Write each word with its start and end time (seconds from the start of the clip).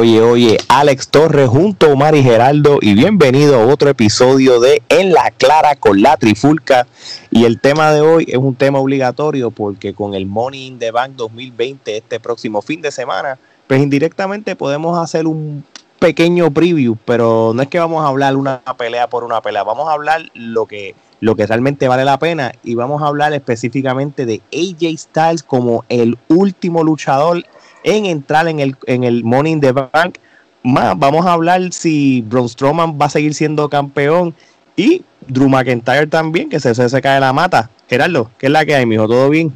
Oye, 0.00 0.22
oye, 0.22 0.56
Alex 0.68 1.08
Torres 1.08 1.50
junto 1.50 1.84
a 1.84 1.92
Omar 1.92 2.14
y 2.14 2.22
Geraldo 2.22 2.78
y 2.80 2.94
bienvenido 2.94 3.60
a 3.60 3.66
otro 3.66 3.90
episodio 3.90 4.58
de 4.58 4.82
En 4.88 5.12
la 5.12 5.30
Clara 5.30 5.76
con 5.76 6.00
la 6.00 6.16
Trifulca. 6.16 6.86
Y 7.30 7.44
el 7.44 7.60
tema 7.60 7.92
de 7.92 8.00
hoy 8.00 8.24
es 8.26 8.38
un 8.38 8.54
tema 8.54 8.78
obligatorio 8.78 9.50
porque 9.50 9.92
con 9.92 10.14
el 10.14 10.24
Money 10.24 10.68
in 10.68 10.78
the 10.78 10.90
Bank 10.90 11.16
2020 11.16 11.98
este 11.98 12.18
próximo 12.18 12.62
fin 12.62 12.80
de 12.80 12.90
semana, 12.90 13.38
pues 13.66 13.82
indirectamente 13.82 14.56
podemos 14.56 14.98
hacer 14.98 15.26
un 15.26 15.64
pequeño 15.98 16.50
preview, 16.50 16.96
pero 17.04 17.52
no 17.54 17.60
es 17.60 17.68
que 17.68 17.78
vamos 17.78 18.02
a 18.02 18.08
hablar 18.08 18.36
una 18.36 18.62
pelea 18.78 19.06
por 19.10 19.22
una 19.22 19.42
pelea, 19.42 19.64
vamos 19.64 19.86
a 19.90 19.92
hablar 19.92 20.30
lo 20.32 20.64
que 20.64 20.94
lo 21.20 21.36
que 21.36 21.46
realmente 21.46 21.88
vale 21.88 22.06
la 22.06 22.18
pena 22.18 22.52
y 22.64 22.74
vamos 22.74 23.02
a 23.02 23.06
hablar 23.06 23.34
específicamente 23.34 24.24
de 24.24 24.40
AJ 24.50 24.96
Styles 24.96 25.42
como 25.42 25.84
el 25.90 26.16
último 26.28 26.82
luchador 26.84 27.44
en 27.84 28.06
entrar 28.06 28.48
en 28.48 28.60
el, 28.60 28.76
en 28.86 29.04
el 29.04 29.24
Money 29.24 29.52
in 29.52 29.60
the 29.60 29.72
Bank. 29.72 30.18
Más, 30.62 30.98
vamos 30.98 31.24
a 31.26 31.32
hablar 31.32 31.72
si 31.72 32.22
Braun 32.22 32.48
Strowman 32.48 32.98
va 33.00 33.06
a 33.06 33.10
seguir 33.10 33.34
siendo 33.34 33.68
campeón 33.68 34.34
y 34.76 35.02
Drew 35.26 35.48
McIntyre 35.48 36.06
también, 36.06 36.48
que 36.48 36.60
se, 36.60 36.74
se, 36.74 37.02
cae 37.02 37.20
la 37.20 37.32
mata. 37.32 37.70
Gerardo, 37.88 38.30
¿qué 38.38 38.46
es 38.46 38.52
la 38.52 38.64
que 38.64 38.74
hay, 38.74 38.86
mijo? 38.86 39.06
¿Todo 39.06 39.28
bien? 39.28 39.52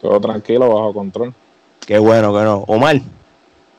Todo 0.00 0.20
tranquilo, 0.20 0.68
bajo 0.68 0.92
control. 0.92 1.34
Qué 1.86 1.98
bueno 1.98 2.32
que 2.32 2.40
no. 2.40 2.64
Omar. 2.66 3.00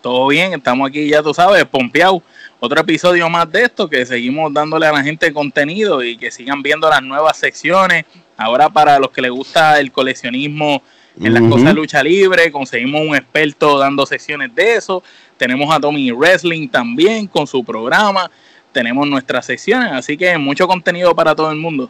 Todo 0.02 0.28
bien, 0.28 0.54
estamos 0.54 0.90
aquí, 0.90 1.08
ya 1.08 1.24
tú 1.24 1.34
sabes, 1.34 1.64
pompeado. 1.66 2.22
Otro 2.60 2.82
episodio 2.82 3.30
más 3.30 3.52
de 3.52 3.64
esto, 3.64 3.90
que 3.90 4.06
seguimos 4.06 4.54
dándole 4.54 4.86
a 4.86 4.92
la 4.92 5.04
gente 5.04 5.34
contenido 5.34 6.04
y 6.04 6.18
que 6.18 6.32
sigan 6.32 6.62
viendo 6.62 6.90
las 6.90 7.02
nuevas 7.02 7.38
secciones. 7.38 8.06
Ahora 8.38 8.70
para 8.70 9.00
los 9.00 9.12
que 9.12 9.22
les 9.22 9.32
gusta 9.32 9.80
el 9.80 9.92
coleccionismo 9.92 10.82
en 11.20 11.34
las 11.34 11.44
cosas 11.44 11.66
de 11.66 11.74
lucha 11.74 12.04
libre, 12.04 12.52
conseguimos 12.52 13.02
un 13.08 13.16
experto 13.16 13.78
dando 13.78 14.06
sesiones 14.06 14.54
de 14.56 14.76
eso, 14.76 15.04
tenemos 15.38 15.74
a 15.74 15.80
Tommy 15.80 16.12
Wrestling 16.12 16.68
también 16.70 17.28
con 17.28 17.46
su 17.46 17.64
programa, 17.64 18.32
tenemos 18.72 19.08
nuestras 19.08 19.46
secciones, 19.46 19.92
así 19.92 20.18
que 20.18 20.38
mucho 20.38 20.68
contenido 20.68 21.16
para 21.16 21.36
todo 21.36 21.52
el 21.52 21.58
mundo. 21.58 21.90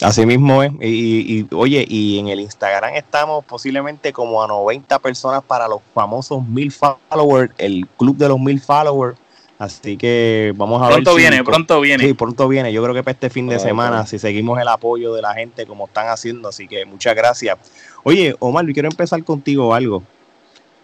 Así 0.00 0.26
mismo 0.26 0.62
es, 0.62 0.72
y, 0.80 1.46
oye, 1.52 1.86
y 1.88 2.18
en 2.18 2.26
el 2.26 2.40
Instagram 2.40 2.94
estamos 2.96 3.44
posiblemente 3.44 4.12
como 4.12 4.42
a 4.42 4.48
90 4.48 4.98
personas 4.98 5.42
para 5.44 5.68
los 5.68 5.80
famosos 5.94 6.44
mil 6.44 6.72
followers, 6.72 7.52
el 7.58 7.86
club 7.96 8.16
de 8.16 8.28
los 8.28 8.40
mil 8.40 8.60
followers, 8.60 9.16
Así 9.64 9.96
que 9.96 10.52
vamos 10.56 10.80
a 10.82 10.86
ver. 10.86 10.94
Pronto 10.96 11.14
viene, 11.14 11.42
pronto 11.42 11.80
viene. 11.80 12.04
Sí, 12.04 12.14
pronto 12.14 12.48
viene. 12.48 12.72
Yo 12.72 12.82
creo 12.82 12.94
que 12.94 13.02
para 13.02 13.12
este 13.12 13.30
fin 13.30 13.48
de 13.48 13.58
semana, 13.58 14.06
si 14.06 14.18
seguimos 14.18 14.60
el 14.60 14.68
apoyo 14.68 15.14
de 15.14 15.22
la 15.22 15.34
gente 15.34 15.66
como 15.66 15.86
están 15.86 16.08
haciendo. 16.08 16.48
Así 16.48 16.68
que 16.68 16.84
muchas 16.84 17.14
gracias. 17.14 17.58
Oye, 18.02 18.34
Omar, 18.38 18.64
quiero 18.66 18.88
empezar 18.88 19.22
contigo 19.24 19.74
algo. 19.74 20.02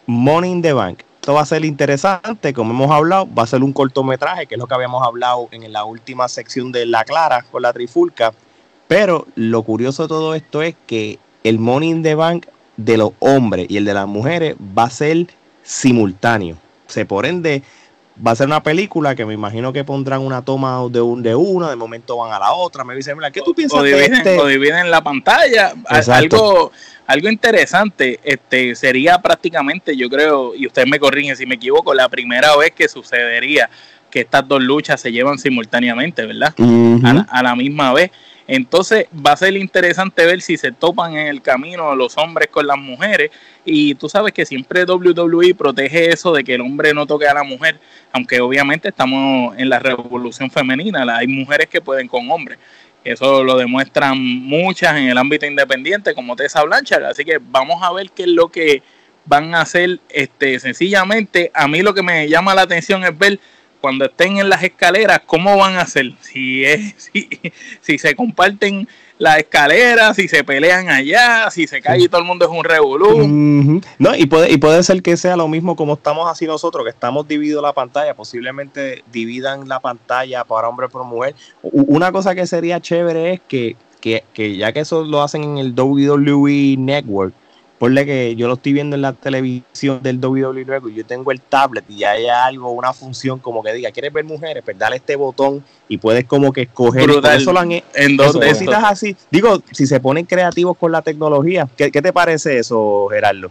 Money 0.06 0.50
in 0.50 0.62
the 0.62 0.72
Bank. 0.72 1.00
Esto 1.20 1.34
va 1.34 1.42
a 1.42 1.46
ser 1.46 1.66
interesante, 1.66 2.54
como 2.54 2.72
hemos 2.72 2.90
hablado, 2.90 3.28
va 3.32 3.42
a 3.42 3.46
ser 3.46 3.62
un 3.62 3.74
cortometraje, 3.74 4.46
que 4.46 4.54
es 4.54 4.58
lo 4.58 4.66
que 4.66 4.72
habíamos 4.72 5.06
hablado 5.06 5.48
en 5.52 5.70
la 5.70 5.84
última 5.84 6.26
sección 6.28 6.72
de 6.72 6.86
La 6.86 7.04
Clara 7.04 7.44
con 7.50 7.60
la 7.60 7.74
Trifulca. 7.74 8.32
Pero 8.88 9.26
lo 9.34 9.62
curioso 9.62 10.04
de 10.04 10.08
todo 10.08 10.34
esto 10.34 10.62
es 10.62 10.74
que 10.86 11.18
el 11.44 11.58
Money 11.58 11.90
in 11.90 12.02
the 12.02 12.14
Bank 12.14 12.46
de 12.78 12.96
los 12.96 13.12
hombres 13.18 13.66
y 13.68 13.76
el 13.76 13.84
de 13.84 13.92
las 13.92 14.06
mujeres 14.06 14.56
va 14.56 14.84
a 14.84 14.90
ser 14.90 15.26
simultáneo. 15.62 16.56
Se 16.86 17.04
por 17.04 17.26
ende, 17.26 17.62
va 18.24 18.32
a 18.32 18.36
ser 18.36 18.46
una 18.46 18.62
película 18.62 19.14
que 19.14 19.24
me 19.24 19.34
imagino 19.34 19.72
que 19.72 19.84
pondrán 19.84 20.20
una 20.20 20.42
toma 20.42 20.80
de 20.90 21.00
un 21.00 21.22
de 21.22 21.34
una, 21.34 21.70
de 21.70 21.76
momento 21.76 22.16
van 22.16 22.32
a 22.32 22.38
la 22.38 22.52
otra, 22.52 22.84
me 22.84 22.94
dicen, 22.94 23.16
mira, 23.16 23.30
¿qué 23.30 23.40
tú 23.42 23.54
piensas 23.54 23.80
o 23.80 23.82
dividen, 23.82 24.14
este? 24.14 24.38
O 24.38 24.46
dividen 24.46 24.90
la 24.90 25.02
pantalla, 25.02 25.72
algo 26.08 26.72
algo 27.06 27.28
interesante, 27.28 28.20
este 28.22 28.76
sería 28.76 29.18
prácticamente, 29.20 29.96
yo 29.96 30.08
creo, 30.08 30.54
y 30.54 30.66
usted 30.66 30.86
me 30.86 31.00
corrigen 31.00 31.34
si 31.36 31.44
me 31.44 31.56
equivoco, 31.56 31.92
la 31.92 32.08
primera 32.08 32.56
vez 32.56 32.70
que 32.70 32.88
sucedería 32.88 33.68
que 34.10 34.20
estas 34.20 34.46
dos 34.46 34.62
luchas 34.62 35.00
se 35.00 35.10
llevan 35.10 35.38
simultáneamente, 35.38 36.26
¿verdad? 36.26 36.54
a 37.28 37.42
la 37.42 37.56
misma 37.56 37.92
vez. 37.92 38.10
Entonces 38.52 39.06
va 39.14 39.30
a 39.30 39.36
ser 39.36 39.56
interesante 39.56 40.26
ver 40.26 40.42
si 40.42 40.56
se 40.56 40.72
topan 40.72 41.14
en 41.16 41.28
el 41.28 41.40
camino 41.40 41.94
los 41.94 42.18
hombres 42.18 42.48
con 42.48 42.66
las 42.66 42.78
mujeres. 42.78 43.30
Y 43.64 43.94
tú 43.94 44.08
sabes 44.08 44.32
que 44.32 44.44
siempre 44.44 44.84
WWE 44.84 45.54
protege 45.54 46.12
eso 46.12 46.32
de 46.32 46.42
que 46.42 46.54
el 46.54 46.60
hombre 46.60 46.92
no 46.92 47.06
toque 47.06 47.28
a 47.28 47.34
la 47.34 47.44
mujer, 47.44 47.78
aunque 48.10 48.40
obviamente 48.40 48.88
estamos 48.88 49.56
en 49.56 49.68
la 49.68 49.78
revolución 49.78 50.50
femenina, 50.50 51.06
hay 51.16 51.28
mujeres 51.28 51.68
que 51.68 51.80
pueden 51.80 52.08
con 52.08 52.28
hombres. 52.28 52.58
Eso 53.04 53.44
lo 53.44 53.56
demuestran 53.56 54.18
muchas 54.20 54.96
en 54.96 55.04
el 55.04 55.16
ámbito 55.16 55.46
independiente, 55.46 56.12
como 56.12 56.34
Tessa 56.34 56.64
Blanchard. 56.64 57.04
Así 57.04 57.24
que 57.24 57.38
vamos 57.40 57.80
a 57.84 57.92
ver 57.92 58.10
qué 58.10 58.24
es 58.24 58.30
lo 58.30 58.48
que 58.48 58.82
van 59.26 59.54
a 59.54 59.60
hacer. 59.60 60.00
Este, 60.08 60.58
sencillamente, 60.58 61.52
a 61.54 61.68
mí 61.68 61.82
lo 61.82 61.94
que 61.94 62.02
me 62.02 62.28
llama 62.28 62.56
la 62.56 62.62
atención 62.62 63.04
es 63.04 63.16
ver 63.16 63.38
cuando 63.80 64.04
estén 64.04 64.38
en 64.38 64.48
las 64.48 64.62
escaleras, 64.62 65.22
¿cómo 65.26 65.56
van 65.56 65.74
a 65.74 65.82
hacer? 65.82 66.12
Si, 66.20 66.64
es, 66.64 66.94
si, 67.12 67.28
si 67.80 67.98
se 67.98 68.14
comparten 68.14 68.88
las 69.20 69.38
escaleras, 69.38 70.16
si 70.16 70.28
se 70.28 70.42
pelean 70.42 70.88
allá, 70.88 71.50
si 71.50 71.66
se 71.66 71.82
cae 71.82 72.00
y 72.00 72.08
todo 72.08 72.22
el 72.22 72.26
mundo 72.26 72.46
es 72.46 72.50
un 72.50 72.64
revolú. 72.64 73.80
No, 73.98 74.14
y 74.16 74.24
puede, 74.24 74.50
y 74.50 74.56
puede 74.56 74.82
ser 74.82 75.02
que 75.02 75.16
sea 75.18 75.36
lo 75.36 75.46
mismo 75.46 75.76
como 75.76 75.92
estamos 75.92 76.28
así 76.30 76.46
nosotros, 76.46 76.84
que 76.84 76.90
estamos 76.90 77.28
divididos 77.28 77.62
la 77.62 77.74
pantalla, 77.74 78.14
posiblemente 78.14 79.04
dividan 79.12 79.68
la 79.68 79.78
pantalla 79.78 80.42
para 80.44 80.68
hombre 80.68 80.88
por 80.88 81.04
mujer. 81.04 81.34
Una 81.62 82.10
cosa 82.12 82.34
que 82.34 82.46
sería 82.46 82.80
chévere 82.80 83.34
es 83.34 83.40
que, 83.46 83.76
que, 84.00 84.24
que 84.32 84.56
ya 84.56 84.72
que 84.72 84.80
eso 84.80 85.04
lo 85.04 85.22
hacen 85.22 85.44
en 85.44 85.58
el 85.58 85.78
WWE 85.78 86.76
Network, 86.78 87.34
Ponle 87.80 88.04
que 88.04 88.36
yo 88.36 88.46
lo 88.46 88.54
estoy 88.54 88.74
viendo 88.74 88.94
en 88.94 89.00
la 89.00 89.14
televisión 89.14 90.02
del 90.02 90.22
WWE 90.22 90.90
y 90.90 90.94
yo 90.96 91.06
tengo 91.06 91.32
el 91.32 91.40
tablet 91.40 91.82
y 91.88 92.00
ya 92.00 92.10
hay 92.10 92.28
algo, 92.28 92.70
una 92.72 92.92
función 92.92 93.38
como 93.38 93.62
que 93.62 93.72
diga, 93.72 93.90
¿quieres 93.90 94.12
ver 94.12 94.22
mujeres? 94.22 94.62
Pues 94.62 94.76
dale 94.76 94.96
este 94.96 95.16
botón 95.16 95.64
y 95.88 95.96
puedes 95.96 96.26
como 96.26 96.52
que 96.52 96.60
escoger. 96.60 97.08
eso 97.08 97.54
lo 97.54 97.58
han, 97.58 97.72
en 97.72 98.16
dos 98.18 98.36
cositas 98.36 98.84
así. 98.84 99.16
Digo, 99.30 99.62
si 99.72 99.86
se 99.86 99.98
ponen 99.98 100.26
creativos 100.26 100.76
con 100.76 100.92
la 100.92 101.00
tecnología, 101.00 101.66
¿qué, 101.74 101.90
te 101.90 102.12
parece 102.12 102.58
eso, 102.58 103.08
Gerardo? 103.10 103.50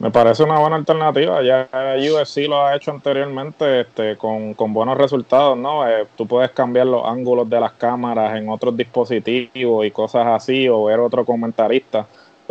Me 0.00 0.10
parece 0.10 0.42
una 0.42 0.58
buena 0.58 0.76
alternativa. 0.76 1.42
Ya 1.42 1.66
UFC 1.96 2.46
lo 2.46 2.66
ha 2.66 2.76
hecho 2.76 2.90
anteriormente 2.90 3.80
este, 3.80 4.18
con, 4.18 4.54
buenos 4.54 4.98
resultados, 4.98 5.56
¿no? 5.56 5.88
Eh, 5.88 6.06
tú 6.14 6.26
puedes 6.26 6.50
cambiar 6.50 6.88
los 6.88 7.06
ángulos 7.06 7.48
de 7.48 7.58
las 7.58 7.72
cámaras 7.72 8.36
en 8.36 8.50
otros 8.50 8.76
dispositivos 8.76 9.86
y 9.86 9.90
cosas 9.90 10.26
así, 10.26 10.68
o 10.68 10.84
ver 10.84 11.00
otro 11.00 11.24
comentarista 11.24 12.06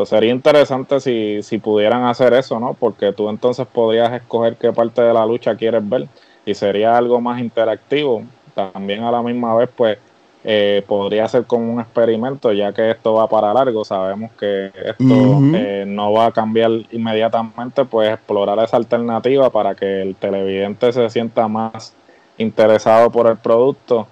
sería 0.05 0.31
interesante 0.31 0.99
si, 0.99 1.41
si 1.43 1.57
pudieran 1.57 2.03
hacer 2.03 2.33
eso, 2.33 2.59
¿no? 2.59 2.73
Porque 2.73 3.11
tú 3.13 3.29
entonces 3.29 3.67
podrías 3.67 4.11
escoger 4.13 4.55
qué 4.55 4.71
parte 4.71 5.01
de 5.01 5.13
la 5.13 5.25
lucha 5.25 5.55
quieres 5.55 5.87
ver 5.87 6.07
y 6.45 6.53
sería 6.53 6.97
algo 6.97 7.19
más 7.21 7.39
interactivo. 7.39 8.23
También 8.53 9.03
a 9.03 9.11
la 9.11 9.21
misma 9.21 9.55
vez, 9.55 9.69
pues, 9.75 9.97
eh, 10.43 10.83
podría 10.87 11.27
ser 11.27 11.45
como 11.45 11.73
un 11.73 11.81
experimento, 11.81 12.51
ya 12.53 12.71
que 12.71 12.91
esto 12.91 13.13
va 13.13 13.27
para 13.27 13.53
largo. 13.53 13.83
Sabemos 13.83 14.31
que 14.39 14.67
esto 14.67 15.39
eh, 15.53 15.83
no 15.87 16.13
va 16.13 16.27
a 16.27 16.31
cambiar 16.31 16.71
inmediatamente, 16.91 17.85
pues 17.85 18.13
explorar 18.13 18.59
esa 18.59 18.77
alternativa 18.77 19.49
para 19.49 19.75
que 19.75 20.01
el 20.01 20.16
televidente 20.16 20.93
se 20.93 21.09
sienta 21.09 21.47
más 21.47 21.93
interesado 22.37 23.11
por 23.11 23.27
el 23.27 23.37
producto 23.37 24.07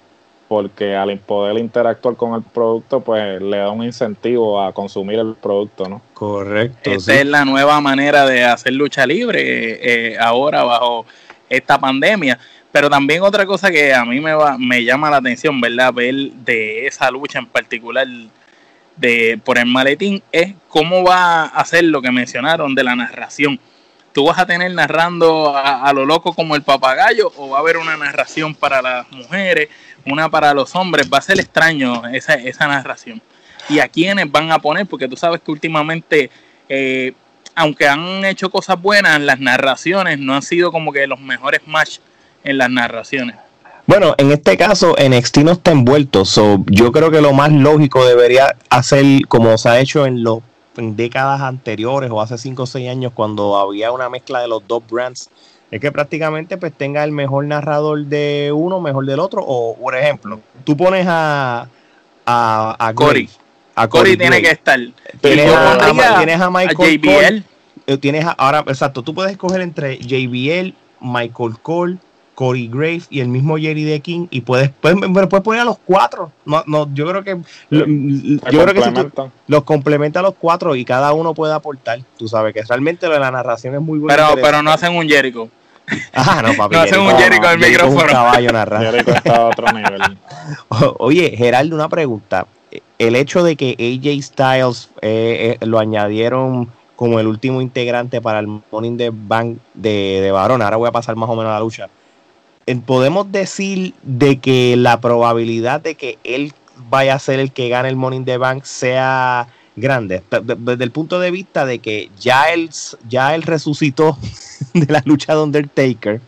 porque 0.48 0.96
al 0.96 1.16
poder 1.18 1.58
interactuar 1.58 2.16
con 2.16 2.34
el 2.34 2.42
producto, 2.42 3.00
pues 3.00 3.40
le 3.40 3.58
da 3.58 3.70
un 3.70 3.84
incentivo 3.84 4.60
a 4.60 4.72
consumir 4.72 5.18
el 5.18 5.34
producto, 5.34 5.86
¿no? 5.88 6.00
Correcto. 6.14 6.90
Esa 6.90 7.20
es 7.20 7.26
la 7.26 7.44
nueva 7.44 7.80
manera 7.82 8.26
de 8.26 8.44
hacer 8.44 8.72
lucha 8.72 9.06
libre 9.06 9.42
eh, 9.42 10.16
ahora 10.18 10.64
bajo 10.64 11.04
esta 11.50 11.78
pandemia. 11.78 12.38
Pero 12.72 12.88
también 12.88 13.22
otra 13.22 13.44
cosa 13.44 13.70
que 13.70 13.92
a 13.92 14.04
mí 14.06 14.20
me, 14.20 14.32
va, 14.32 14.56
me 14.58 14.84
llama 14.84 15.10
la 15.10 15.18
atención, 15.18 15.60
¿verdad? 15.60 15.92
Ver 15.92 16.14
de 16.14 16.86
esa 16.86 17.10
lucha 17.10 17.38
en 17.38 17.46
particular 17.46 18.06
de 18.96 19.38
por 19.44 19.58
el 19.58 19.66
maletín 19.66 20.22
es 20.32 20.54
cómo 20.68 21.04
va 21.04 21.42
a 21.42 21.46
hacer 21.46 21.84
lo 21.84 22.00
que 22.00 22.10
mencionaron 22.10 22.74
de 22.74 22.84
la 22.84 22.96
narración. 22.96 23.60
¿Tú 24.12 24.24
vas 24.24 24.38
a 24.38 24.46
tener 24.46 24.72
narrando 24.72 25.56
a, 25.56 25.82
a 25.84 25.92
lo 25.92 26.04
loco 26.04 26.32
como 26.34 26.56
el 26.56 26.62
papagayo 26.62 27.30
o 27.36 27.50
va 27.50 27.58
a 27.58 27.60
haber 27.60 27.76
una 27.76 27.96
narración 27.96 28.54
para 28.54 28.82
las 28.82 29.10
mujeres? 29.12 29.68
Una 30.12 30.28
para 30.28 30.54
los 30.54 30.74
hombres, 30.74 31.08
va 31.12 31.18
a 31.18 31.22
ser 31.22 31.38
extraño 31.38 32.06
esa, 32.08 32.34
esa 32.34 32.66
narración. 32.66 33.20
Y 33.68 33.80
a 33.80 33.88
quiénes 33.88 34.30
van 34.30 34.50
a 34.50 34.58
poner, 34.58 34.86
porque 34.86 35.08
tú 35.08 35.16
sabes 35.16 35.40
que 35.40 35.50
últimamente, 35.50 36.30
eh, 36.68 37.12
aunque 37.54 37.86
han 37.86 38.24
hecho 38.24 38.50
cosas 38.50 38.80
buenas, 38.80 39.20
las 39.20 39.40
narraciones 39.40 40.18
no 40.18 40.34
han 40.34 40.42
sido 40.42 40.72
como 40.72 40.92
que 40.92 41.06
los 41.06 41.20
mejores 41.20 41.60
match 41.66 41.98
en 42.44 42.58
las 42.58 42.70
narraciones. 42.70 43.36
Bueno, 43.86 44.14
en 44.18 44.32
este 44.32 44.56
caso 44.58 44.94
NXT 44.98 45.38
no 45.38 45.52
está 45.52 45.70
envuelto, 45.70 46.26
so, 46.26 46.62
yo 46.66 46.92
creo 46.92 47.10
que 47.10 47.22
lo 47.22 47.32
más 47.32 47.50
lógico 47.50 48.06
debería 48.06 48.54
hacer 48.68 49.26
como 49.28 49.56
se 49.56 49.68
ha 49.70 49.80
hecho 49.80 50.04
en 50.04 50.22
los 50.22 50.40
en 50.76 50.94
décadas 50.94 51.40
anteriores 51.40 52.10
o 52.10 52.20
hace 52.20 52.38
5 52.38 52.62
o 52.62 52.66
6 52.66 52.88
años 52.88 53.12
cuando 53.14 53.56
había 53.56 53.90
una 53.90 54.08
mezcla 54.08 54.40
de 54.40 54.48
los 54.48 54.66
dos 54.66 54.82
brands 54.88 55.28
es 55.70 55.80
que 55.80 55.92
prácticamente 55.92 56.56
pues 56.56 56.72
tenga 56.72 57.04
el 57.04 57.12
mejor 57.12 57.44
narrador 57.44 58.04
de 58.06 58.52
uno, 58.54 58.80
mejor 58.80 59.04
del 59.04 59.20
otro. 59.20 59.42
O, 59.46 59.76
por 59.76 59.96
ejemplo, 59.96 60.40
tú 60.64 60.76
pones 60.76 61.06
a, 61.08 61.68
a, 62.24 62.76
a 62.78 62.94
Cory. 62.94 63.28
A 63.74 63.88
Cory 63.88 64.16
tiene 64.16 64.40
que 64.40 64.50
estar. 64.50 64.78
Tienes 65.20 65.52
a, 65.52 66.18
tienes 66.18 66.40
a 66.40 66.50
Michael 66.50 67.00
JBL. 67.00 67.42
Eh, 67.86 67.96
tienes 67.96 68.26
ahora, 68.36 68.64
exacto, 68.66 69.02
tú 69.02 69.14
puedes 69.14 69.32
escoger 69.32 69.62
entre 69.62 69.96
JBL, 69.96 70.74
Michael 71.00 71.58
Cole, 71.62 71.96
Corey 72.34 72.68
Graves 72.68 73.06
y 73.10 73.20
el 73.20 73.28
mismo 73.28 73.56
Jerry 73.56 73.82
de 73.82 73.98
King 73.98 74.28
y 74.30 74.42
puedes, 74.42 74.70
puedes, 74.70 74.96
puedes, 75.10 75.42
poner 75.42 75.62
a 75.62 75.64
los 75.64 75.78
cuatro. 75.78 76.30
No, 76.44 76.62
no, 76.66 76.88
yo 76.94 77.08
creo 77.08 77.24
que 77.24 77.36
yo 77.70 77.84
creo 78.64 78.74
que 78.74 79.30
los 79.48 79.64
complementa 79.64 80.20
a 80.20 80.22
los 80.22 80.34
cuatro 80.38 80.76
y 80.76 80.84
cada 80.84 81.12
uno 81.12 81.34
puede 81.34 81.52
aportar. 81.52 82.00
Tú 82.16 82.28
sabes 82.28 82.54
que 82.54 82.62
realmente 82.62 83.08
la 83.08 83.30
narración 83.30 83.74
es 83.74 83.80
muy 83.80 83.98
buena. 83.98 84.14
Pero, 84.14 84.40
pero 84.40 84.62
no 84.62 84.70
hacen 84.70 84.94
un 84.94 85.08
Jericho. 85.08 85.48
Ajá, 86.12 86.42
no, 86.42 86.54
papi. 86.54 86.74
No 86.74 86.82
hacen 86.82 87.00
un 87.00 87.16
Jericho 87.16 87.50
en 87.50 87.62
el 87.62 87.70
micrófono. 87.70 88.02
Un 88.02 88.08
caballo 88.08 88.50
Jericho 88.78 89.12
está 89.12 89.36
a 89.36 89.46
otro 89.46 89.72
nivel. 89.72 90.18
Oye, 90.98 91.34
Geraldo, 91.36 91.76
una 91.76 91.88
pregunta. 91.88 92.46
El 92.98 93.16
hecho 93.16 93.42
de 93.42 93.56
que 93.56 93.70
AJ 93.78 94.22
Styles 94.22 94.90
eh, 95.00 95.56
eh, 95.60 95.66
lo 95.66 95.78
añadieron 95.78 96.68
como 96.96 97.20
el 97.20 97.28
último 97.28 97.60
integrante 97.60 98.20
para 98.20 98.40
el 98.40 98.48
Morning 98.70 98.96
the 98.96 99.10
Bank 99.12 99.58
de, 99.74 100.20
de 100.20 100.30
varón. 100.32 100.62
Ahora 100.62 100.76
voy 100.76 100.88
a 100.88 100.92
pasar 100.92 101.16
más 101.16 101.30
o 101.30 101.36
menos 101.36 101.50
a 101.50 101.54
la 101.54 101.60
lucha. 101.60 101.88
Podemos 102.84 103.30
decir 103.32 103.94
de 104.02 104.40
que 104.40 104.76
la 104.76 105.00
probabilidad 105.00 105.80
de 105.80 105.94
que 105.94 106.18
él 106.24 106.52
vaya 106.90 107.14
a 107.14 107.18
ser 107.18 107.40
el 107.40 107.52
que 107.52 107.68
gane 107.68 107.88
el 107.88 107.96
Morning 107.96 108.24
the 108.24 108.36
Bank 108.36 108.64
sea 108.64 109.48
grande, 109.76 110.22
desde 110.56 110.84
el 110.84 110.90
punto 110.90 111.20
de 111.20 111.30
vista 111.30 111.64
de 111.64 111.78
que 111.78 112.10
ya 112.18 112.52
él, 112.52 112.70
ya 113.08 113.34
él 113.34 113.42
resucitó 113.42 114.18
de 114.86 114.92
la 114.92 115.02
lucha 115.04 115.34
de 115.34 115.42
Undertaker, 115.42 116.20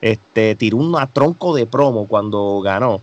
este, 0.00 0.54
tiró 0.54 0.76
un 0.76 0.96
tronco 1.12 1.54
de 1.54 1.66
promo 1.66 2.06
cuando 2.06 2.60
ganó. 2.60 3.00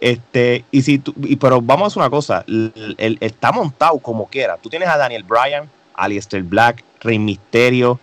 Este, 0.00 0.64
y 0.70 0.80
si 0.80 1.02
y, 1.24 1.36
pero 1.36 1.60
vamos 1.60 1.84
a 1.84 1.86
hacer 1.88 2.00
una 2.00 2.10
cosa, 2.10 2.44
él 2.46 3.18
está 3.20 3.52
montado 3.52 3.98
como 3.98 4.26
quiera. 4.26 4.56
Tú 4.56 4.70
tienes 4.70 4.88
a 4.88 4.96
Daniel 4.96 5.24
Bryan, 5.24 5.68
Alistair 5.94 6.42
Black, 6.42 6.82
Rey 7.00 7.18
Misterio, 7.18 8.00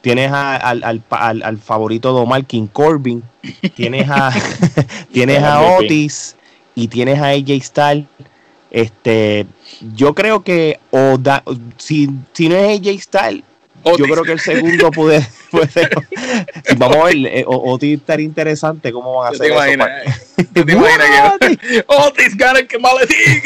tienes 0.00 0.30
al, 0.32 1.02
al, 1.10 1.58
favorito 1.58 2.14
de 2.14 2.20
Omar 2.20 2.44
King 2.44 2.66
Corbin, 2.66 3.22
tienes 3.74 4.08
a, 4.08 4.32
tienes 5.12 5.42
a 5.42 5.60
Otis 5.60 6.36
y 6.74 6.88
tienes 6.88 7.18
a 7.20 7.30
AJ 7.30 7.62
Styles. 7.62 8.06
Este, 8.70 9.46
yo 9.96 10.14
creo 10.14 10.44
que 10.44 10.78
o 10.92 11.18
si, 11.76 12.08
si 12.32 12.48
no 12.48 12.54
es 12.54 12.78
AJ 12.78 13.00
Styles, 13.00 13.44
yo 13.98 14.04
creo 14.04 14.22
que 14.22 14.32
el 14.32 14.40
segundo 14.40 14.90
puede, 14.90 15.26
puede 15.50 15.88
vamos 16.76 16.96
a 16.96 17.04
ver, 17.04 17.16
eh, 17.26 17.44
Otis 17.46 17.98
estaría 17.98 18.26
interesante 18.26 18.92
cómo 18.92 19.16
van 19.16 19.28
a 19.28 19.30
hacer 19.30 19.52
eso. 19.52 19.84
¿Te 20.54 20.60
imaginas 20.60 21.38
que 21.38 21.84
Otis 21.86 22.36
gana 22.36 22.60
el 22.60 22.66
que 22.66 22.78
maletín? 22.78 23.42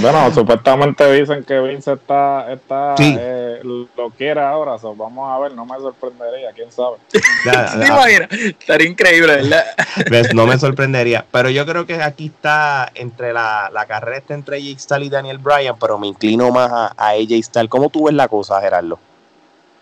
Bueno, 0.00 0.32
supuestamente 0.32 1.10
dicen 1.12 1.44
que 1.44 1.60
Vince 1.60 1.92
está, 1.92 2.52
está 2.52 2.94
eh, 2.98 3.60
lo 3.62 4.10
quiere 4.10 4.40
ahora, 4.40 4.76
vamos 4.96 5.30
a 5.30 5.38
ver, 5.38 5.52
no 5.54 5.64
me 5.64 5.76
sorprendería, 5.78 6.50
quién 6.54 6.70
sabe. 6.72 6.96
¿Te 7.10 7.86
imaginas? 7.86 8.28
Estaría 8.32 8.88
increíble, 8.88 9.36
¿verdad? 9.36 9.64
No 10.34 10.46
me 10.46 10.58
sorprendería, 10.58 11.24
pero 11.30 11.50
yo 11.50 11.64
creo 11.66 11.86
que 11.86 12.02
aquí 12.02 12.26
está 12.26 12.90
entre 12.94 13.32
la, 13.32 13.70
la 13.72 13.86
carrera 13.86 14.22
entre 14.28 14.56
AJ 14.56 14.78
Styles 14.78 15.06
y 15.06 15.10
Daniel 15.10 15.38
Bryan, 15.38 15.76
pero 15.78 15.98
me 15.98 16.08
inclino 16.08 16.50
más 16.50 16.70
a, 16.70 16.86
a 16.96 17.10
AJ 17.10 17.42
Styles. 17.42 17.70
¿Cómo 17.70 17.88
tú 17.90 18.04
ves 18.04 18.14
la 18.14 18.28
cosa, 18.28 18.60
Gerardo? 18.60 18.98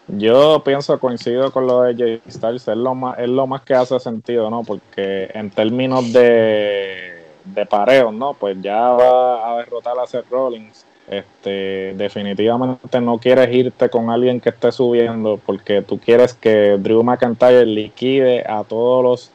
Yo 0.09 0.62
pienso, 0.65 0.99
coincido 0.99 1.51
con 1.51 1.67
lo 1.67 1.83
de 1.83 1.97
Jay 1.97 2.23
Styles, 2.31 2.69
es 2.69 2.77
lo 2.77 2.95
más, 2.95 3.19
es 3.19 3.29
lo 3.29 3.47
más 3.47 3.62
que 3.62 3.75
hace 3.75 3.99
sentido, 3.99 4.51
¿no? 4.51 4.62
Porque 4.62 5.31
en 5.33 5.51
términos 5.51 6.12
de, 6.12 7.25
de 7.45 7.67
pareos, 7.67 8.12
¿no? 8.12 8.35
Pues 8.35 8.56
ya 8.61 8.81
va 8.81 9.53
a 9.53 9.56
derrotar 9.59 9.99
a 9.99 10.06
Seth 10.06 10.29
Rollins. 10.31 10.85
Este, 11.06 11.93
definitivamente 11.97 12.99
no 13.03 13.19
quieres 13.19 13.55
irte 13.55 13.91
con 13.91 14.09
alguien 14.09 14.41
que 14.41 14.49
esté 14.49 14.73
subiendo 14.73 15.39
porque 15.45 15.83
tú 15.83 15.99
quieres 15.99 16.33
que 16.33 16.79
Drew 16.79 17.03
McIntyre 17.03 17.67
liquide 17.67 18.43
a 18.49 18.65
todos 18.65 19.05
los 19.05 19.31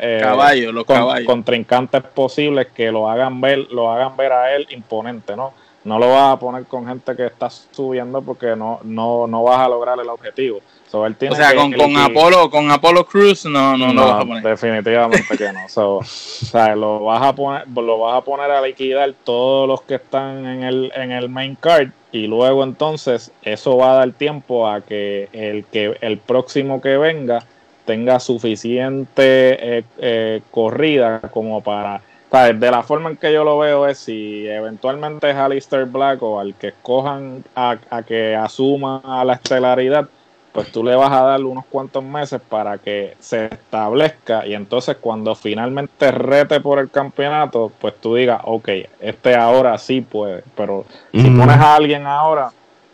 eh, 0.00 0.20
caballos, 0.22 0.72
los 0.72 0.84
caballos. 0.84 1.26
contrincantes 1.26 2.02
posibles 2.02 2.68
que 2.68 2.92
lo 2.92 3.10
hagan 3.10 3.40
ver, 3.40 3.70
lo 3.72 3.90
hagan 3.90 4.16
ver 4.16 4.32
a 4.32 4.54
él 4.54 4.68
imponente, 4.70 5.34
¿no? 5.34 5.52
No 5.84 5.98
lo 5.98 6.10
vas 6.10 6.34
a 6.34 6.38
poner 6.38 6.64
con 6.64 6.86
gente 6.86 7.14
que 7.16 7.26
está 7.26 7.48
subiendo 7.50 8.20
porque 8.22 8.56
no, 8.56 8.80
no, 8.82 9.26
no 9.26 9.42
vas 9.44 9.60
a 9.60 9.68
lograr 9.68 9.98
el 9.98 10.08
objetivo. 10.08 10.60
o 10.92 11.34
sea, 11.34 11.54
con, 11.54 11.72
con 11.72 11.96
Apolo, 11.96 12.50
con 12.50 12.70
Apolo 12.70 13.06
Cruz 13.06 13.44
no, 13.44 13.76
no, 13.76 13.92
no, 13.92 14.06
vas 14.06 14.22
a 14.22 14.26
poner. 14.26 14.42
Definitivamente 14.42 15.36
que 15.36 15.52
no. 15.52 15.60
o 15.98 16.02
sea, 16.04 16.74
lo 16.74 17.04
vas 17.04 17.22
a 17.22 17.34
poner, 17.34 17.68
lo 17.68 17.98
vas 18.00 18.18
a 18.18 18.24
poner 18.24 18.50
a 18.50 18.60
liquidar 18.60 19.14
todos 19.24 19.68
los 19.68 19.82
que 19.82 19.94
están 19.96 20.46
en 20.46 20.62
el, 20.64 20.92
en 20.94 21.12
el 21.12 21.28
main 21.28 21.56
card 21.56 21.90
y 22.10 22.26
luego 22.26 22.64
entonces 22.64 23.30
eso 23.42 23.76
va 23.76 23.92
a 23.92 23.94
dar 23.96 24.12
tiempo 24.12 24.68
a 24.68 24.80
que 24.80 25.28
el 25.32 25.64
que 25.66 25.96
el 26.00 26.18
próximo 26.18 26.80
que 26.80 26.96
venga 26.96 27.44
tenga 27.84 28.18
suficiente 28.20 29.78
eh, 29.78 29.84
eh, 29.98 30.40
corrida 30.50 31.20
como 31.32 31.62
para 31.62 32.02
de 32.30 32.70
la 32.70 32.82
forma 32.82 33.10
en 33.10 33.16
que 33.16 33.32
yo 33.32 33.42
lo 33.42 33.58
veo 33.58 33.86
es 33.86 33.98
si 33.98 34.46
eventualmente 34.46 35.30
es 35.30 35.36
Alistair 35.36 35.86
Black 35.86 36.22
o 36.22 36.38
al 36.38 36.54
que 36.54 36.68
escojan 36.68 37.42
a, 37.54 37.78
que 38.06 38.36
asuma 38.36 39.00
la 39.24 39.32
estelaridad, 39.32 40.06
pues 40.52 40.70
tú 40.70 40.84
le 40.84 40.94
vas 40.94 41.10
a 41.10 41.22
dar 41.22 41.42
unos 41.42 41.64
cuantos 41.66 42.04
meses 42.04 42.40
para 42.46 42.76
que 42.78 43.16
se 43.18 43.46
establezca 43.46 44.46
y 44.46 44.54
entonces 44.54 44.96
cuando 45.00 45.34
finalmente 45.34 46.10
rete 46.10 46.60
por 46.60 46.78
el 46.78 46.90
campeonato, 46.90 47.72
pues 47.80 47.94
tú 47.98 48.14
digas, 48.14 48.40
ok, 48.44 48.68
este 49.00 49.34
ahora 49.34 49.78
sí 49.78 50.02
puede, 50.02 50.42
pero 50.54 50.84
si 51.12 51.30
pones 51.30 51.56
a 51.56 51.76
alguien 51.76 52.06
ahora, 52.06 52.50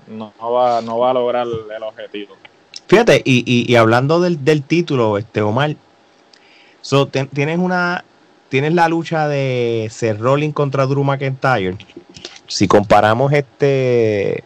no, 0.07 0.33
va, 0.41 0.81
no 0.81 0.99
va 0.99 1.11
a 1.11 1.15
lograr 1.15 1.47
el 1.47 1.83
objetivo. 1.83 2.37
Fíjate, 2.87 3.23
y, 3.25 3.73
y, 3.73 3.77
hablando 3.77 4.21
del, 4.21 4.45
del, 4.45 4.63
título, 4.63 5.17
este 5.17 5.41
Omar, 5.41 5.75
so, 6.83 7.09
tienes 7.09 7.59
una 7.59 8.05
tienes 8.55 8.73
la 8.73 8.87
lucha 8.87 9.27
de 9.27 9.89
Seth 9.91 10.21
Rollins 10.21 10.55
contra 10.55 10.87
Drew 10.87 11.03
McIntyre. 11.03 11.77
Si 12.47 12.69
comparamos 12.69 13.33
este 13.33 14.45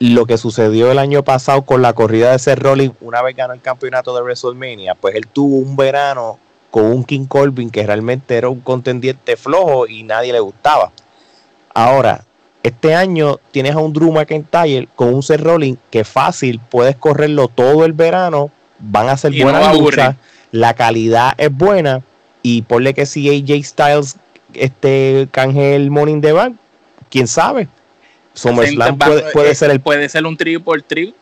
lo 0.00 0.26
que 0.26 0.36
sucedió 0.36 0.90
el 0.90 0.98
año 0.98 1.22
pasado 1.22 1.62
con 1.62 1.82
la 1.82 1.92
corrida 1.92 2.32
de 2.32 2.40
Seth 2.40 2.58
Rollins 2.58 2.96
una 3.00 3.22
vez 3.22 3.36
ganó 3.36 3.54
el 3.54 3.60
campeonato 3.60 4.12
de 4.16 4.22
WrestleMania, 4.22 4.96
pues 4.96 5.14
él 5.14 5.28
tuvo 5.28 5.58
un 5.58 5.76
verano 5.76 6.40
con 6.72 6.86
un 6.86 7.04
King 7.04 7.26
Corbin 7.26 7.70
que 7.70 7.86
realmente 7.86 8.36
era 8.36 8.48
un 8.48 8.58
contendiente 8.58 9.36
flojo 9.36 9.86
y 9.86 10.02
nadie 10.02 10.32
le 10.32 10.40
gustaba. 10.40 10.90
Ahora, 11.72 12.24
este 12.64 12.96
año 12.96 13.38
tienes 13.52 13.76
a 13.76 13.78
un 13.78 13.92
Drew 13.92 14.10
McIntyre 14.10 14.88
con 14.96 15.14
un 15.14 15.22
Seth 15.22 15.42
Rollins 15.42 15.78
que 15.90 16.02
fácil 16.02 16.58
puedes 16.58 16.96
correrlo 16.96 17.46
todo 17.46 17.84
el 17.84 17.92
verano, 17.92 18.50
van 18.80 19.08
a 19.08 19.16
ser 19.16 19.32
buenas 19.40 19.78
luchas, 19.78 20.16
la 20.50 20.74
calidad 20.74 21.34
es 21.38 21.56
buena 21.56 22.02
y 22.42 22.62
ponle 22.62 22.94
que 22.94 23.06
si 23.06 23.28
AJ 23.28 23.64
Styles 23.64 24.16
este 24.54 25.28
canje 25.30 25.76
el 25.76 25.90
Morning 25.90 26.20
Bank, 26.20 26.56
quién 27.10 27.26
sabe. 27.26 27.68
SummerSlam 28.34 28.98
puede, 28.98 29.30
puede, 29.32 29.54
ser 29.54 29.70
el 29.70 29.80
puede 29.80 30.08
ser 30.08 30.26
un 30.26 30.36
trío 30.36 30.62
por 30.62 30.80
trío. 30.82 31.12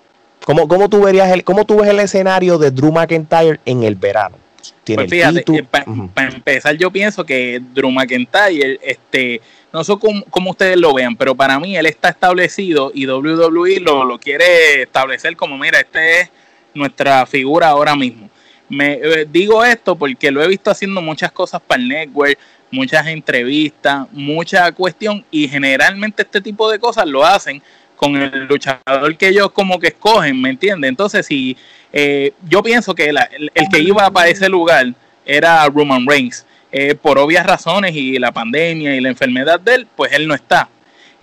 ¿Cómo, 0.44 0.68
cómo 0.68 0.88
tú 0.88 1.02
verías 1.02 1.30
el, 1.30 1.44
cómo 1.44 1.64
tú 1.64 1.80
ves 1.80 1.88
el 1.88 2.00
escenario 2.00 2.58
de 2.58 2.70
Drew 2.70 2.92
McIntyre 2.92 3.60
en 3.66 3.82
el 3.82 3.94
verano? 3.94 4.36
Pues 4.84 5.10
fíjate, 5.10 5.44
eh, 5.52 5.62
para 5.62 6.28
empezar 6.28 6.76
yo 6.76 6.90
pienso 6.90 7.24
que 7.24 7.60
Drew 7.72 7.90
McIntyre, 7.90 8.78
este, 8.82 9.40
no 9.72 9.84
sé 9.84 9.94
cómo, 9.98 10.50
ustedes 10.50 10.76
lo 10.76 10.94
vean, 10.94 11.16
pero 11.16 11.34
para 11.34 11.58
mí 11.60 11.76
él 11.76 11.86
está 11.86 12.08
establecido 12.08 12.90
y 12.94 13.06
WWE 13.06 13.80
lo, 13.80 14.04
lo 14.04 14.18
quiere 14.18 14.82
establecer 14.82 15.36
como, 15.36 15.56
mira, 15.58 15.80
este 15.80 16.20
es 16.20 16.30
nuestra 16.74 17.26
figura 17.26 17.68
ahora 17.68 17.94
mismo. 17.94 18.29
Me 18.70 18.92
eh, 18.92 19.26
digo 19.30 19.64
esto 19.64 19.96
porque 19.96 20.30
lo 20.30 20.42
he 20.42 20.48
visto 20.48 20.70
haciendo 20.70 21.02
muchas 21.02 21.32
cosas 21.32 21.60
para 21.60 21.82
el 21.82 21.88
network, 21.88 22.38
muchas 22.70 23.06
entrevistas, 23.08 24.06
mucha 24.12 24.70
cuestión 24.72 25.24
y 25.30 25.48
generalmente 25.48 26.22
este 26.22 26.40
tipo 26.40 26.70
de 26.70 26.78
cosas 26.78 27.06
lo 27.06 27.26
hacen 27.26 27.60
con 27.96 28.16
el 28.16 28.46
luchador 28.46 29.16
que 29.18 29.28
ellos 29.28 29.50
como 29.50 29.78
que 29.78 29.88
escogen, 29.88 30.40
¿me 30.40 30.50
entiendes? 30.50 30.88
Entonces, 30.88 31.26
si 31.26 31.56
eh, 31.92 32.32
yo 32.48 32.62
pienso 32.62 32.94
que 32.94 33.10
el, 33.10 33.18
que 33.70 33.80
iba 33.80 34.08
para 34.10 34.28
ese 34.28 34.48
lugar 34.48 34.94
era 35.26 35.66
Roman 35.66 36.06
Reigns, 36.06 36.46
eh, 36.72 36.94
por 36.94 37.18
obvias 37.18 37.44
razones 37.44 37.94
y 37.96 38.18
la 38.18 38.30
pandemia 38.30 38.94
y 38.94 39.00
la 39.00 39.08
enfermedad 39.08 39.58
de 39.58 39.74
él, 39.74 39.86
pues 39.96 40.12
él 40.12 40.28
no 40.28 40.34
está. 40.34 40.68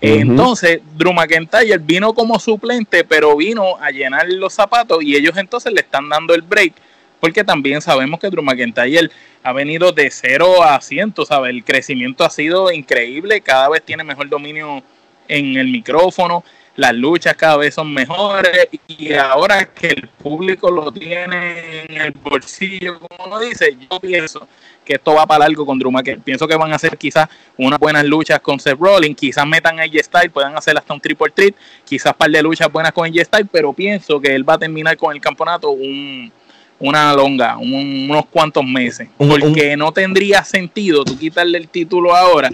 Entonces, 0.00 0.80
Drew 0.96 1.12
McIntyre 1.12 1.78
vino 1.78 2.12
como 2.12 2.38
suplente, 2.38 3.02
pero 3.02 3.36
vino 3.36 3.76
a 3.80 3.90
llenar 3.90 4.28
los 4.28 4.52
zapatos 4.52 5.02
y 5.02 5.16
ellos 5.16 5.36
entonces 5.36 5.72
le 5.72 5.80
están 5.80 6.08
dando 6.08 6.34
el 6.34 6.42
break 6.42 6.74
porque 7.20 7.44
también 7.44 7.80
sabemos 7.80 8.20
que 8.20 8.30
Drew 8.30 8.42
McIntyre 8.42 9.10
ha 9.42 9.52
venido 9.52 9.92
de 9.92 10.10
0 10.10 10.62
a 10.62 10.80
100, 10.80 11.14
¿sabes? 11.26 11.50
El 11.50 11.64
crecimiento 11.64 12.24
ha 12.24 12.30
sido 12.30 12.72
increíble, 12.72 13.40
cada 13.40 13.68
vez 13.68 13.82
tiene 13.82 14.04
mejor 14.04 14.28
dominio 14.28 14.82
en 15.26 15.56
el 15.56 15.68
micrófono, 15.68 16.44
las 16.76 16.94
luchas 16.94 17.34
cada 17.34 17.56
vez 17.56 17.74
son 17.74 17.92
mejores 17.92 18.68
y 18.86 19.12
ahora 19.12 19.64
que 19.66 19.88
el 19.88 20.08
público 20.08 20.70
lo 20.70 20.92
tiene 20.92 21.84
en 21.84 22.00
el 22.00 22.12
bolsillo, 22.12 23.00
como 23.00 23.24
uno 23.26 23.40
dice, 23.40 23.76
yo 23.90 23.98
pienso 23.98 24.46
que 24.84 24.94
esto 24.94 25.12
va 25.12 25.26
para 25.26 25.40
largo 25.40 25.66
con 25.66 25.78
Drew 25.78 25.90
McIntyre. 25.90 26.22
Pienso 26.24 26.46
que 26.46 26.54
van 26.54 26.72
a 26.72 26.76
hacer 26.76 26.96
quizás 26.96 27.28
unas 27.56 27.78
buenas 27.80 28.04
luchas 28.04 28.40
con 28.40 28.60
Seth 28.60 28.78
Rollins, 28.78 29.16
quizás 29.16 29.44
metan 29.44 29.80
a 29.80 29.82
AJ 29.82 30.04
Styles, 30.04 30.30
puedan 30.30 30.56
hacer 30.56 30.78
hasta 30.78 30.94
un 30.94 31.00
triple 31.00 31.30
treat, 31.30 31.54
quizás 31.84 32.14
par 32.14 32.30
de 32.30 32.42
luchas 32.42 32.70
buenas 32.70 32.92
con 32.92 33.04
AJ 33.04 33.24
Styles, 33.24 33.48
pero 33.50 33.72
pienso 33.72 34.20
que 34.20 34.34
él 34.34 34.48
va 34.48 34.54
a 34.54 34.58
terminar 34.58 34.96
con 34.96 35.14
el 35.14 35.20
campeonato 35.20 35.70
un 35.70 36.32
una 36.78 37.12
longa, 37.12 37.58
unos 37.58 38.26
cuantos 38.26 38.64
meses. 38.64 39.08
porque 39.16 39.76
no 39.76 39.92
tendría 39.92 40.44
sentido 40.44 41.04
tú 41.04 41.18
quitarle 41.18 41.58
el 41.58 41.68
título 41.68 42.14
ahora. 42.14 42.50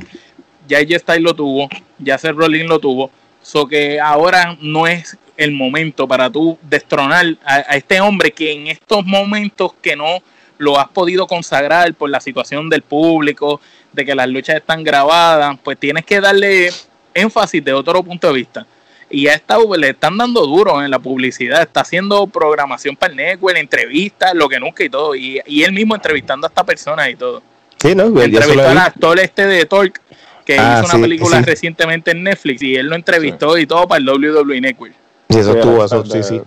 Ya 0.66 0.80
Styles 0.80 1.22
lo 1.22 1.34
tuvo, 1.34 1.68
ya 1.98 2.16
Seth 2.16 2.36
Rollins 2.36 2.68
lo 2.68 2.78
tuvo. 2.78 3.10
So 3.42 3.66
que 3.66 4.00
ahora 4.00 4.56
no 4.60 4.86
es 4.86 5.18
el 5.36 5.52
momento 5.52 6.08
para 6.08 6.30
tú 6.30 6.58
destronar 6.62 7.36
a, 7.44 7.60
este 7.76 8.00
hombre 8.00 8.30
que 8.30 8.52
en 8.52 8.68
estos 8.68 9.04
momentos 9.04 9.72
que 9.82 9.96
no 9.96 10.22
lo 10.56 10.78
has 10.78 10.88
podido 10.88 11.26
consagrar 11.26 11.92
por 11.94 12.08
la 12.08 12.20
situación 12.20 12.70
del 12.70 12.82
público, 12.82 13.60
de 13.92 14.04
que 14.04 14.14
las 14.14 14.28
luchas 14.28 14.56
están 14.56 14.82
grabadas, 14.82 15.58
pues 15.62 15.78
tienes 15.78 16.04
que 16.04 16.20
darle 16.20 16.70
énfasis 17.12 17.62
de 17.62 17.72
otro 17.72 18.02
punto 18.02 18.28
de 18.28 18.32
vista 18.32 18.66
y 19.14 19.28
a 19.28 19.34
esta 19.34 19.58
le 19.78 19.90
están 19.90 20.18
dando 20.18 20.44
duro 20.44 20.82
en 20.82 20.90
la 20.90 20.98
publicidad, 20.98 21.62
está 21.62 21.82
haciendo 21.82 22.26
programación 22.26 22.96
para 22.96 23.12
el 23.12 23.16
network, 23.16 23.56
entrevistas, 23.56 24.34
lo 24.34 24.48
que 24.48 24.58
nunca 24.58 24.82
y 24.82 24.88
todo, 24.88 25.14
y, 25.14 25.40
él 25.46 25.72
mismo 25.72 25.94
entrevistando 25.94 26.46
a 26.46 26.48
esta 26.48 26.64
persona 26.64 27.08
y 27.08 27.14
todo. 27.14 27.40
Sí, 27.78 27.94
¿no? 27.94 28.06
Entrevistó 28.06 28.68
al 28.68 28.78
actor 28.78 29.20
este 29.20 29.46
de 29.46 29.64
Talk, 29.66 30.00
que 30.44 30.58
ah, 30.58 30.82
hizo 30.82 30.96
una 30.96 31.02
película 31.04 31.40
recientemente 31.42 32.10
en 32.10 32.24
Netflix, 32.24 32.62
y 32.62 32.74
él 32.74 32.86
lo 32.86 32.96
entrevistó 32.96 33.56
y 33.56 33.66
todo 33.66 33.86
para 33.86 34.00
el 34.00 34.08
WWE 34.08 34.60
Network. 34.60 34.94
Sí, 35.30 35.38
eso 35.38 35.54
estuvo, 35.56 35.84
eso, 35.84 36.04
sí, 36.04 36.22
sí. 36.22 36.40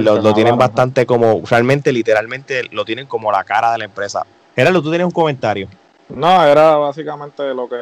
lo, 0.00 0.34
tienen 0.34 0.56
bastante 0.56 1.04
como, 1.04 1.42
realmente, 1.48 1.92
literalmente, 1.92 2.68
lo 2.70 2.84
tienen 2.84 3.06
como 3.06 3.32
la 3.32 3.42
cara 3.42 3.72
de 3.72 3.78
la 3.78 3.84
empresa. 3.84 4.24
Gerardo, 4.54 4.80
tú 4.80 4.90
tienes 4.90 5.06
un 5.06 5.12
comentario. 5.12 5.68
No, 6.14 6.44
era 6.44 6.76
básicamente 6.76 7.54
lo 7.54 7.68
que 7.68 7.78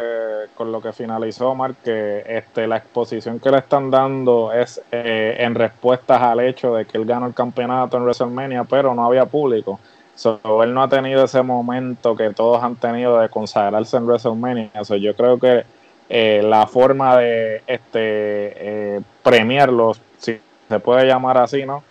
con 0.54 0.70
lo 0.70 0.80
que 0.80 0.92
finalizó 0.92 1.50
Omar, 1.50 1.74
que 1.76 2.22
este, 2.26 2.66
la 2.68 2.76
exposición 2.76 3.40
que 3.40 3.50
le 3.50 3.58
están 3.58 3.90
dando 3.90 4.52
es 4.52 4.80
eh, 4.92 5.36
en 5.40 5.54
respuestas 5.54 6.22
al 6.22 6.40
hecho 6.40 6.74
de 6.74 6.84
que 6.84 6.96
él 6.96 7.06
ganó 7.06 7.26
el 7.26 7.34
campeonato 7.34 7.96
en 7.96 8.04
WrestleMania, 8.04 8.64
pero 8.64 8.94
no 8.94 9.04
había 9.04 9.26
público. 9.26 9.80
So, 10.14 10.38
él 10.62 10.72
no 10.74 10.82
ha 10.82 10.88
tenido 10.88 11.24
ese 11.24 11.42
momento 11.42 12.14
que 12.14 12.30
todos 12.30 12.62
han 12.62 12.76
tenido 12.76 13.18
de 13.18 13.28
consagrarse 13.28 13.96
en 13.96 14.06
WrestleMania. 14.06 14.70
yo 15.00 15.16
creo 15.16 15.38
que 15.38 15.64
eh, 16.08 16.42
la 16.44 16.66
forma 16.66 17.16
de 17.16 17.62
este 17.66 18.96
eh, 18.96 19.00
premiarlos, 19.22 20.00
si 20.18 20.38
se 20.68 20.80
puede 20.80 21.06
llamar 21.06 21.38
así, 21.38 21.64
¿no? 21.64 21.82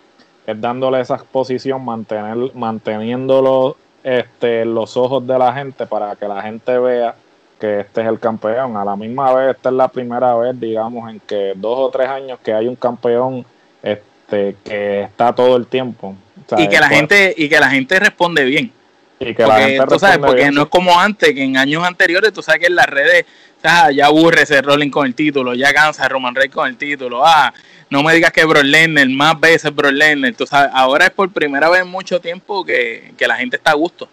Es 0.45 0.59
dándole 0.61 1.01
esa 1.01 1.15
exposición, 1.15 1.83
mantener, 1.83 2.55
manteniéndolo 2.55 3.75
este, 4.03 4.65
los 4.65 4.95
ojos 4.97 5.25
de 5.25 5.37
la 5.37 5.53
gente 5.53 5.85
para 5.85 6.15
que 6.15 6.27
la 6.27 6.41
gente 6.41 6.77
vea 6.77 7.15
que 7.59 7.81
este 7.81 8.01
es 8.01 8.07
el 8.07 8.19
campeón. 8.19 8.77
A 8.77 8.85
la 8.85 8.95
misma 8.95 9.33
vez, 9.33 9.55
esta 9.55 9.69
es 9.69 9.75
la 9.75 9.87
primera 9.87 10.35
vez, 10.35 10.59
digamos, 10.59 11.09
en 11.11 11.19
que 11.19 11.53
dos 11.55 11.77
o 11.77 11.89
tres 11.89 12.07
años 12.07 12.39
que 12.43 12.53
hay 12.53 12.67
un 12.67 12.75
campeón 12.75 13.45
este, 13.83 14.55
que 14.63 15.01
está 15.01 15.33
todo 15.33 15.57
el 15.57 15.67
tiempo. 15.67 16.15
y 16.57 16.67
que 16.67 16.79
la 16.79 16.87
gente 16.87 17.33
y 17.37 17.49
que 17.49 17.59
la 17.59 17.69
gente 17.69 17.99
responde 17.99 18.45
bien. 18.45 18.71
Y 19.19 19.35
que 19.35 19.45
la 19.45 19.59
gente 19.59 19.85
tú 19.85 19.99
sabes, 19.99 20.19
porque 20.19 20.49
no 20.49 20.63
es 20.63 20.69
como 20.69 20.97
antes, 20.97 21.33
que 21.33 21.43
en 21.43 21.57
años 21.57 21.83
anteriores 21.83 22.31
tú 22.31 22.41
sabes 22.41 22.61
que 22.61 22.67
en 22.67 22.75
las 22.75 22.85
redes 22.85 23.25
ya 23.63 24.05
aburre 24.05 24.43
ese 24.43 24.61
Rolling 24.61 24.89
con 24.89 25.05
el 25.05 25.15
título, 25.15 25.53
ya 25.53 25.73
cansa 25.73 26.07
Roman 26.07 26.35
Reigns 26.35 26.53
con 26.53 26.67
el 26.67 26.77
título, 26.77 27.25
ah, 27.25 27.53
no 27.89 28.03
me 28.03 28.13
digas 28.13 28.31
que 28.31 28.45
Bro 28.45 28.63
Lesnar, 28.63 29.09
más 29.09 29.39
veces 29.39 29.73
Bro 29.75 29.91
Lesnar, 29.91 30.33
tú 30.33 30.45
sabes, 30.45 30.71
ahora 30.73 31.05
es 31.05 31.11
por 31.11 31.31
primera 31.31 31.69
vez 31.69 31.81
en 31.81 31.89
mucho 31.89 32.21
tiempo 32.21 32.63
que, 32.63 33.13
la 33.19 33.35
gente 33.35 33.57
está 33.57 33.71
a 33.71 33.75
gusto. 33.75 34.07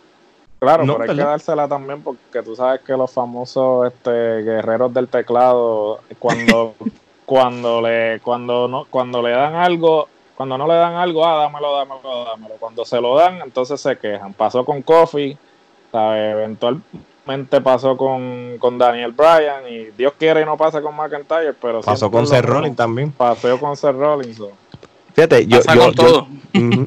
Claro, 0.59 0.85
pero 0.85 1.03
hay 1.03 1.17
que 1.17 1.23
dársela 1.23 1.69
también 1.69 2.03
porque 2.03 2.43
tú 2.43 2.57
sabes 2.57 2.81
que 2.81 2.95
los 2.95 3.13
famosos 3.13 3.93
este, 3.93 4.11
guerreros 4.11 4.93
del 4.95 5.09
teclado, 5.09 6.01
cuando, 6.19 6.75
cuando 7.27 7.83
le, 7.83 8.21
cuando 8.21 8.67
no, 8.67 8.87
cuando 8.89 9.23
le 9.23 9.31
dan 9.31 9.55
algo, 9.55 10.09
cuando 10.35 10.57
no 10.57 10.67
le 10.67 10.75
dan 10.75 10.95
algo, 10.95 11.27
ah, 11.27 11.37
dámelo, 11.37 11.77
dámelo, 11.77 12.25
dámelo. 12.25 12.55
Cuando 12.59 12.85
se 12.87 13.01
lo 13.01 13.17
dan, 13.17 13.43
entonces 13.43 13.81
se 13.81 13.97
quejan. 13.99 14.33
Pasó 14.33 14.65
con 14.65 14.81
Kofi, 14.81 15.37
¿sabes? 15.93 16.33
Eventual, 16.33 16.81
pasó 17.63 17.97
con, 17.97 18.57
con, 18.59 18.79
Daniel 18.79 19.13
Bryan 19.13 19.63
y 19.69 19.87
Dios 19.97 20.13
quiere 20.19 20.43
y 20.43 20.45
no 20.45 20.57
pasa 20.57 20.81
con 20.81 20.95
McIntyre, 20.95 21.55
pero 21.61 21.81
pasó 21.81 22.11
con 22.11 22.27
Seth 22.27 22.45
Rollins 22.45 22.77
también. 22.77 23.13
Pasó 23.13 23.59
con 23.59 23.77
Seth 23.77 23.97
Rollins. 23.97 24.41
Fíjate, 25.15 25.47
yo, 25.47 25.61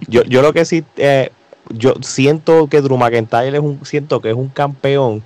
yo, 0.07 0.23
yo, 0.23 0.41
lo 0.41 0.53
que 0.53 0.63
sí, 0.63 0.83
eh, 0.97 1.31
yo 1.69 1.95
siento 2.01 2.67
que 2.67 2.81
Drew 2.81 2.97
McIntyre 2.97 3.57
es 3.57 3.63
un, 3.63 3.83
siento 3.85 4.21
que 4.21 4.29
es 4.29 4.35
un 4.35 4.49
campeón 4.49 5.23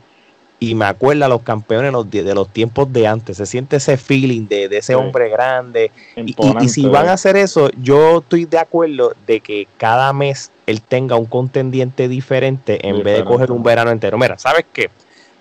y 0.60 0.76
me 0.76 0.86
acuerda 0.86 1.26
a 1.26 1.30
los 1.30 1.42
campeones 1.42 1.92
de 2.10 2.34
los, 2.34 2.48
tiempos 2.48 2.92
de 2.94 3.06
antes. 3.06 3.36
Se 3.36 3.46
siente 3.46 3.76
ese 3.76 3.98
feeling 3.98 4.48
de, 4.48 4.70
ese 4.72 4.96
hombre 4.96 5.28
grande. 5.28 5.92
Y, 6.16 6.34
y, 6.62 6.70
si 6.70 6.86
van 6.86 7.10
a 7.10 7.14
hacer 7.14 7.36
eso, 7.36 7.70
yo 7.82 8.20
estoy 8.20 8.46
de 8.46 8.60
acuerdo 8.60 9.14
de 9.28 9.42
que 9.42 9.68
cada 9.76 10.14
mes 10.14 10.53
él 10.66 10.82
tenga 10.82 11.16
un 11.16 11.26
contendiente 11.26 12.08
diferente 12.08 12.88
en 12.88 13.04
vez 13.04 13.18
de 13.18 13.26
coger 13.26 13.52
un 13.52 13.64
verano 13.64 13.92
entero. 13.92 14.18
Mira, 14.18 14.38
¿sabes 14.38 14.66
qué? 14.72 14.90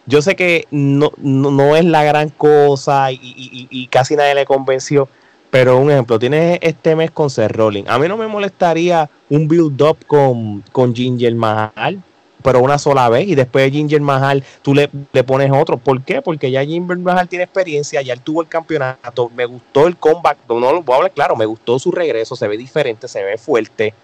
Yo 0.06 0.20
sé 0.20 0.34
que 0.34 0.66
no, 0.70 1.12
no, 1.18 1.76
es 1.76 1.84
la 1.84 2.02
gran 2.02 2.30
cosa 2.30 3.12
y, 3.12 3.88
casi 3.90 4.16
nadie 4.16 4.34
le 4.34 4.44
convenció, 4.44 5.08
pero 5.50 5.78
un 5.78 5.90
ejemplo, 5.90 6.18
tienes 6.18 6.58
este 6.60 6.96
mes 6.96 7.10
con 7.10 7.30
Seth 7.30 7.52
Rolling. 7.52 7.84
A 7.86 7.98
mí 7.98 8.08
no 8.08 8.16
me 8.16 8.26
molestaría 8.26 9.08
un 9.30 9.46
build-up 9.46 9.98
con, 10.06 10.64
con 10.72 10.94
Ginger 10.94 11.34
Mahal, 11.34 12.02
pero 12.42 12.60
una 12.60 12.78
sola 12.78 13.08
vez 13.08 13.28
y 13.28 13.36
después 13.36 13.64
de 13.64 13.70
Ginger 13.70 14.00
Mahal 14.00 14.42
tú 14.62 14.74
le, 14.74 14.90
le, 15.12 15.22
pones 15.22 15.52
otro. 15.52 15.76
¿Por 15.76 16.02
qué? 16.02 16.20
Porque 16.20 16.50
ya 16.50 16.64
Ginger 16.64 16.98
Mahal 16.98 17.28
tiene 17.28 17.44
experiencia, 17.44 18.02
ya 18.02 18.14
él 18.14 18.20
tuvo 18.20 18.42
el 18.42 18.48
campeonato, 18.48 19.30
me 19.36 19.46
gustó 19.46 19.86
el 19.86 19.96
comeback, 19.96 20.38
no 20.48 20.58
lo 20.58 20.82
voy 20.82 20.94
a 20.94 20.96
hablar 20.96 21.12
claro, 21.12 21.36
me 21.36 21.46
gustó 21.46 21.78
su 21.78 21.92
regreso, 21.92 22.34
se 22.34 22.48
ve 22.48 22.56
diferente, 22.56 23.06
se 23.06 23.22
ve 23.22 23.38
fuerte. 23.38 23.94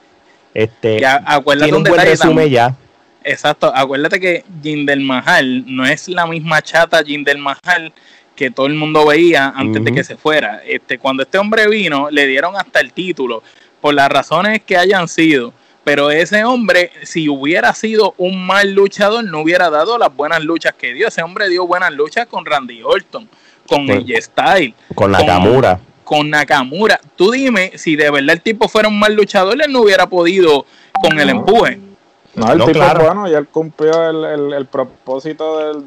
Este, 0.58 0.98
tiene 0.98 1.76
un, 1.76 1.84
buen 1.84 2.00
resumen 2.00 2.50
ya. 2.50 2.74
Exacto, 3.22 3.70
acuérdate 3.72 4.18
que 4.18 4.44
Jinder 4.60 4.98
Mahal 4.98 5.62
no 5.72 5.86
es 5.86 6.08
la 6.08 6.26
misma 6.26 6.60
chata 6.62 7.04
Jinder 7.04 7.38
Mahal 7.38 7.92
que 8.34 8.50
todo 8.50 8.66
el 8.66 8.74
mundo 8.74 9.06
veía 9.06 9.52
antes 9.54 9.84
de 9.84 9.92
que 9.92 10.02
se 10.02 10.16
fuera. 10.16 10.60
Este, 10.66 10.98
cuando 10.98 11.22
este 11.22 11.38
hombre 11.38 11.68
vino, 11.68 12.10
le 12.10 12.26
dieron 12.26 12.56
hasta 12.56 12.80
el 12.80 12.92
título, 12.92 13.44
por 13.80 13.94
las 13.94 14.08
razones 14.08 14.60
que 14.66 14.76
hayan 14.76 15.06
sido. 15.06 15.52
Pero 15.84 16.10
ese 16.10 16.44
hombre, 16.44 16.90
si 17.04 17.28
hubiera 17.28 17.72
sido 17.72 18.14
un 18.18 18.44
mal 18.44 18.72
luchador, 18.72 19.22
no 19.22 19.42
hubiera 19.42 19.70
dado 19.70 19.96
las 19.96 20.12
buenas 20.12 20.42
luchas 20.42 20.74
que 20.74 20.92
dio. 20.92 21.06
Ese 21.06 21.22
hombre 21.22 21.48
dio 21.48 21.68
buenas 21.68 21.92
luchas 21.92 22.26
con 22.26 22.44
Randy 22.44 22.82
Orton, 22.82 23.28
con 23.68 23.88
el 23.88 24.12
Style, 24.20 24.74
con 24.96 25.12
Nakamura. 25.12 25.76
Con, 25.76 25.98
Nakamura. 26.24 27.00
Tú 27.16 27.30
dime, 27.30 27.72
si 27.76 27.96
de 27.96 28.10
verdad 28.10 28.30
el 28.30 28.40
tipo 28.40 28.68
fuera 28.68 28.88
un 28.88 28.98
mal 28.98 29.14
luchador, 29.14 29.60
él 29.60 29.72
no 29.72 29.82
hubiera 29.82 30.06
podido 30.06 30.64
con 31.02 31.18
el 31.18 31.30
empuje. 31.30 31.80
No, 32.34 32.52
el 32.52 32.64
tipo 32.64 32.80
bueno 33.00 33.28
y 33.28 33.34
él 33.34 33.48
cumplió 33.48 34.08
el, 34.08 34.52
el, 34.52 34.66
propósito 34.66 35.58
del, 35.58 35.84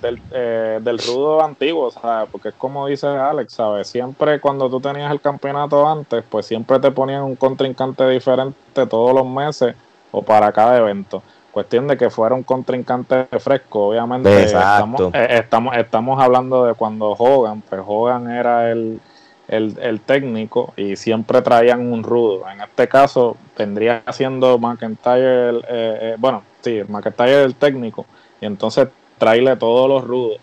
del, 0.00 0.20
eh, 0.32 0.80
del 0.82 0.98
rudo 0.98 1.42
antiguo, 1.42 1.90
¿sabes? 1.90 2.28
Porque 2.30 2.50
es 2.50 2.54
como 2.56 2.86
dice 2.86 3.06
Alex, 3.06 3.54
¿sabes? 3.54 3.88
Siempre 3.88 4.38
cuando 4.38 4.68
tú 4.68 4.80
tenías 4.80 5.10
el 5.10 5.20
campeonato 5.20 5.88
antes, 5.88 6.22
pues 6.28 6.46
siempre 6.46 6.78
te 6.78 6.90
ponían 6.90 7.22
un 7.22 7.36
contrincante 7.36 8.06
diferente 8.08 8.86
todos 8.86 9.14
los 9.14 9.26
meses 9.26 9.74
o 10.10 10.22
para 10.22 10.52
cada 10.52 10.76
evento. 10.78 11.22
Cuestión 11.52 11.88
de 11.88 11.96
que 11.96 12.10
fuera 12.10 12.34
un 12.34 12.42
contrincante 12.42 13.26
fresco, 13.38 13.88
obviamente. 13.88 14.44
Estamos, 14.44 15.00
eh, 15.14 15.26
estamos, 15.30 15.76
estamos 15.76 16.20
hablando 16.20 16.66
de 16.66 16.74
cuando 16.74 17.10
Hogan, 17.18 17.62
pues 17.62 17.80
Hogan 17.84 18.30
era 18.30 18.70
el, 18.70 19.00
el, 19.48 19.76
el, 19.80 20.00
técnico 20.00 20.74
y 20.76 20.96
siempre 20.96 21.42
traían 21.42 21.90
un 21.92 22.02
rudo. 22.02 22.48
En 22.48 22.60
este 22.60 22.88
caso 22.88 23.36
vendría 23.56 24.02
siendo 24.12 24.58
McIntyre, 24.58 25.48
el, 25.48 25.56
eh, 25.56 25.62
eh, 25.68 26.16
bueno, 26.18 26.42
sí, 26.60 26.82
McIntyre 26.88 27.44
el 27.44 27.54
técnico 27.54 28.06
y 28.40 28.46
entonces 28.46 28.88
traerle 29.16 29.56
todos 29.56 29.88
los 29.88 30.04
rudos, 30.04 30.38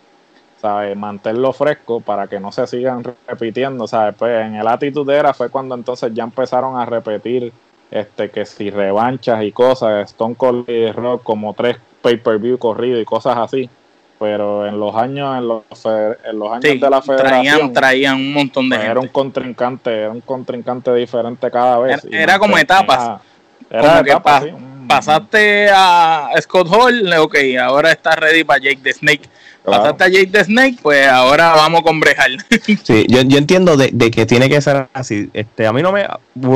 ¿sabes? 0.61 0.97
Mantenerlo 0.97 1.53
fresco 1.53 2.01
para 2.01 2.27
que 2.27 2.39
no 2.39 2.51
se 2.51 2.67
sigan 2.67 3.03
repitiendo, 3.27 3.87
¿sabes? 3.87 4.15
Pues 4.17 4.45
en 4.45 4.55
el 4.55 4.67
Attitude 4.67 5.15
Era 5.15 5.33
fue 5.33 5.49
cuando 5.49 5.75
entonces 5.75 6.11
ya 6.13 6.23
empezaron 6.23 6.77
a 6.77 6.85
repetir 6.85 7.53
este 7.91 8.29
que 8.31 8.45
si 8.45 8.71
revanchas 8.71 9.43
y 9.43 9.51
cosas, 9.51 10.09
Stone 10.09 10.35
Cold 10.35 10.69
y 10.69 10.91
Rock 10.91 11.23
como 11.23 11.53
tres 11.53 11.77
pay-per-view 12.01 12.57
corridos 12.57 13.01
y 13.01 13.05
cosas 13.05 13.37
así 13.37 13.69
pero 14.19 14.65
en 14.65 14.79
los 14.79 14.95
años 14.95 15.37
en 15.37 15.47
los, 15.47 15.63
en 15.85 16.39
los 16.39 16.51
años 16.51 16.61
de 16.61 16.89
la 16.89 17.01
federación 17.01 17.73
traían, 17.73 18.15
un 18.15 18.33
montón 18.33 18.69
de 18.69 18.77
pues, 18.77 18.89
era 18.89 18.99
un 18.99 19.07
contrincante 19.09 19.91
era 19.91 20.11
un 20.11 20.21
contrincante 20.21 20.93
diferente 20.93 21.51
cada 21.51 21.79
vez 21.79 22.07
era, 22.09 22.39
como 22.39 22.57
etapas. 22.57 23.21
era 23.69 24.03
como 24.03 24.87
pasaste 24.87 25.69
a 25.73 26.29
Scott 26.41 26.67
Hall 26.71 27.13
ok 27.13 27.35
ahora 27.61 27.91
está 27.91 28.15
ready 28.15 28.43
para 28.43 28.59
Jake 28.59 28.79
the 28.83 28.93
Snake. 28.93 29.29
Pasaste 29.63 30.03
a 30.03 30.07
Jake 30.07 30.27
the 30.27 30.43
Snake 30.43 30.77
pues 30.81 31.07
ahora 31.07 31.53
vamos 31.55 31.81
con 31.81 31.99
Brejal. 31.99 32.37
Sí 32.83 33.05
yo, 33.09 33.21
yo 33.23 33.37
entiendo 33.39 33.75
de, 33.77 33.89
de, 33.91 34.11
que 34.11 34.27
tiene 34.27 34.47
que 34.47 34.61
ser 34.61 34.87
así. 34.93 35.29
Este 35.33 35.65
a 35.65 35.73
mí 35.73 35.81
no 35.81 35.91
me 35.91 36.05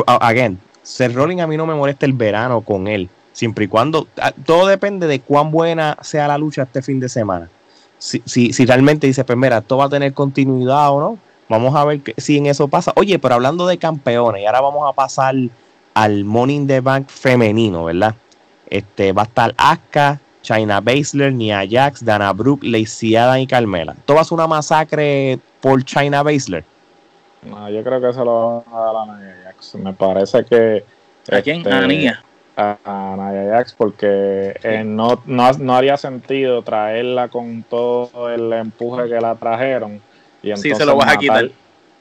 again 0.06 0.60
Seth 0.84 1.14
Rolling 1.14 1.40
a 1.40 1.48
mí 1.48 1.58
no 1.58 1.66
me 1.66 1.74
molesta 1.74 2.06
el 2.06 2.14
verano 2.14 2.62
con 2.62 2.88
él 2.88 3.10
siempre 3.40 3.66
y 3.66 3.68
cuando 3.68 4.08
todo 4.46 4.68
depende 4.68 5.08
de 5.08 5.22
cuán 5.22 5.50
buena 5.50 5.98
sea 6.02 6.28
la 6.28 6.38
lucha 6.38 6.64
este 6.64 6.82
fin 6.82 7.00
de 7.00 7.10
semana. 7.10 7.50
Si, 7.98 8.22
si, 8.26 8.54
si 8.54 8.66
realmente 8.66 9.08
dice, 9.08 9.24
pues 9.24 9.38
mira, 9.38 9.60
esto 9.60 9.78
va 9.78 9.86
a 9.86 9.90
tener 9.90 10.14
continuidad 10.14 10.92
o 10.92 11.00
no, 11.00 11.18
vamos 11.48 11.76
a 11.76 11.86
ver 11.86 12.02
que, 12.02 12.14
si 12.18 12.38
en 12.38 12.46
eso 12.46 12.68
pasa. 12.68 12.94
Oye, 12.96 13.20
pero 13.20 13.36
hablando 13.36 13.66
de 13.68 13.78
campeones, 13.78 14.42
y 14.42 14.46
ahora 14.46 14.62
vamos 14.62 14.90
a 14.90 14.94
pasar 14.94 15.36
al 15.94 16.24
Money 16.24 16.56
in 16.56 16.68
the 16.68 16.82
Bank 16.82 17.08
femenino, 17.10 17.86
¿verdad? 17.86 18.16
este, 18.70 19.12
va 19.12 19.24
a 19.24 19.26
estar 19.26 19.54
Asuka, 19.58 20.20
China 20.42 20.80
Baszler, 20.80 21.34
Nia 21.34 21.64
Jax, 21.70 22.04
Dana 22.04 22.32
Brooke, 22.34 22.66
Lacey 22.66 23.16
Adam 23.16 23.40
y 23.40 23.48
Carmela. 23.48 23.94
¿Esto 23.94 24.16
va 24.16 24.22
a 24.22 24.24
ser 24.24 24.36
una 24.36 24.48
masacre 24.48 25.40
por 25.62 25.84
China 25.84 26.24
Baszler? 26.24 26.64
No, 27.44 27.70
yo 27.70 27.84
creo 27.84 28.02
que 28.02 28.14
se 28.14 28.24
lo 28.24 28.64
van 28.66 28.74
a 28.74 28.80
dar 28.80 28.96
a 28.96 29.18
Nia 29.18 29.36
Jax. 29.46 29.76
Me 29.76 29.94
parece 29.94 30.46
que... 30.46 30.84
¿A 31.32 31.42
quién? 31.42 31.68
A 31.72 31.86
Nia. 31.86 32.24
A, 32.60 33.16
Nia 33.16 33.52
Jax 33.52 33.74
porque 33.74 34.60
eh, 34.64 34.84
no, 34.86 35.22
no, 35.26 35.76
haría 35.76 35.96
sentido 35.96 36.62
traerla 36.62 37.30
con 37.30 37.64
todo 37.64 38.30
el 38.30 38.52
empuje 38.52 39.08
que 39.08 39.22
la 39.22 39.36
trajeron. 39.36 40.02
Y 40.42 40.50
entonces 40.50 40.74
sí, 40.74 40.78
se 40.78 40.86
lo 40.86 40.96
vas 40.96 41.14
a 41.14 41.18
quitar 41.18 41.50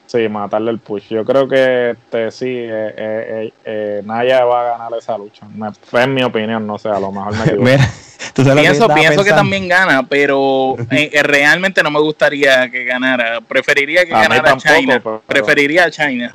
Sí, 0.09 0.27
matarle 0.27 0.71
el 0.71 0.79
push. 0.79 1.09
Yo 1.09 1.23
creo 1.23 1.47
que 1.47 1.91
este, 1.91 2.31
sí, 2.31 2.47
eh, 2.47 2.93
eh, 2.97 3.53
eh, 3.63 4.01
Naya 4.03 4.43
va 4.43 4.61
a 4.61 4.71
ganar 4.71 4.97
esa 4.97 5.15
lucha. 5.15 5.45
es 5.45 6.07
mi 6.07 6.23
opinión, 6.23 6.65
no 6.65 6.79
sé, 6.79 6.89
a 6.89 6.99
lo 6.99 7.11
mejor 7.11 7.37
me 7.37 7.43
equivoco. 7.43 8.95
pienso, 8.95 9.23
que, 9.23 9.29
también 9.29 9.67
gana, 9.67 10.01
pero 10.01 10.75
realmente 11.23 11.83
no 11.83 11.91
me 11.91 11.99
gustaría 11.99 12.71
que 12.71 12.85
ganara. 12.85 13.39
Preferiría 13.41 14.03
que 14.03 14.09
ganara 14.09 14.57
China. 14.57 14.99
Preferiría 15.27 15.83
a 15.83 15.91
China. 15.91 16.33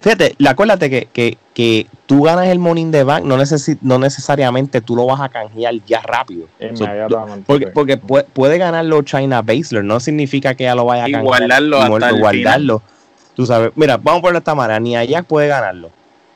Fíjate, 0.00 0.36
acuérdate 0.46 0.88
que, 0.88 1.08
que, 1.12 1.36
que 1.52 1.88
tú 2.06 2.22
ganas 2.22 2.48
el 2.48 2.58
Morning 2.58 2.90
the 2.90 3.04
Bank, 3.04 3.24
no, 3.24 3.36
no 3.36 3.98
necesariamente 3.98 4.80
tú 4.80 4.96
lo 4.96 5.06
vas 5.06 5.20
a 5.20 5.28
canjear 5.28 5.74
ya 5.86 6.00
rápido. 6.02 6.46
porque, 7.46 7.66
porque 7.68 7.96
puede, 7.96 8.58
ganarlo 8.58 9.02
China 9.02 9.42
Baszler, 9.42 9.84
no 9.84 10.00
significa 10.00 10.54
que 10.54 10.64
ya 10.64 10.74
lo 10.74 10.84
vaya 10.84 11.04
a 11.04 11.06
canjear. 11.06 11.24
guardarlo 11.24 11.80
hasta 11.80 12.10
guardarlo. 12.12 12.82
Tú 13.34 13.46
sabes, 13.46 13.72
mira, 13.74 13.96
vamos 13.96 14.22
por 14.22 14.36
esta 14.36 14.54
manera, 14.54 14.78
ni 14.78 14.96
Ajax 14.96 15.26
puede 15.26 15.48
ganarlo. 15.48 15.90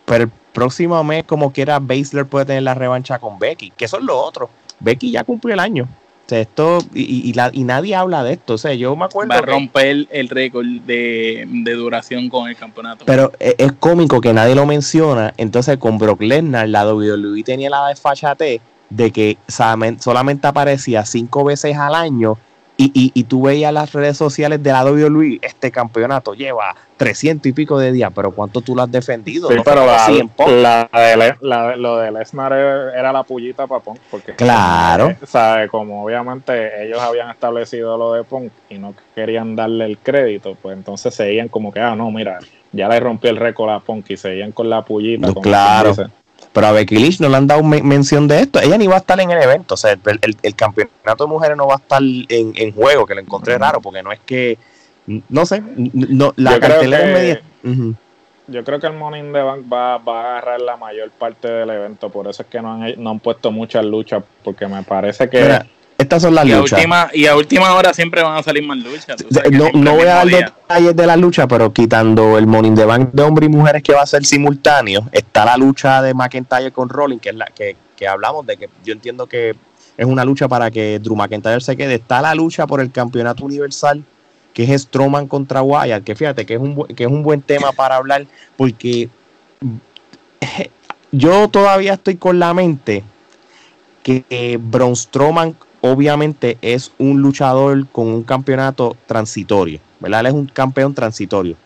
Pero 0.04 0.24
el 0.24 0.30
próximo 0.52 1.02
mes, 1.04 1.24
como 1.24 1.52
quiera, 1.52 1.78
Baszler 1.78 2.26
puede 2.26 2.46
tener 2.46 2.62
la 2.62 2.74
revancha 2.74 3.18
con 3.18 3.38
Becky, 3.38 3.70
que 3.76 3.84
eso 3.84 3.98
es 3.98 4.04
lo 4.04 4.18
otro. 4.18 4.50
Becky 4.80 5.12
ya 5.12 5.22
cumplió 5.22 5.54
el 5.54 5.60
año 5.60 5.88
esto, 6.32 6.78
y, 6.94 7.30
y, 7.30 7.64
nadie 7.64 7.94
habla 7.94 8.22
de 8.22 8.34
esto. 8.34 8.54
O 8.54 8.58
sea, 8.58 8.74
yo 8.74 8.94
me 8.96 9.06
acuerdo. 9.06 9.30
Va 9.30 9.38
a 9.38 9.42
romper 9.42 10.06
el 10.10 10.28
récord 10.28 10.66
de, 10.66 11.46
duración 11.76 12.28
con 12.28 12.48
el 12.48 12.56
campeonato. 12.56 13.04
Pero 13.04 13.32
es, 13.38 13.54
es, 13.58 13.72
cómico 13.72 14.20
que 14.20 14.32
nadie 14.32 14.54
lo 14.54 14.66
menciona. 14.66 15.34
Entonces, 15.36 15.78
con 15.78 15.98
Brock 15.98 16.20
Lesnar, 16.22 16.68
la 16.68 16.86
WWE 16.86 17.42
tenía 17.44 17.70
la 17.70 17.88
desfachate 17.88 18.60
de 18.90 19.10
que 19.10 19.36
solamente 19.48 20.46
aparecía 20.46 21.04
cinco 21.04 21.44
veces 21.44 21.76
al 21.76 21.94
año 21.94 22.38
y, 22.80 22.92
y, 22.94 23.10
y, 23.12 23.24
tú 23.24 23.42
veías 23.42 23.72
las 23.72 23.92
redes 23.92 24.16
sociales 24.16 24.62
de 24.62 24.70
la 24.70 24.84
WWE, 24.84 25.40
este 25.42 25.72
campeonato 25.72 26.32
lleva 26.32 26.76
300 26.96 27.46
y 27.46 27.52
pico 27.52 27.76
de 27.76 27.90
días, 27.90 28.12
pero 28.14 28.30
¿cuánto 28.30 28.60
tú 28.60 28.76
lo 28.76 28.82
has 28.82 28.92
defendido? 28.92 29.48
Sí, 29.48 29.56
pero 29.64 29.84
la, 29.84 30.88
la, 31.40 31.76
lo 31.76 31.96
de 31.96 32.12
Lesnar 32.12 32.52
era 32.52 33.12
la 33.12 33.24
pullita 33.24 33.66
para 33.66 33.82
Punk, 33.82 33.98
porque 34.08 34.36
claro. 34.36 35.12
sabe, 35.26 35.68
como 35.68 36.04
obviamente 36.04 36.84
ellos 36.84 37.00
habían 37.00 37.30
establecido 37.30 37.98
lo 37.98 38.12
de 38.12 38.22
Punk 38.22 38.52
y 38.70 38.78
no 38.78 38.94
querían 39.12 39.56
darle 39.56 39.84
el 39.84 39.98
crédito, 39.98 40.56
pues 40.62 40.76
entonces 40.76 41.12
seguían 41.12 41.48
como 41.48 41.72
que, 41.72 41.80
ah, 41.80 41.96
no, 41.96 42.12
mira, 42.12 42.38
ya 42.70 42.88
le 42.88 43.00
rompió 43.00 43.30
el 43.30 43.38
récord 43.38 43.70
a 43.70 43.80
Punk 43.80 44.08
y 44.10 44.16
seguían 44.16 44.52
con 44.52 44.70
la 44.70 44.82
pullita. 44.82 45.32
claro. 45.42 45.96
Pero 46.52 46.66
a 46.66 46.72
Becky 46.72 46.96
Lynch 46.96 47.20
no 47.20 47.28
le 47.28 47.36
han 47.36 47.46
dado 47.46 47.62
mención 47.62 48.26
de 48.26 48.40
esto. 48.40 48.60
Ella 48.60 48.78
ni 48.78 48.86
va 48.86 48.96
a 48.96 48.98
estar 48.98 49.20
en 49.20 49.30
el 49.30 49.42
evento. 49.42 49.74
O 49.74 49.76
sea, 49.76 49.92
el, 49.92 50.54
campeonato 50.54 51.24
de 51.24 51.30
mujeres 51.30 51.56
no 51.56 51.66
va 51.66 51.74
a 51.74 51.78
estar 51.78 52.00
en, 52.02 52.72
juego, 52.72 53.06
que 53.06 53.14
lo 53.14 53.20
encontré 53.20 53.58
raro, 53.58 53.80
porque 53.80 54.02
no 54.02 54.12
es 54.12 54.20
que. 54.20 54.58
No 55.28 55.46
sé. 55.46 55.62
No, 55.76 56.32
la 56.36 56.58
cartelera 56.58 57.06
es 57.06 57.12
media. 57.64 57.94
Yo 58.50 58.64
creo 58.64 58.80
que 58.80 58.86
el 58.86 58.94
Morning 58.94 59.30
the 59.32 59.42
Bank 59.42 59.70
va, 59.70 59.94
a 59.94 60.38
agarrar 60.38 60.60
la 60.62 60.78
mayor 60.78 61.10
parte 61.10 61.48
del 61.48 61.68
evento. 61.68 62.08
Por 62.08 62.26
eso 62.28 62.42
es 62.42 62.48
que 62.48 62.62
no 62.62 62.72
han, 62.72 62.94
no 63.02 63.10
han 63.10 63.20
puesto 63.20 63.50
muchas 63.50 63.84
luchas, 63.84 64.24
porque 64.42 64.66
me 64.66 64.82
parece 64.82 65.28
que. 65.28 65.60
Estas 65.98 66.22
son 66.22 66.32
las 66.32 66.46
y 66.46 66.52
luchas. 66.52 66.74
A 66.74 66.76
última, 66.76 67.10
y 67.12 67.26
a 67.26 67.36
última 67.36 67.74
hora 67.74 67.92
siempre 67.92 68.22
van 68.22 68.36
a 68.36 68.42
salir 68.44 68.64
más 68.64 68.78
luchas. 68.78 69.16
No, 69.74 69.94
voy 69.96 70.06
a 70.06 70.14
dar 70.14 70.28
detalles 70.28 70.94
de 70.94 71.06
la 71.06 71.16
lucha, 71.16 71.48
pero 71.48 71.72
quitando 71.72 72.38
el 72.38 72.46
Morning 72.46 72.76
the 72.76 72.84
Bank 72.84 73.10
de 73.12 73.24
hombres 73.24 73.48
y 73.48 73.52
mujeres 73.52 73.82
que 73.82 73.92
va 73.92 74.02
a 74.02 74.06
ser 74.06 74.24
simultáneo, 74.24 75.08
está 75.10 75.44
la 75.44 75.56
lucha 75.56 76.00
de 76.00 76.14
McIntyre 76.14 76.70
con 76.70 76.88
Rolling, 76.88 77.18
que 77.18 77.30
es 77.30 77.34
la 77.34 77.46
que, 77.46 77.76
que 77.96 78.06
hablamos 78.06 78.46
de 78.46 78.56
que 78.56 78.70
yo 78.84 78.92
entiendo 78.92 79.26
que 79.26 79.56
es 79.96 80.06
una 80.06 80.24
lucha 80.24 80.46
para 80.46 80.70
que 80.70 81.00
Drew 81.00 81.16
McIntyre 81.16 81.60
se 81.60 81.76
quede. 81.76 81.96
Está 81.96 82.22
la 82.22 82.32
lucha 82.32 82.68
por 82.68 82.80
el 82.80 82.92
campeonato 82.92 83.44
universal, 83.44 84.04
que 84.54 84.72
es 84.72 84.82
Strowman 84.82 85.26
contra 85.26 85.62
Wyatt, 85.62 86.04
que 86.04 86.14
fíjate 86.14 86.46
que 86.46 86.54
es 86.54 86.60
un, 86.60 86.86
que 86.94 87.02
es 87.02 87.10
un 87.10 87.24
buen 87.24 87.42
tema 87.42 87.72
para 87.72 87.96
hablar, 87.96 88.24
porque 88.56 89.08
yo 91.10 91.48
todavía 91.48 91.94
estoy 91.94 92.18
con 92.18 92.38
la 92.38 92.54
mente 92.54 93.02
que 94.04 94.58
Braun 94.62 94.94
Strowman 94.94 95.56
obviamente 95.80 96.58
es 96.62 96.92
un 96.98 97.20
luchador 97.22 97.86
con 97.88 98.08
un 98.08 98.22
campeonato 98.22 98.96
transitorio, 99.06 99.80
¿verdad? 100.00 100.20
Él 100.20 100.26
es 100.26 100.32
un 100.32 100.46
campeón 100.46 100.94
transitorio. 100.94 101.56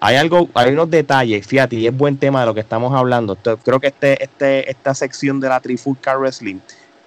Hay 0.00 0.16
algo, 0.16 0.48
hay 0.54 0.72
unos 0.72 0.90
detalles, 0.90 1.46
fíjate, 1.46 1.76
y 1.76 1.86
es 1.86 1.96
buen 1.96 2.16
tema 2.16 2.40
de 2.40 2.46
lo 2.46 2.54
que 2.54 2.60
estamos 2.60 2.92
hablando. 2.92 3.36
Creo 3.36 3.78
que 3.78 3.86
este, 3.88 4.22
este, 4.22 4.68
esta 4.68 4.94
sección 4.94 5.38
de 5.38 5.48
la 5.48 5.60
Trifulca 5.60 6.16
Wrestling 6.16 6.58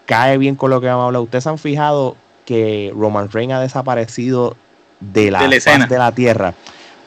cae 0.05 0.37
bien 0.37 0.55
con 0.55 0.69
lo 0.69 0.79
que 0.79 0.87
vamos 0.87 1.03
a 1.03 1.05
hablar. 1.07 1.21
Ustedes 1.23 1.45
han 1.47 1.57
fijado 1.57 2.15
que 2.45 2.93
Roman 2.95 3.29
Reigns 3.29 3.53
ha 3.53 3.59
desaparecido 3.59 4.55
de 5.01 5.29
la, 5.31 5.45
de 5.45 5.87
de 5.89 5.97
la 5.97 6.11
tierra. 6.13 6.53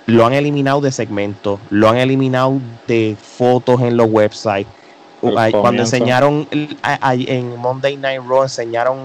Lo 0.04 0.26
han 0.26 0.34
eliminado 0.34 0.80
de 0.80 0.92
segmentos, 0.92 1.58
lo 1.70 1.88
han 1.88 1.96
eliminado 1.96 2.60
de 2.86 3.16
fotos 3.20 3.80
en 3.80 3.96
los 3.96 4.08
websites 4.10 4.77
cuando 5.20 5.82
enseñaron 5.82 6.46
en 6.50 7.56
Monday 7.58 7.96
Night 7.96 8.20
Raw 8.26 8.44
enseñaron 8.44 8.98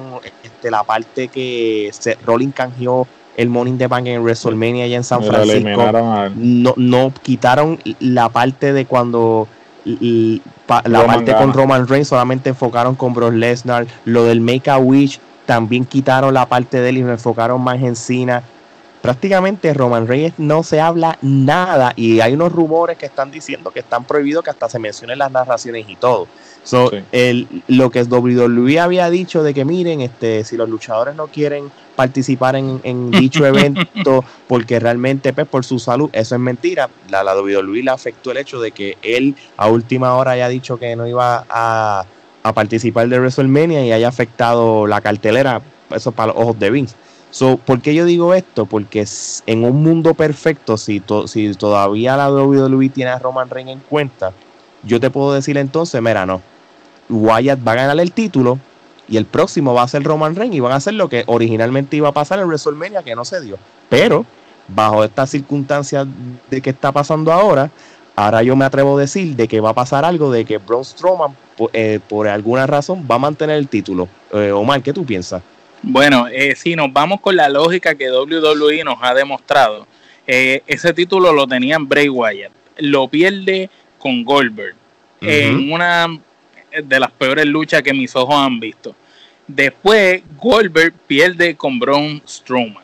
este, 0.43 0.69
la 0.69 0.84
parte 0.84 1.28
que 1.28 1.89
se, 1.91 2.17
Rolling 2.26 2.52
canjeó 2.52 3.08
el 3.36 3.49
Morning 3.49 3.78
the 3.78 3.88
Bank 3.88 4.06
en 4.08 4.21
WrestleMania 4.21 4.86
allá 4.86 4.97
en 4.97 5.04
San 5.04 5.23
Francisco. 5.23 5.91
no, 6.36 6.73
no 6.78 7.12
quitaron 7.21 7.80
la 7.99 8.30
parte 8.30 8.73
de 8.73 8.86
cuando 8.86 9.47
la 9.86 11.06
parte 11.06 11.36
con 11.36 11.54
Roman 11.54 11.88
Reigns 11.88 12.08
solamente 12.08 12.49
enfocaron 12.49 12.95
con 12.95 13.13
Brock 13.13 13.34
Lesnar. 13.34 13.88
Lo 14.06 14.23
del 14.26 14.39
Make 14.39 14.69
a 14.69 14.78
Wish 14.78 15.19
también 15.45 15.86
quitaron 15.86 16.34
la 16.34 16.45
parte 16.45 16.80
de 16.80 16.89
él 16.89 16.97
y 16.97 17.04
me 17.04 17.13
enfocaron 17.13 17.62
más 17.62 17.82
en 17.82 17.95
Cena 17.95 18.43
prácticamente 19.03 19.73
Roman 19.73 20.07
Reigns 20.07 20.35
no 20.37 20.63
se 20.63 20.79
habla 20.79 21.19
nada 21.21 21.91
y 21.97 22.21
hay 22.21 22.35
unos 22.35 22.53
rumores 22.53 22.97
que 22.97 23.05
están 23.05 23.31
diciendo 23.31 23.69
que 23.69 23.81
están 23.81 24.05
prohibidos 24.05 24.45
que 24.45 24.49
hasta 24.49 24.69
se 24.69 24.79
mencionen 24.79 25.19
las 25.19 25.29
narraciones 25.29 25.89
y 25.89 25.97
todo. 25.97 26.25
So, 26.63 26.89
el, 27.11 27.63
lo 27.67 27.89
que 27.89 28.03
WWE 28.03 28.79
había 28.79 29.09
dicho 29.09 29.43
de 29.43 29.53
que 29.53 29.65
miren, 29.65 29.99
este, 29.99 30.45
si 30.45 30.55
los 30.55 30.69
luchadores 30.69 31.15
no 31.15 31.27
quieren 31.27 31.69
participar 31.97 32.55
en, 32.55 33.11
dicho 33.11 33.45
evento 33.45 34.23
porque 34.47 34.79
realmente 34.79 35.33
pues, 35.33 35.49
por 35.49 35.65
su 35.65 35.79
salud, 35.79 36.09
eso 36.13 36.35
es 36.35 36.41
mentira. 36.41 36.89
La, 37.09 37.25
la 37.25 37.35
WWE 37.35 37.83
le 37.83 37.91
afectó 37.91 38.31
el 38.31 38.37
hecho 38.37 38.61
de 38.61 38.71
que 38.71 38.97
él 39.01 39.35
a 39.57 39.67
última 39.67 40.15
hora 40.15 40.31
haya 40.31 40.47
dicho 40.47 40.77
que 40.77 40.95
no 40.95 41.05
iba 41.05 41.45
a, 41.49 42.05
a 42.41 42.53
participar 42.53 43.09
de 43.09 43.19
WrestleMania 43.19 43.85
y 43.85 43.91
haya 43.91 44.07
afectado 44.07 44.87
la 44.87 45.01
cartelera, 45.01 45.61
eso 45.93 46.13
para 46.13 46.31
los 46.31 46.41
ojos 46.41 46.57
de 46.57 46.71
Vince. 46.71 46.95
So, 47.34 47.58
¿Por 47.58 47.82
qué 47.82 47.96
yo 47.96 48.06
digo 48.06 48.36
esto? 48.36 48.67
Porque 48.67 49.08
en 49.48 49.65
un 49.65 49.82
mundo 49.82 50.13
perfecto, 50.13 50.78
si, 50.78 51.02
si 51.26 51.52
todavía 51.56 52.15
la 52.15 52.32
WWE 52.32 52.89
tiene 52.89 53.10
a 53.10 53.17
Roman 53.17 53.50
Reigns 53.50 53.72
en 53.72 53.80
cuenta, 53.80 54.34
yo 54.84 55.00
te 55.00 55.10
puedo 55.10 55.34
decir 55.34 55.58
entonces, 55.58 56.00
mira, 56.00 56.28
no, 56.28 56.41
Wyatt 57.10 57.67
va 57.67 57.72
a 57.72 57.76
ganar 57.76 58.00
el 58.00 58.12
título 58.12 58.60
y 59.08 59.17
el 59.17 59.26
próximo 59.26 59.74
va 59.74 59.82
a 59.82 59.88
ser 59.88 60.04
Roman 60.04 60.36
Reigns 60.36 60.56
y 60.56 60.60
van 60.60 60.74
a 60.74 60.76
hacer 60.76 60.93
lo 60.93 61.10
que 61.10 61.24
originalmente 61.26 61.98
iba 61.98 62.10
a 62.10 62.12
pasar 62.12 62.38
en 62.38 62.46
WrestleMania, 62.46 63.02
que 63.02 63.15
no 63.15 63.26
se 63.26 63.41
dio. 63.41 63.58
Pero, 63.89 64.28
bajo 64.67 65.04
estas 65.04 65.32
circunstancias 65.32 66.06
de 66.52 66.62
que 66.62 66.69
está 66.69 66.91
pasando 66.91 67.34
ahora, 67.34 67.72
ahora 68.15 68.43
yo 68.43 68.56
me 68.56 68.65
atrevo 68.65 68.96
a 68.96 69.02
decir 69.02 69.36
de 69.36 69.48
que 69.48 69.60
va 69.60 69.72
a 69.72 69.74
pasar 69.74 70.06
algo 70.06 70.32
de 70.32 70.46
que 70.46 70.60
Braun 70.60 70.86
Strowman, 70.86 71.36
eh, 71.74 72.00
por 72.08 72.28
alguna 72.28 72.67
razón, 72.67 73.08
va 73.10 73.15
a 73.15 73.19
mantener 73.19 73.58
el 73.58 73.69
título. 73.69 74.08
Eh, 74.32 74.52
Omar, 74.52 74.84
¿qué 74.84 74.93
tú 74.93 75.04
piensas? 75.04 75.41
Bueno, 75.84 76.28
eh, 76.30 76.56
si 76.56 76.76
nos 76.76 76.91
vamos 76.91 77.19
con 77.19 77.36
la 77.36 77.50
lógica 77.50 77.93
que 77.93 78.10
WWE 78.10 78.84
nos 78.86 78.98
ha 79.02 79.13
demostrado, 79.13 79.86
eh, 80.26 80.63
ese 80.65 80.93
título 80.93 81.34
lo 81.34 81.46
tenía 81.46 81.78
Bray 81.78 82.08
Wyatt, 82.08 82.54
lo 82.78 83.08
pierde 83.10 83.69
con 83.98 84.24
Goldberg 84.24 84.76
en 85.19 85.72
una 85.72 86.08
de 86.82 87.00
las 87.00 87.12
peores 87.12 87.46
luchas 87.46 87.82
que 87.82 87.93
mis 87.93 88.15
ojos 88.15 88.36
han 88.36 88.60
visto. 88.60 88.96
Después 89.48 90.22
Goldberg 90.38 90.93
pierde 91.06 91.56
con 91.56 91.80
Braun 91.80 92.22
Strowman. 92.26 92.84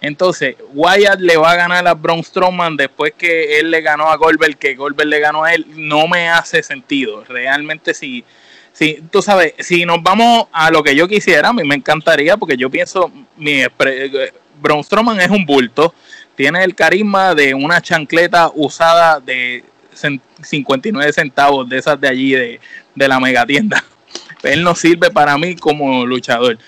Entonces, 0.00 0.56
Wyatt 0.72 1.20
le 1.20 1.36
va 1.36 1.52
a 1.52 1.56
ganar 1.56 1.86
a 1.86 1.94
Braun 1.94 2.24
Strowman 2.24 2.76
después 2.76 3.12
que 3.16 3.58
él 3.60 3.70
le 3.70 3.80
ganó 3.80 4.08
a 4.08 4.16
Goldberg, 4.16 4.56
que 4.56 4.74
Goldberg 4.74 5.08
le 5.08 5.20
ganó 5.20 5.44
a 5.44 5.54
él. 5.54 5.66
No 5.76 6.08
me 6.08 6.28
hace 6.28 6.62
sentido. 6.62 7.24
Realmente, 7.28 7.92
si, 7.92 8.24
Sí, 8.72 8.98
tú 9.10 9.20
sabes, 9.20 9.54
si 9.58 9.84
nos 9.84 10.02
vamos 10.02 10.46
a 10.52 10.70
lo 10.70 10.82
que 10.82 10.94
yo 10.94 11.06
quisiera, 11.06 11.48
a 11.48 11.52
mí 11.52 11.64
me 11.64 11.74
encantaría, 11.74 12.36
porque 12.36 12.56
yo 12.56 12.70
pienso, 12.70 13.12
mi 13.36 13.62
Braun 14.60 14.84
Strowman 14.84 15.20
es 15.20 15.28
un 15.28 15.44
bulto, 15.44 15.94
tiene 16.34 16.64
el 16.64 16.74
carisma 16.74 17.34
de 17.34 17.52
una 17.52 17.82
chancleta 17.82 18.50
usada 18.54 19.20
de 19.20 19.64
59 20.42 21.12
centavos 21.12 21.68
de 21.68 21.78
esas 21.78 22.00
de 22.00 22.08
allí, 22.08 22.32
de, 22.32 22.60
de 22.94 23.08
la 23.08 23.20
megatienda. 23.20 23.84
él 24.42 24.62
no 24.62 24.74
sirve 24.74 25.10
para 25.10 25.36
mí 25.36 25.56
como 25.56 26.06
luchador. 26.06 26.58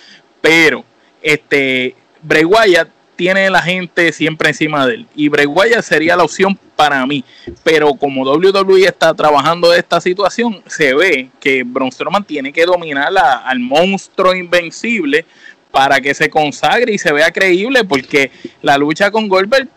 Pero 0.40 0.84
este 1.22 1.94
Bray 2.20 2.44
Wyatt 2.44 2.88
tiene 3.22 3.48
la 3.50 3.62
gente 3.62 4.12
siempre 4.12 4.48
encima 4.48 4.85
de 4.85 4.94
él. 4.94 5.06
Y 5.14 5.28
Bray 5.28 5.46
Wyatt 5.46 5.85
sería 5.85 6.16
la 6.16 6.24
opción 6.24 6.58
para 6.74 7.06
mí. 7.06 7.24
Pero 7.62 7.94
como 7.94 8.24
WWE 8.24 8.85
está 8.85 9.14
trabajando 9.14 9.70
de 9.70 9.78
esta 9.78 10.00
situación, 10.00 10.61
se 10.66 10.92
ve 10.92 11.28
que 11.38 11.62
Braun 11.62 11.92
Strowman 11.92 12.24
tiene 12.24 12.52
que 12.52 12.64
dominar 12.64 13.12
al 13.16 13.61
monstruo 13.61 14.35
invencible 14.35 15.24
para 15.70 16.00
que 16.00 16.14
se 16.14 16.28
consagre 16.28 16.94
y 16.94 16.98
se 16.98 17.12
vea 17.12 17.30
creíble, 17.30 17.85
porque 17.85 18.32
la 18.61 18.76
lucha 18.76 19.12
con 19.12 19.28
Goldberg, 19.28 19.68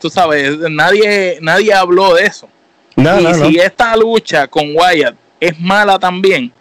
tú, 0.00 0.08
sabes, 0.08 0.56
nadie, 0.70 1.38
nadie 1.40 1.74
habló 1.74 2.14
de 2.14 2.26
eso. 2.26 2.48
y 2.96 3.34
si 3.34 3.58
esta 3.58 3.96
lucha 3.96 4.46
con 4.46 4.76
Wyatt 4.76 5.16
es 5.40 5.58
mala 5.58 5.98
también, 5.98 6.52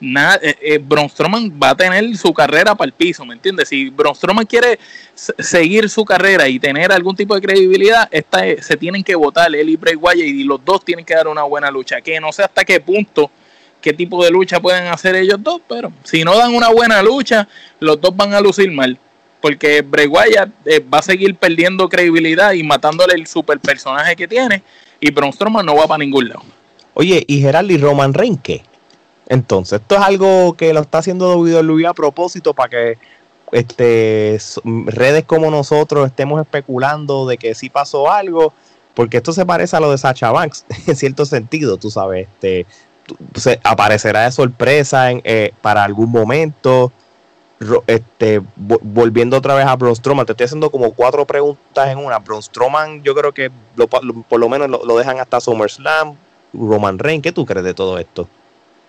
nada, 0.00 0.40
eh, 0.42 0.56
eh 0.60 0.78
va 0.80 1.70
a 1.70 1.74
tener 1.74 2.16
su 2.16 2.32
carrera 2.32 2.74
para 2.74 2.86
el 2.86 2.92
piso, 2.92 3.24
¿me 3.24 3.34
entiendes? 3.34 3.68
Si 3.68 3.90
Braun 3.90 4.16
quiere 4.48 4.78
seguir 5.14 5.88
su 5.88 6.04
carrera 6.04 6.48
y 6.48 6.58
tener 6.58 6.90
algún 6.90 7.14
tipo 7.14 7.34
de 7.34 7.42
credibilidad, 7.42 8.08
esta, 8.10 8.40
se 8.60 8.76
tienen 8.76 9.04
que 9.04 9.14
votar 9.14 9.54
él 9.54 9.68
y 9.68 9.76
Bray 9.76 9.96
Wyatt 9.96 10.26
y 10.26 10.44
los 10.44 10.64
dos 10.64 10.84
tienen 10.84 11.04
que 11.04 11.14
dar 11.14 11.28
una 11.28 11.42
buena 11.42 11.70
lucha. 11.70 12.00
Que 12.00 12.18
no 12.20 12.32
sé 12.32 12.42
hasta 12.42 12.64
qué 12.64 12.80
punto, 12.80 13.30
qué 13.80 13.92
tipo 13.92 14.24
de 14.24 14.30
lucha 14.30 14.60
pueden 14.60 14.86
hacer 14.86 15.14
ellos 15.16 15.38
dos, 15.42 15.60
pero 15.68 15.92
si 16.04 16.24
no 16.24 16.36
dan 16.36 16.54
una 16.54 16.70
buena 16.70 17.02
lucha, 17.02 17.46
los 17.78 18.00
dos 18.00 18.16
van 18.16 18.34
a 18.34 18.40
lucir 18.40 18.70
mal. 18.72 18.98
Porque 19.40 19.82
Bray 19.82 20.06
Wyatt 20.06 20.50
eh, 20.66 20.80
va 20.80 20.98
a 20.98 21.02
seguir 21.02 21.34
perdiendo 21.34 21.88
credibilidad 21.88 22.52
y 22.52 22.62
matándole 22.62 23.14
el 23.14 23.26
super 23.26 23.58
personaje 23.58 24.14
que 24.14 24.28
tiene, 24.28 24.62
y 25.00 25.10
Braun 25.10 25.32
no 25.64 25.76
va 25.76 25.86
para 25.86 25.98
ningún 25.98 26.28
lado. 26.28 26.42
Oye, 26.92 27.24
¿y 27.26 27.40
Gerald 27.40 27.70
y 27.70 27.78
Roman 27.78 28.12
Reigns 28.12 28.40
qué? 28.42 28.62
Entonces, 29.30 29.80
esto 29.80 29.94
es 29.94 30.00
algo 30.00 30.54
que 30.54 30.74
lo 30.74 30.80
está 30.80 30.98
haciendo 30.98 31.38
WWE 31.38 31.86
a 31.86 31.94
propósito 31.94 32.52
para 32.52 32.68
que 32.68 32.98
este, 33.52 34.40
redes 34.86 35.24
como 35.24 35.52
nosotros 35.52 36.04
estemos 36.04 36.40
especulando 36.40 37.28
de 37.28 37.38
que 37.38 37.54
sí 37.54 37.70
pasó 37.70 38.10
algo, 38.10 38.52
porque 38.92 39.18
esto 39.18 39.32
se 39.32 39.46
parece 39.46 39.76
a 39.76 39.80
lo 39.80 39.92
de 39.92 39.98
Sacha 39.98 40.32
Banks, 40.32 40.66
en 40.88 40.96
cierto 40.96 41.24
sentido, 41.24 41.76
tú 41.76 41.92
sabes, 41.92 42.26
este, 42.26 42.66
aparecerá 43.62 44.24
de 44.24 44.32
sorpresa 44.32 45.12
eh, 45.12 45.54
para 45.62 45.84
algún 45.84 46.10
momento. 46.10 46.90
Este, 47.86 48.40
volviendo 48.56 49.36
otra 49.36 49.54
vez 49.54 49.66
a 49.66 49.76
Braun 49.76 49.94
Strowman, 49.94 50.26
te 50.26 50.32
estoy 50.32 50.46
haciendo 50.46 50.70
como 50.70 50.90
cuatro 50.92 51.24
preguntas 51.24 51.88
en 51.88 51.98
una. 51.98 52.18
Braun 52.18 52.42
Strowman, 52.42 53.04
yo 53.04 53.14
creo 53.14 53.30
que 53.30 53.52
por 54.28 54.40
lo 54.40 54.48
menos 54.48 54.68
lo, 54.68 54.84
lo, 54.84 54.96
dejan 54.96 55.20
hasta 55.20 55.40
SummerSlam. 55.40 56.16
Roman 56.52 56.98
Reigns, 56.98 57.22
¿qué 57.22 57.30
tú 57.30 57.46
crees 57.46 57.64
de 57.64 57.74
todo 57.74 57.98
esto? 57.98 58.26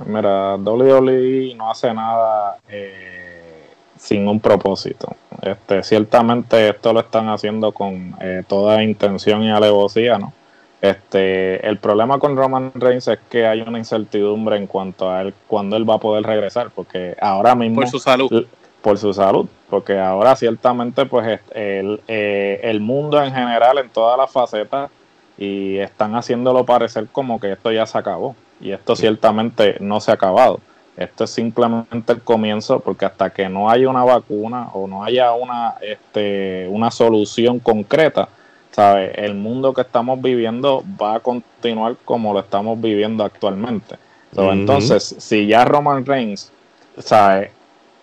Mira, 0.05 0.55
WWE 0.55 1.53
no 1.55 1.71
hace 1.71 1.93
nada 1.93 2.57
eh, 2.69 3.67
sin 3.97 4.27
un 4.27 4.39
propósito. 4.39 5.15
Este, 5.41 5.83
ciertamente 5.83 6.69
esto 6.69 6.93
lo 6.93 6.99
están 6.99 7.29
haciendo 7.29 7.71
con 7.71 8.15
eh, 8.19 8.43
toda 8.47 8.83
intención 8.83 9.43
y 9.43 9.51
alevosía, 9.51 10.17
¿no? 10.17 10.33
Este, 10.81 11.65
el 11.67 11.77
problema 11.77 12.17
con 12.17 12.35
Roman 12.35 12.71
Reigns 12.73 13.07
es 13.07 13.19
que 13.29 13.45
hay 13.45 13.61
una 13.61 13.77
incertidumbre 13.77 14.57
en 14.57 14.65
cuanto 14.65 15.11
a 15.11 15.21
él 15.21 15.33
cuándo 15.45 15.77
él 15.77 15.87
va 15.87 15.95
a 15.95 15.99
poder 15.99 16.23
regresar, 16.23 16.71
porque 16.73 17.15
ahora 17.21 17.53
mismo 17.53 17.81
por 17.81 17.87
su 17.87 17.99
salud, 17.99 18.47
por 18.81 18.97
su 18.97 19.13
salud, 19.13 19.47
porque 19.69 19.99
ahora 19.99 20.35
ciertamente 20.35 21.05
pues 21.05 21.39
el, 21.51 22.01
eh, 22.07 22.59
el 22.63 22.79
mundo 22.79 23.23
en 23.23 23.31
general 23.31 23.77
en 23.77 23.89
todas 23.89 24.17
las 24.17 24.31
facetas 24.31 24.89
y 25.37 25.77
están 25.77 26.15
haciéndolo 26.15 26.65
parecer 26.65 27.07
como 27.11 27.39
que 27.39 27.51
esto 27.51 27.71
ya 27.71 27.85
se 27.85 27.99
acabó 27.99 28.35
y 28.61 28.71
esto 28.71 28.95
ciertamente 28.95 29.77
no 29.79 29.99
se 29.99 30.11
ha 30.11 30.15
acabado. 30.15 30.59
Esto 30.97 31.23
es 31.23 31.31
simplemente 31.31 32.13
el 32.13 32.21
comienzo 32.21 32.79
porque 32.79 33.05
hasta 33.05 33.29
que 33.29 33.49
no 33.49 33.69
haya 33.69 33.89
una 33.89 34.03
vacuna 34.03 34.69
o 34.73 34.87
no 34.87 35.03
haya 35.03 35.33
una, 35.33 35.75
este, 35.81 36.67
una 36.69 36.91
solución 36.91 37.59
concreta, 37.59 38.29
¿sabe? 38.71 39.11
el 39.15 39.33
mundo 39.33 39.73
que 39.73 39.81
estamos 39.81 40.21
viviendo 40.21 40.83
va 41.01 41.15
a 41.15 41.19
continuar 41.19 41.95
como 42.05 42.33
lo 42.33 42.39
estamos 42.39 42.79
viviendo 42.79 43.23
actualmente. 43.23 43.95
Entonces, 44.35 45.15
si 45.19 45.47
ya 45.47 45.65
Roman 45.65 46.05
Reigns 46.05 46.51
¿sabe? 46.97 47.51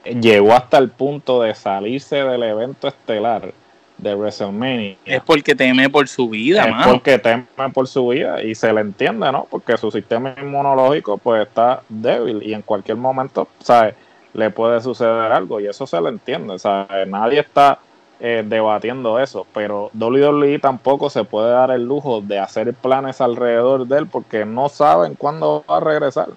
llegó 0.05 0.53
hasta 0.53 0.79
el 0.79 0.91
punto 0.91 1.43
de 1.43 1.55
salirse 1.55 2.17
del 2.17 2.43
evento 2.43 2.89
estelar, 2.89 3.53
de 3.99 4.15
WrestleMania. 4.15 4.97
Es 5.05 5.21
porque 5.23 5.55
teme 5.55 5.91
por 5.91 6.09
su 6.09 6.29
vida, 6.31 6.65
es 6.65 6.87
porque 6.87 7.19
teme 7.19 7.45
por 7.75 7.87
su 7.89 8.09
vida 8.09 8.43
y 8.43 8.55
se 8.55 8.73
le 8.73 8.81
entiende, 8.81 9.31
¿no? 9.31 9.47
Porque 9.51 9.77
su 9.77 9.91
sistema 9.91 10.35
inmunológico 10.41 11.19
pues 11.19 11.47
está 11.47 11.83
débil 11.89 12.43
y 12.43 12.55
en 12.55 12.63
cualquier 12.63 12.97
momento, 12.97 13.49
¿sabes? 13.61 13.95
Le 14.33 14.51
puede 14.51 14.81
suceder 14.81 15.33
algo 15.33 15.61
y 15.61 15.67
eso 15.67 15.87
se 15.87 16.01
le 16.01 16.09
entiende, 16.11 16.59
¿sabes? 16.59 17.09
Nadie 17.09 17.41
está 17.41 17.81
eh, 18.21 18.45
debatiendo 18.47 19.19
eso, 19.19 19.47
pero 19.53 19.91
WWE 19.95 20.59
tampoco 20.61 21.11
se 21.11 21.25
puede 21.25 21.51
dar 21.51 21.73
el 21.73 21.85
lujo 21.85 22.21
de 22.21 22.39
hacer 22.39 22.73
planes 22.75 23.21
alrededor 23.21 23.87
de 23.87 23.99
él 23.99 24.07
porque 24.07 24.45
no 24.45 24.69
saben 24.69 25.15
cuándo 25.15 25.65
va 25.69 25.79
a 25.79 25.81
regresar. 25.81 26.29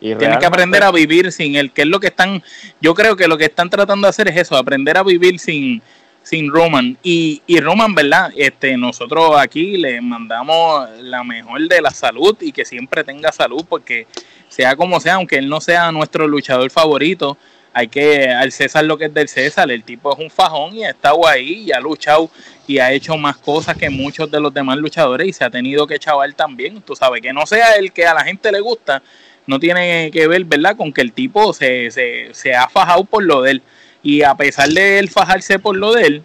Y 0.00 0.14
Tienen 0.14 0.38
que 0.38 0.46
aprender 0.46 0.84
a 0.84 0.92
vivir 0.92 1.32
sin 1.32 1.56
él, 1.56 1.72
que 1.72 1.82
es 1.82 1.88
lo 1.88 1.98
que 1.98 2.06
están, 2.06 2.40
yo 2.80 2.94
creo 2.94 3.16
que 3.16 3.26
lo 3.26 3.36
que 3.36 3.46
están 3.46 3.68
tratando 3.68 4.06
de 4.06 4.10
hacer 4.10 4.28
es 4.28 4.36
eso, 4.36 4.56
aprender 4.56 4.96
a 4.96 5.02
vivir 5.02 5.40
sin, 5.40 5.82
sin 6.28 6.50
Roman. 6.50 6.98
Y, 7.02 7.40
y 7.46 7.58
Roman, 7.58 7.94
¿verdad? 7.94 8.30
Este, 8.36 8.76
nosotros 8.76 9.32
aquí 9.38 9.78
le 9.78 10.02
mandamos 10.02 10.90
la 11.00 11.24
mejor 11.24 11.66
de 11.66 11.80
la 11.80 11.90
salud 11.90 12.36
y 12.42 12.52
que 12.52 12.66
siempre 12.66 13.02
tenga 13.02 13.32
salud, 13.32 13.64
porque 13.66 14.06
sea 14.48 14.76
como 14.76 15.00
sea, 15.00 15.14
aunque 15.14 15.36
él 15.36 15.48
no 15.48 15.62
sea 15.62 15.90
nuestro 15.90 16.28
luchador 16.28 16.70
favorito, 16.70 17.38
hay 17.72 17.88
que 17.88 18.28
al 18.28 18.52
César 18.52 18.84
lo 18.84 18.98
que 18.98 19.06
es 19.06 19.14
del 19.14 19.26
César. 19.26 19.70
El 19.70 19.82
tipo 19.84 20.12
es 20.12 20.18
un 20.18 20.30
fajón 20.30 20.76
y 20.76 20.84
ha 20.84 20.90
estado 20.90 21.26
ahí 21.26 21.64
y 21.66 21.72
ha 21.72 21.80
luchado 21.80 22.30
y 22.66 22.78
ha 22.78 22.92
hecho 22.92 23.16
más 23.16 23.38
cosas 23.38 23.78
que 23.78 23.88
muchos 23.88 24.30
de 24.30 24.38
los 24.38 24.52
demás 24.52 24.76
luchadores 24.76 25.28
y 25.28 25.32
se 25.32 25.44
ha 25.44 25.50
tenido 25.50 25.86
que 25.86 25.98
chaval 25.98 26.34
también. 26.34 26.82
Tú 26.82 26.94
sabes 26.94 27.22
que 27.22 27.32
no 27.32 27.46
sea 27.46 27.76
el 27.76 27.90
que 27.90 28.04
a 28.04 28.12
la 28.12 28.24
gente 28.24 28.52
le 28.52 28.60
gusta, 28.60 29.02
no 29.46 29.58
tiene 29.58 30.10
que 30.12 30.28
ver, 30.28 30.44
¿verdad? 30.44 30.76
Con 30.76 30.92
que 30.92 31.00
el 31.00 31.12
tipo 31.14 31.54
se, 31.54 31.90
se, 31.90 32.34
se 32.34 32.54
ha 32.54 32.68
fajado 32.68 33.04
por 33.04 33.24
lo 33.24 33.40
de 33.40 33.52
él. 33.52 33.62
Y 34.02 34.22
a 34.22 34.34
pesar 34.34 34.68
de 34.68 34.98
él 34.98 35.10
fajarse 35.10 35.58
por 35.58 35.76
lo 35.76 35.92
de 35.92 36.02
él, 36.02 36.22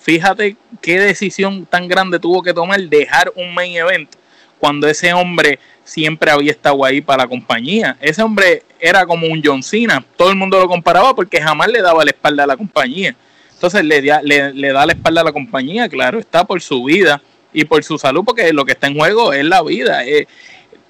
fíjate 0.00 0.56
qué 0.80 1.00
decisión 1.00 1.66
tan 1.66 1.88
grande 1.88 2.18
tuvo 2.18 2.42
que 2.42 2.54
tomar 2.54 2.80
dejar 2.80 3.32
un 3.36 3.54
main 3.54 3.76
event 3.76 4.10
cuando 4.58 4.86
ese 4.86 5.12
hombre 5.12 5.58
siempre 5.84 6.30
había 6.30 6.52
estado 6.52 6.84
ahí 6.84 7.00
para 7.00 7.24
la 7.24 7.28
compañía. 7.28 7.96
Ese 8.00 8.22
hombre 8.22 8.62
era 8.78 9.06
como 9.06 9.26
un 9.26 9.42
John 9.44 9.62
Cena, 9.62 10.04
todo 10.16 10.30
el 10.30 10.36
mundo 10.36 10.60
lo 10.60 10.68
comparaba 10.68 11.14
porque 11.14 11.40
jamás 11.40 11.68
le 11.68 11.82
daba 11.82 12.04
la 12.04 12.10
espalda 12.10 12.44
a 12.44 12.46
la 12.46 12.56
compañía. 12.56 13.16
Entonces 13.52 13.84
le, 13.84 14.00
le, 14.00 14.72
da 14.72 14.86
la 14.86 14.92
espalda 14.92 15.20
a 15.20 15.24
la 15.24 15.32
compañía, 15.32 15.88
claro, 15.88 16.18
está 16.18 16.44
por 16.44 16.62
su 16.62 16.84
vida 16.84 17.20
y 17.52 17.64
por 17.64 17.82
su 17.82 17.98
salud, 17.98 18.22
porque 18.24 18.52
lo 18.52 18.64
que 18.64 18.72
está 18.72 18.86
en 18.86 18.96
juego 18.96 19.32
es 19.32 19.44
la 19.44 19.62
vida. 19.62 20.06
Eh, 20.06 20.26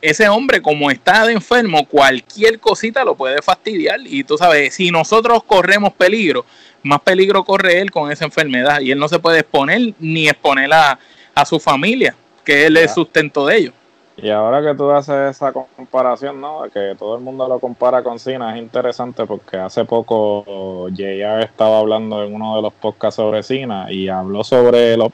ese 0.02 0.28
hombre, 0.28 0.62
como 0.62 0.90
está 0.90 1.26
de 1.26 1.34
enfermo, 1.34 1.86
cualquier 1.86 2.58
cosita 2.58 3.04
lo 3.04 3.14
puede 3.14 3.42
fastidiar. 3.42 4.00
Y 4.04 4.24
tú 4.24 4.36
sabes, 4.36 4.74
si 4.74 4.90
nosotros 4.90 5.42
corremos 5.44 5.92
peligro, 5.92 6.44
más 6.82 7.00
peligro 7.00 7.44
corre 7.44 7.80
él 7.80 7.90
con 7.90 8.10
esa 8.10 8.24
enfermedad. 8.24 8.80
Y 8.80 8.90
él 8.90 8.98
no 8.98 9.08
se 9.08 9.18
puede 9.18 9.40
exponer 9.40 9.94
ni 9.98 10.28
exponer 10.28 10.70
a, 10.72 10.98
su 11.46 11.58
familia, 11.58 12.14
que 12.44 12.66
él 12.66 12.76
es 12.76 12.92
sustento 12.92 13.46
de 13.46 13.56
ellos. 13.56 13.74
Y 14.18 14.28
ahora 14.28 14.60
que 14.60 14.76
tú 14.76 14.90
haces 14.90 15.36
esa 15.36 15.52
comparación, 15.52 16.38
¿no? 16.38 16.64
Que 16.70 16.94
todo 16.98 17.16
el 17.16 17.22
mundo 17.22 17.48
lo 17.48 17.58
compara 17.58 18.02
con 18.02 18.18
Cena, 18.18 18.54
es 18.54 18.60
interesante 18.60 19.24
porque 19.24 19.56
hace 19.56 19.86
poco 19.86 20.90
JR 20.90 21.42
estaba 21.42 21.78
hablando 21.78 22.22
en 22.22 22.34
uno 22.34 22.56
de 22.56 22.62
los 22.62 22.74
podcasts 22.74 23.16
sobre 23.16 23.42
Cena 23.42 23.90
y 23.90 24.10
habló 24.10 24.44
sobre 24.44 24.98
los 24.98 25.12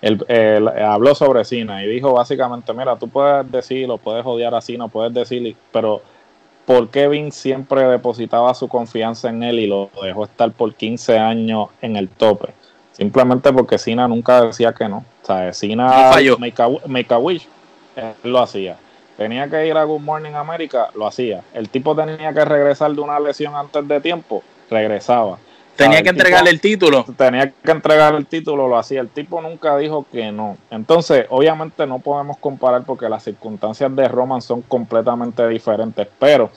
él, 0.00 0.68
habló 0.68 1.14
sobre 1.14 1.44
Cena 1.44 1.84
y 1.84 1.88
dijo 1.88 2.12
básicamente, 2.12 2.72
mira, 2.72 2.96
tú 2.96 3.08
puedes 3.08 3.50
decirlo, 3.50 3.98
puedes 3.98 4.24
odiar 4.24 4.54
a 4.54 4.60
Cena, 4.60 4.88
puedes 4.88 5.12
decir, 5.12 5.56
pero 5.72 6.02
¿por 6.66 6.88
qué 6.88 7.08
Vince 7.08 7.40
siempre 7.40 7.82
depositaba 7.88 8.54
su 8.54 8.68
confianza 8.68 9.30
en 9.30 9.42
él 9.42 9.58
y 9.58 9.66
lo 9.66 9.90
dejó 10.02 10.24
estar 10.24 10.52
por 10.52 10.74
15 10.74 11.18
años 11.18 11.68
en 11.82 11.96
el 11.96 12.08
tope? 12.08 12.52
Simplemente 12.92 13.52
porque 13.52 13.78
Cena 13.78 14.08
nunca 14.08 14.42
decía 14.42 14.72
que 14.72 14.88
no. 14.88 15.04
O 15.22 15.26
sea, 15.26 15.52
Cena 15.52 16.12
make 16.38 17.14
a, 17.14 17.18
wish, 17.18 17.46
él 17.96 18.32
lo 18.32 18.40
hacía. 18.40 18.76
Tenía 19.16 19.48
que 19.48 19.66
ir 19.66 19.76
a 19.76 19.84
Good 19.84 20.00
Morning 20.00 20.34
America, 20.34 20.90
lo 20.94 21.06
hacía. 21.06 21.42
El 21.54 21.68
tipo 21.68 21.94
tenía 21.96 22.32
que 22.32 22.44
regresar 22.44 22.92
de 22.92 23.00
una 23.00 23.18
lesión 23.18 23.54
antes 23.56 23.86
de 23.86 24.00
tiempo, 24.00 24.42
regresaba. 24.70 25.38
Tenía 25.78 26.02
que 26.02 26.08
entregarle 26.10 26.50
el 26.50 26.60
título. 26.60 27.04
Tenía 27.16 27.50
que 27.50 27.70
entregar 27.70 28.14
el 28.14 28.26
título, 28.26 28.66
lo 28.66 28.76
hacía. 28.76 29.00
El 29.00 29.08
tipo 29.08 29.40
nunca 29.40 29.76
dijo 29.76 30.04
que 30.10 30.32
no. 30.32 30.58
Entonces, 30.70 31.26
obviamente 31.30 31.86
no 31.86 32.00
podemos 32.00 32.36
comparar 32.38 32.82
porque 32.82 33.08
las 33.08 33.22
circunstancias 33.22 33.94
de 33.94 34.08
Roman 34.08 34.42
son 34.42 34.62
completamente 34.62 35.46
diferentes, 35.46 36.08
pero 36.18 36.50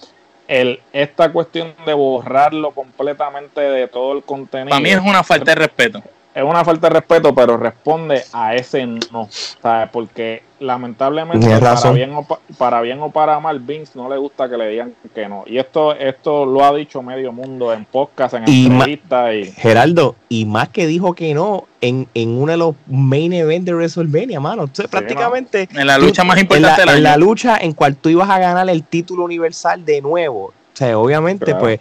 el, 0.47 0.79
esta 0.91 1.31
cuestión 1.31 1.73
de 1.85 1.93
borrarlo 1.93 2.71
completamente 2.71 3.61
de 3.61 3.87
todo 3.87 4.17
el 4.17 4.23
contenido. 4.23 4.69
Para 4.69 4.81
mí 4.81 4.89
es 4.89 4.99
una 4.99 5.23
falta 5.23 5.51
de 5.51 5.55
respeto. 5.55 6.01
Es 6.33 6.43
una 6.43 6.63
falta 6.63 6.87
de 6.87 6.95
respeto, 6.95 7.35
pero 7.35 7.57
responde 7.57 8.23
a 8.31 8.55
ese 8.55 8.85
no, 8.85 9.27
¿sabes? 9.29 9.89
Porque 9.91 10.43
lamentablemente 10.59 11.47
para 11.59 11.91
bien, 11.91 12.13
o 12.13 12.25
para 12.57 12.81
bien 12.81 13.01
o 13.01 13.09
para 13.09 13.39
mal 13.39 13.59
Vince 13.59 13.93
no 13.95 14.07
le 14.07 14.17
gusta 14.17 14.47
que 14.47 14.57
le 14.57 14.69
digan 14.69 14.93
que 15.13 15.27
no. 15.27 15.43
Y 15.45 15.57
esto 15.57 15.93
esto 15.93 16.45
lo 16.45 16.63
ha 16.63 16.73
dicho 16.73 17.01
medio 17.01 17.31
mundo 17.33 17.73
en 17.73 17.85
podcast, 17.85 18.35
en 18.35 18.47
entrevistas 18.47 19.33
y 19.33 19.51
Geraldo, 19.51 20.15
y 20.29 20.45
más 20.45 20.69
que 20.69 20.87
dijo 20.87 21.13
que 21.13 21.33
no 21.33 21.65
en, 21.81 22.07
en 22.13 22.29
uno 22.29 22.51
de 22.51 22.57
los 22.57 22.75
main 22.87 23.33
events 23.33 23.65
de 23.65 23.73
WrestleMania, 23.73 24.39
mano. 24.39 24.63
Entonces, 24.63 24.87
prácticamente 24.87 25.67
en 25.73 25.87
la 25.87 25.97
lucha 25.97 26.23
más 26.23 26.39
importante 26.39 26.81
en 26.81 26.87
la, 26.87 26.95
en 26.95 27.03
la 27.03 27.17
lucha 27.17 27.57
en 27.57 27.73
cual 27.73 27.95
tú 27.97 28.09
ibas 28.09 28.29
a 28.29 28.39
ganar 28.39 28.69
el 28.69 28.83
título 28.83 29.25
universal 29.25 29.83
de 29.83 30.01
nuevo. 30.01 30.45
O 30.45 30.77
sea, 30.77 30.97
obviamente 30.97 31.53
pues 31.55 31.79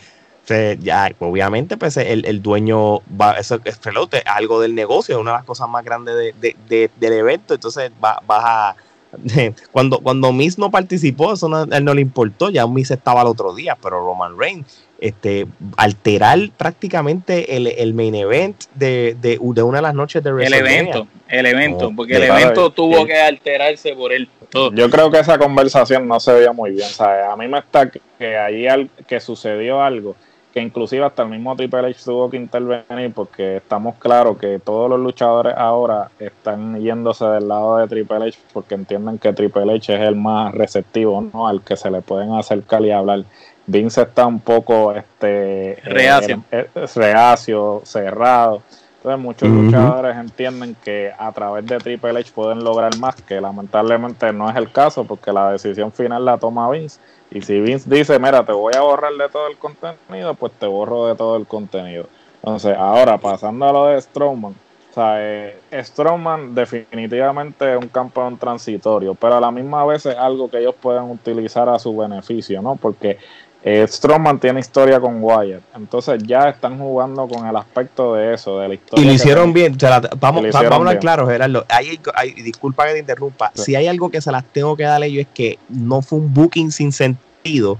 ya, 0.80 1.10
obviamente, 1.18 1.76
pues 1.76 1.96
el, 1.96 2.24
el 2.24 2.42
dueño 2.42 3.00
va, 3.20 3.32
eso 3.38 3.60
es 3.64 3.80
algo 4.26 4.60
del 4.60 4.74
negocio, 4.74 5.16
es 5.16 5.20
una 5.20 5.32
de 5.32 5.36
las 5.38 5.44
cosas 5.44 5.68
más 5.68 5.84
grandes 5.84 6.34
de, 6.40 6.90
del 6.96 7.12
evento, 7.12 7.54
entonces 7.54 7.90
va, 8.02 8.20
vas 8.26 8.42
a 8.44 8.76
cuando, 9.72 9.98
cuando 9.98 10.32
Miz 10.32 10.58
no 10.58 10.70
participó, 10.70 11.32
eso 11.32 11.48
no, 11.48 11.64
él 11.64 11.84
no 11.84 11.94
le 11.94 12.00
importó, 12.00 12.50
ya 12.50 12.66
Miz 12.66 12.90
estaba 12.90 13.22
el 13.22 13.28
otro 13.28 13.54
día, 13.54 13.76
pero 13.80 14.00
Roman 14.00 14.38
Reigns, 14.38 14.84
este, 15.00 15.46
alterar 15.76 16.38
prácticamente 16.56 17.56
el, 17.56 17.66
el 17.66 17.94
main 17.94 18.14
event 18.14 18.64
de, 18.74 19.16
de, 19.20 19.38
una 19.38 19.78
de 19.78 19.82
las 19.82 19.94
noches 19.94 20.22
de 20.22 20.30
El 20.30 20.52
evento, 20.52 21.08
el 21.28 21.46
evento, 21.46 21.92
porque 21.96 22.16
el 22.16 22.24
evento 22.24 22.70
tuvo 22.70 23.06
que 23.06 23.16
alterarse 23.16 23.94
por 23.94 24.12
él. 24.12 24.28
Yo 24.52 24.90
creo 24.90 25.10
que 25.10 25.18
esa 25.18 25.38
conversación 25.38 26.06
no 26.06 26.20
se 26.20 26.32
veía 26.32 26.52
muy 26.52 26.72
bien, 26.72 26.88
¿sabes? 26.88 27.24
A 27.24 27.36
mí 27.36 27.48
me 27.48 27.58
está 27.58 27.90
que 27.90 28.36
ahí 28.36 28.66
que 29.06 29.20
sucedió 29.20 29.80
algo 29.80 30.16
que 30.52 30.60
inclusive 30.60 31.04
hasta 31.04 31.22
el 31.22 31.28
mismo 31.28 31.54
Triple 31.54 31.86
H 31.88 32.00
tuvo 32.04 32.28
que 32.28 32.36
intervenir 32.36 33.12
porque 33.14 33.58
estamos 33.58 33.96
claros 33.96 34.36
que 34.38 34.58
todos 34.58 34.90
los 34.90 34.98
luchadores 34.98 35.54
ahora 35.56 36.10
están 36.18 36.80
yéndose 36.80 37.24
del 37.24 37.48
lado 37.48 37.76
de 37.78 37.86
Triple 37.86 38.28
H 38.28 38.38
porque 38.52 38.74
entienden 38.74 39.18
que 39.18 39.32
Triple 39.32 39.72
H 39.72 39.94
es 39.94 40.00
el 40.00 40.16
más 40.16 40.52
receptivo, 40.52 41.20
¿no? 41.32 41.46
Al 41.46 41.62
que 41.62 41.76
se 41.76 41.90
le 41.90 42.02
pueden 42.02 42.32
acercar 42.32 42.84
y 42.84 42.90
hablar. 42.90 43.24
Vince 43.66 44.02
está 44.02 44.26
un 44.26 44.40
poco 44.40 44.92
este 44.92 45.78
reacio, 45.84 46.42
eh, 46.50 46.68
reacio 46.96 47.82
cerrado. 47.84 48.62
Entonces 48.96 49.20
muchos 49.20 49.48
luchadores 49.48 50.16
entienden 50.16 50.76
que 50.84 51.10
a 51.16 51.32
través 51.32 51.64
de 51.64 51.78
Triple 51.78 52.18
H 52.18 52.32
pueden 52.34 52.64
lograr 52.64 52.98
más, 52.98 53.14
que 53.22 53.40
lamentablemente 53.40 54.30
no 54.32 54.50
es 54.50 54.56
el 54.56 54.70
caso 54.72 55.04
porque 55.04 55.32
la 55.32 55.52
decisión 55.52 55.92
final 55.92 56.24
la 56.24 56.36
toma 56.36 56.68
Vince 56.70 56.98
y 57.30 57.42
si 57.42 57.60
Vince 57.60 57.88
dice, 57.88 58.18
mira, 58.18 58.44
te 58.44 58.52
voy 58.52 58.74
a 58.76 58.80
borrar 58.80 59.12
de 59.12 59.28
todo 59.28 59.46
el 59.46 59.56
contenido, 59.56 60.34
pues 60.34 60.52
te 60.52 60.66
borro 60.66 61.06
de 61.06 61.14
todo 61.14 61.36
el 61.36 61.46
contenido. 61.46 62.06
Entonces, 62.42 62.76
ahora 62.76 63.18
pasando 63.18 63.66
a 63.66 63.72
lo 63.72 63.86
de 63.86 64.00
Strowman, 64.00 64.54
o 64.90 64.92
sea, 64.92 65.14
eh, 65.18 65.56
Strowman 65.72 66.54
definitivamente 66.54 67.72
es 67.72 67.78
un 67.78 67.88
campeón 67.88 68.36
transitorio, 68.36 69.14
pero 69.14 69.36
a 69.36 69.40
la 69.40 69.52
misma 69.52 69.84
vez 69.86 70.04
es 70.06 70.16
algo 70.16 70.50
que 70.50 70.58
ellos 70.58 70.74
pueden 70.74 71.04
utilizar 71.04 71.68
a 71.68 71.78
su 71.78 71.96
beneficio, 71.96 72.60
¿no? 72.60 72.74
Porque 72.74 73.18
eh, 73.62 73.86
Strowman 73.86 74.40
tiene 74.40 74.60
historia 74.60 74.98
con 74.98 75.22
Wyatt, 75.22 75.62
entonces 75.76 76.22
ya 76.24 76.48
están 76.48 76.78
jugando 76.78 77.28
con 77.28 77.46
el 77.46 77.54
aspecto 77.54 78.14
de 78.14 78.32
eso, 78.32 78.58
de 78.58 78.68
la 78.68 78.74
historia. 78.74 79.04
Y 79.04 79.06
lo 79.06 79.12
hicieron 79.12 79.52
bien, 79.52 79.76
vamos, 80.18 80.54
a 80.54 80.58
hablar 80.58 80.98
claro, 80.98 81.26
Gerardo. 81.26 81.66
Hay, 81.68 81.98
disculpa 82.42 82.86
que 82.86 82.94
te 82.94 82.98
interrumpa, 83.00 83.52
si 83.54 83.74
hay 83.76 83.86
algo 83.86 84.10
que 84.10 84.22
se 84.22 84.32
las 84.32 84.44
tengo 84.44 84.76
que 84.76 84.84
dar 84.84 85.02
a 85.02 85.04
ellos 85.04 85.22
es 85.22 85.28
que 85.34 85.58
no 85.68 86.00
fue 86.00 86.20
un 86.20 86.32
booking 86.32 86.72
sin 86.72 86.90
sentido, 86.90 87.76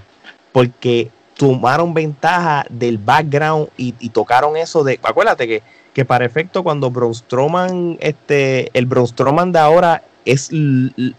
porque 0.53 1.11
tomaron 1.39 1.95
ventaja 1.95 2.67
del 2.69 2.99
background 2.99 3.69
y, 3.79 3.93
tocaron 4.11 4.59
eso 4.59 4.85
de, 4.85 5.01
acuérdate 5.03 5.49
que, 5.49 5.63
que 5.95 6.05
para 6.05 6.27
efecto 6.27 6.63
cuando 6.63 6.91
Braun 6.91 7.15
Strowman, 7.15 7.97
este, 8.01 8.69
el 8.75 8.85
Braun 8.85 9.09
Strowman 9.09 9.51
de 9.51 9.59
ahora 9.61 10.03
es, 10.25 10.51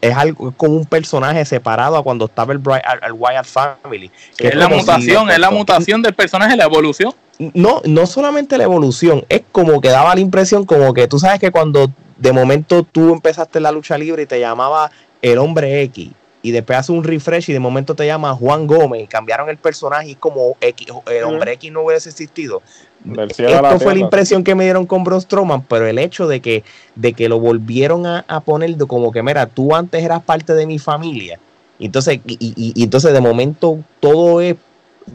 es 0.02 0.16
algo 0.16 0.54
como 0.58 0.76
un 0.76 0.86
personaje 0.86 1.44
separado 1.46 1.98
a 1.98 2.04
cuando 2.04 2.26
estaba 2.26 2.54
el, 2.54 2.62
el, 3.04 3.14
Wyatt 3.14 3.46
Family. 3.46 4.12
Que 4.38 4.50
es, 4.50 4.56
la 4.56 4.68
mutación, 4.68 5.30
es 5.30 5.40
la 5.40 5.52
mutación 5.52 6.02
del 6.02 6.14
personaje, 6.14 6.56
la 6.56 6.66
evolución. 6.66 7.14
No, 7.54 7.82
no 7.86 8.06
solamente 8.06 8.58
la 8.58 8.66
evolución, 8.66 9.26
es 9.28 9.42
como 9.52 9.82
que 9.82 9.90
daba 9.90 10.14
la 10.14 10.22
impresión 10.22 10.66
como 10.66 10.94
que 10.94 11.08
tú 11.08 11.18
sabes 11.18 11.40
que 11.40 11.50
cuando 11.50 11.92
de 12.18 12.32
momento 12.32 12.84
tú 12.84 13.14
empezaste 13.14 13.60
la 13.60 13.72
lucha 13.72 13.98
libre 13.98 14.24
y 14.24 14.26
te 14.28 14.40
llamaba 14.40 14.92
el 15.24 15.40
hombre 15.40 15.82
X 15.84 16.12
y 16.44 16.52
después 16.52 16.80
hace 16.80 16.92
un 16.92 17.04
refresh 17.04 17.50
y 17.50 17.54
de 17.54 17.60
momento 17.60 17.96
te 17.96 18.06
llama 18.06 18.36
Juan 18.36 18.68
Gómez 18.68 19.04
y 19.04 19.08
cambiaron 19.08 19.50
el 19.50 19.58
personaje 19.58 20.10
y 20.10 20.16
como 20.16 20.56
X, 20.60 20.88
el 21.08 21.24
hombre 21.24 21.54
X 21.54 21.72
no 21.72 21.82
hubiese 21.82 22.10
existido. 22.10 22.62
Esto 23.06 23.80
fue 23.80 23.96
la 23.96 24.00
impresión 24.00 24.44
que 24.44 24.56
me 24.56 24.64
dieron 24.64 24.86
con 24.86 25.04
Braun 25.04 25.22
Strowman, 25.22 25.64
pero 25.64 25.88
el 25.88 25.98
hecho 25.98 26.28
de 26.28 26.40
que, 26.40 26.64
de 26.96 27.14
que 27.14 27.30
lo 27.30 27.40
volvieron 27.40 28.06
a, 28.06 28.40
poner 28.42 28.78
como 28.88 29.12
que, 29.12 29.24
mira, 29.24 29.46
tú 29.48 29.76
antes 29.76 30.04
eras 30.04 30.22
parte 30.24 30.54
de 30.54 30.66
mi 30.66 30.80
familia. 30.80 31.40
Entonces, 31.80 32.20
y, 32.28 32.84
entonces 32.84 33.12
de 33.14 33.22
momento 33.22 33.80
todo 34.00 34.42
es 34.42 34.56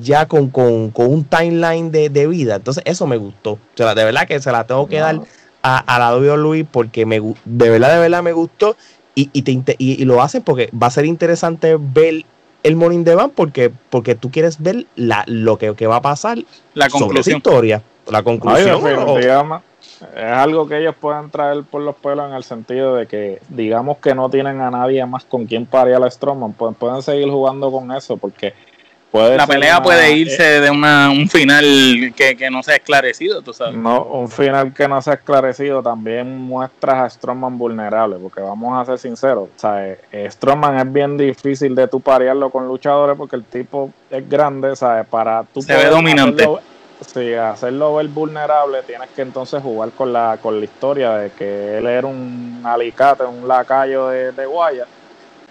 ya 0.01 0.27
con, 0.27 0.51
un 0.53 1.25
timeline 1.25 1.91
de, 1.91 2.27
vida. 2.27 2.57
Entonces, 2.57 2.83
eso 2.87 3.07
me 3.07 3.17
gustó. 3.17 3.53
O 3.53 3.59
sea, 3.77 3.95
de 3.95 4.05
verdad 4.05 4.27
que 4.27 4.41
se 4.41 4.51
la 4.51 4.67
tengo 4.67 4.89
que 4.89 4.99
dar 4.99 5.21
a, 5.63 5.79
a 5.79 5.99
la 5.99 6.17
WWE 6.17 6.65
porque 6.65 7.07
me, 7.07 7.21
de 7.45 7.71
verdad, 7.71 7.95
de 7.95 8.01
verdad 8.01 8.23
me 8.23 8.33
gustó 8.33 8.77
y, 9.17 9.31
y, 9.33 9.43
te, 9.43 9.75
y, 9.79 10.05
lo 10.05 10.23
hacen 10.23 10.43
porque 10.43 10.71
va 10.71 10.89
a 10.89 10.91
ser 10.91 11.07
interesante 11.07 11.77
ver 11.81 12.25
el 12.67 12.75
Morning 12.75 13.05
the 13.05 13.17
porque, 13.35 13.71
porque 13.91 14.17
tú 14.17 14.31
quieres 14.31 14.61
ver 14.61 14.87
la, 14.97 15.23
lo 15.29 15.57
que, 15.57 15.75
que 15.75 15.87
va 15.87 15.97
a 15.97 16.03
pasar 16.03 16.39
la 16.75 16.89
conclusión. 16.89 17.23
sobre 17.23 17.37
historia. 17.37 17.83
La 18.11 18.25
conclusión. 18.25 19.63
es 20.17 20.23
algo 20.25 20.67
que 20.67 20.79
ellos 20.79 20.95
pueden 21.01 21.31
traer 21.31 21.63
por 21.63 21.83
los 21.83 21.95
pelos 21.95 22.29
en 22.29 22.35
el 22.35 22.43
sentido 22.43 22.97
de 22.97 23.07
que 23.07 23.41
digamos 23.49 23.99
que 23.99 24.17
no 24.17 24.29
tienen 24.31 24.61
a 24.61 24.71
nadie 24.71 25.07
más 25.07 25.25
con 25.25 25.47
quien 25.47 25.67
parir 25.67 25.95
a 25.95 26.11
Strowman, 26.11 26.55
pues 26.55 26.77
pueden 26.77 27.03
seguir 27.03 27.31
jugando 27.31 27.71
con 27.71 27.93
eso 27.93 28.17
porque 28.17 28.53
la 29.13 29.47
pelea 29.47 29.83
puede 29.83 30.13
irse 30.13 30.61
de 30.61 30.71
una, 30.71 31.11
un 31.11 31.29
final 31.29 31.65
que, 32.15 32.37
que, 32.37 32.51
no 32.51 32.63
sea 32.63 32.77
esclarecido, 32.77 33.43
tú 33.43 33.53
sabes. 33.53 33.75
No, 33.75 34.03
un 34.03 34.29
final 34.29 34.73
que 34.75 34.89
no 34.89 35.01
sea 35.01 35.15
esclarecido 35.15 35.83
también 35.83 36.37
muestras 36.39 36.95
a 36.97 37.11
Strowman 37.11 37.57
vulnerable, 37.57 38.17
porque 38.17 38.41
vamos 38.41 38.79
a 38.79 38.85
ser 38.85 38.99
sinceros, 38.99 39.49
sea, 39.57 39.97
eh, 40.13 40.29
Strowman 40.31 40.79
es 40.79 40.93
bien 40.93 41.17
difícil 41.17 41.75
de 41.75 41.89
tú 41.89 42.01
parearlo 42.01 42.51
con 42.51 42.67
luchadores 42.67 43.17
porque 43.17 43.37
el 43.37 43.45
tipo 43.45 43.91
es 44.11 44.29
grande, 44.29 44.77
¿sabes? 44.77 45.07
Para 45.07 45.45
tú 45.45 45.63
Se 45.63 45.75
ve 45.75 45.87
dominante. 45.87 46.43
Hacerlo, 46.43 46.61
sí, 47.01 47.35
hacerlo 47.35 47.95
ver 47.97 48.09
vulnerable, 48.09 48.83
tienes 48.83 49.09
que 49.11 49.23
entonces 49.23 49.63
jugar 49.63 49.91
con 49.93 50.13
la, 50.13 50.39
con 50.43 50.59
la 50.59 50.65
historia 50.65 51.13
de 51.13 51.31
que 51.31 51.79
él 51.79 51.87
era 51.87 52.07
un 52.07 52.63
alicate, 52.65 53.25
un 53.25 53.47
lacayo 53.47 54.09
de, 54.09 54.33
de 54.33 54.47
Wyatt 54.47 54.96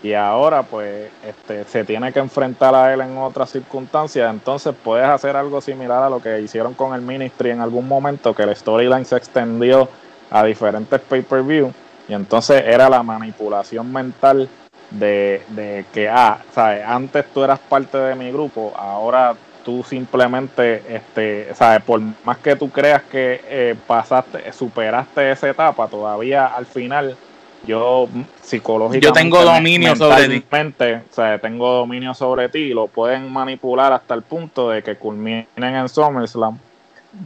y 0.04 0.14
ahora 0.14 0.64
pues 0.64 1.10
este, 1.26 1.64
se 1.66 1.84
tiene 1.84 2.12
que 2.14 2.20
enfrentar 2.20 2.76
a 2.76 2.94
él 2.94 3.02
en 3.02 3.18
otras 3.18 3.52
circunstancias, 3.52 4.30
entonces 4.30 4.76
puedes 4.84 5.08
hacer 5.08 5.36
algo 5.36 5.62
similar 5.62 6.04
a 6.04 6.10
lo 6.10 6.22
que 6.22 6.42
hicieron 6.42 6.74
con 6.74 6.94
el 6.94 7.02
Ministry 7.02 7.52
en 7.52 7.62
algún 7.62 7.88
momento, 7.88 8.36
que 8.36 8.44
el 8.44 8.56
storyline 8.56 9.06
se 9.06 9.16
extendió 9.16 9.90
a 10.30 10.44
diferentes 10.44 11.00
pay-per-view 11.02 11.72
y 12.08 12.14
entonces 12.14 12.64
era 12.66 12.90
la 12.90 13.02
manipulación 13.04 13.92
mental 13.92 14.48
de, 14.92 15.42
de 15.50 15.86
que, 15.92 16.10
ah, 16.10 16.40
¿sabes? 16.52 16.84
antes 16.86 17.26
tú 17.34 17.44
eras 17.44 17.60
parte 17.60 17.98
de 17.98 18.16
mi 18.16 18.32
grupo, 18.32 18.74
ahora 18.78 19.36
tú 19.64 19.84
simplemente, 19.84 20.84
este, 20.88 21.54
¿sabes? 21.56 21.82
por 21.84 22.00
más 22.24 22.38
que 22.38 22.56
tú 22.56 22.70
creas 22.70 23.02
que 23.04 23.42
eh, 23.48 23.76
pasaste, 23.88 24.54
superaste 24.54 25.32
esa 25.32 25.50
etapa, 25.50 25.88
todavía 25.88 26.46
al 26.46 26.68
final 26.68 27.18
yo 27.66 28.08
psicológicamente 28.42 29.06
yo 29.06 29.14
tengo 29.14 29.44
dominio 29.44 29.96
sobre 29.96 30.40
ti. 30.40 30.46
o 30.52 31.14
sea, 31.14 31.40
tengo 31.40 31.72
dominio 31.74 32.14
sobre 32.14 32.50
ti 32.50 32.60
y 32.60 32.74
lo 32.74 32.88
pueden 32.88 33.32
manipular 33.32 33.94
hasta 33.94 34.14
el 34.14 34.22
punto 34.22 34.70
de 34.70 34.84
que 34.84 34.96
culminen 34.96 35.48
en 35.58 35.90
SummerSlam. 35.90 36.58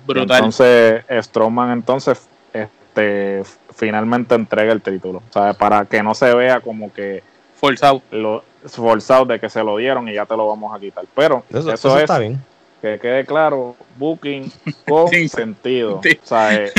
Brutal. 0.06 0.38
Entonces 0.38 1.04
Strowman 1.22 1.72
entonces 1.72 2.28
este 2.54 3.44
finalmente 3.76 4.36
entrega 4.36 4.72
el 4.72 4.82
título. 4.82 5.22
O 5.30 5.34
sea, 5.34 5.54
para 5.54 5.86
que 5.86 6.04
no 6.04 6.14
se 6.14 6.34
vea 6.34 6.60
como 6.62 6.92
que 6.94 7.24
forzado. 7.56 8.02
lo 8.12 8.44
forzado 8.66 9.26
de 9.26 9.40
que 9.40 9.50
se 9.50 9.64
lo 9.64 9.78
dieron 9.78 10.10
y 10.10 10.14
ya 10.14 10.26
te 10.26 10.36
lo 10.36 10.48
vamos 10.48 10.76
a 10.76 10.80
quitar. 10.80 11.06
Pero 11.16 11.44
eso, 11.50 11.72
es 11.72 12.04
está 12.04 12.20
bien 12.20 12.40
que 12.82 13.00
quede 13.00 13.26
claro, 13.26 13.76
booking 13.98 14.52
con 14.88 15.10
sentido. 15.30 15.98
O 15.98 16.02
sea, 16.24 16.56
eh, 16.56 16.72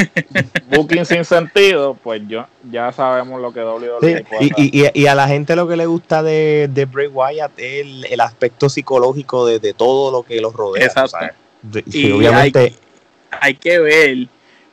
booking 0.70 1.04
sin 1.04 1.24
sentido, 1.24 1.94
pues 1.94 2.22
yo 2.26 2.46
ya 2.70 2.90
sabemos 2.92 3.40
lo 3.40 3.52
que 3.52 3.60
WWE 3.60 4.24
sí. 4.40 4.50
y, 4.56 4.82
y, 4.82 4.90
y, 4.94 5.06
a 5.06 5.14
la 5.14 5.28
gente 5.28 5.54
lo 5.56 5.68
que 5.68 5.76
le 5.76 5.86
gusta 5.86 6.22
de, 6.22 6.68
de 6.72 6.84
Bray 6.86 7.08
Wyatt 7.08 7.52
es 7.58 7.86
el, 8.10 8.20
aspecto 8.20 8.68
psicológico 8.68 9.46
de, 9.46 9.58
de, 9.58 9.74
todo 9.74 10.10
lo 10.10 10.22
que 10.22 10.40
los 10.40 10.54
rodea. 10.54 10.86
Exacto. 10.86 11.18
y 11.86 12.10
obviamente 12.10 12.74
hay, 13.30 13.54
que 13.54 13.78
ver, 13.78 14.26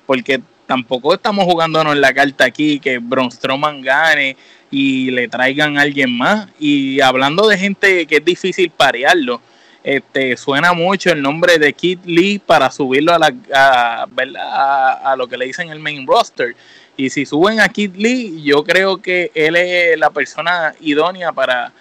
porque 0.05 0.41
tampoco 0.65 1.13
estamos 1.13 1.45
jugándonos 1.45 1.93
en 1.93 2.01
la 2.01 2.13
carta 2.13 2.45
aquí 2.45 2.79
que 2.79 2.99
Braun 2.99 3.31
Strowman 3.31 3.81
gane 3.81 4.37
y 4.71 5.11
le 5.11 5.27
traigan 5.27 5.77
a 5.77 5.81
alguien 5.81 6.15
más. 6.15 6.47
Y 6.59 7.01
hablando 7.01 7.47
de 7.47 7.57
gente 7.57 8.05
que 8.05 8.17
es 8.17 8.25
difícil 8.25 8.69
parearlo, 8.69 9.41
este, 9.88 10.36
suena 10.36 10.73
mucho 10.73 11.12
el 11.12 11.21
nombre 11.21 11.58
de 11.58 11.71
Kid 11.71 12.00
Lee 12.04 12.39
para 12.45 12.69
subirlo 12.69 13.13
a, 13.13 13.19
la, 13.19 13.34
a, 13.54 15.12
a, 15.12 15.15
lo 15.15 15.28
que 15.30 15.38
le 15.38 15.45
dicen 15.45 15.69
el 15.69 15.80
main 15.80 16.06
roster. 16.06 16.58
Y 16.97 17.10
si 17.10 17.26
suben 17.26 17.62
a 17.62 17.69
Kid 17.69 17.95
Lee, 17.95 18.43
yo 18.43 18.65
creo 18.65 19.02
que 19.02 19.32
él 19.34 19.56
es 19.56 19.97
la 19.97 20.10
persona 20.10 20.73
idónea 20.82 21.32
para, 21.32 21.71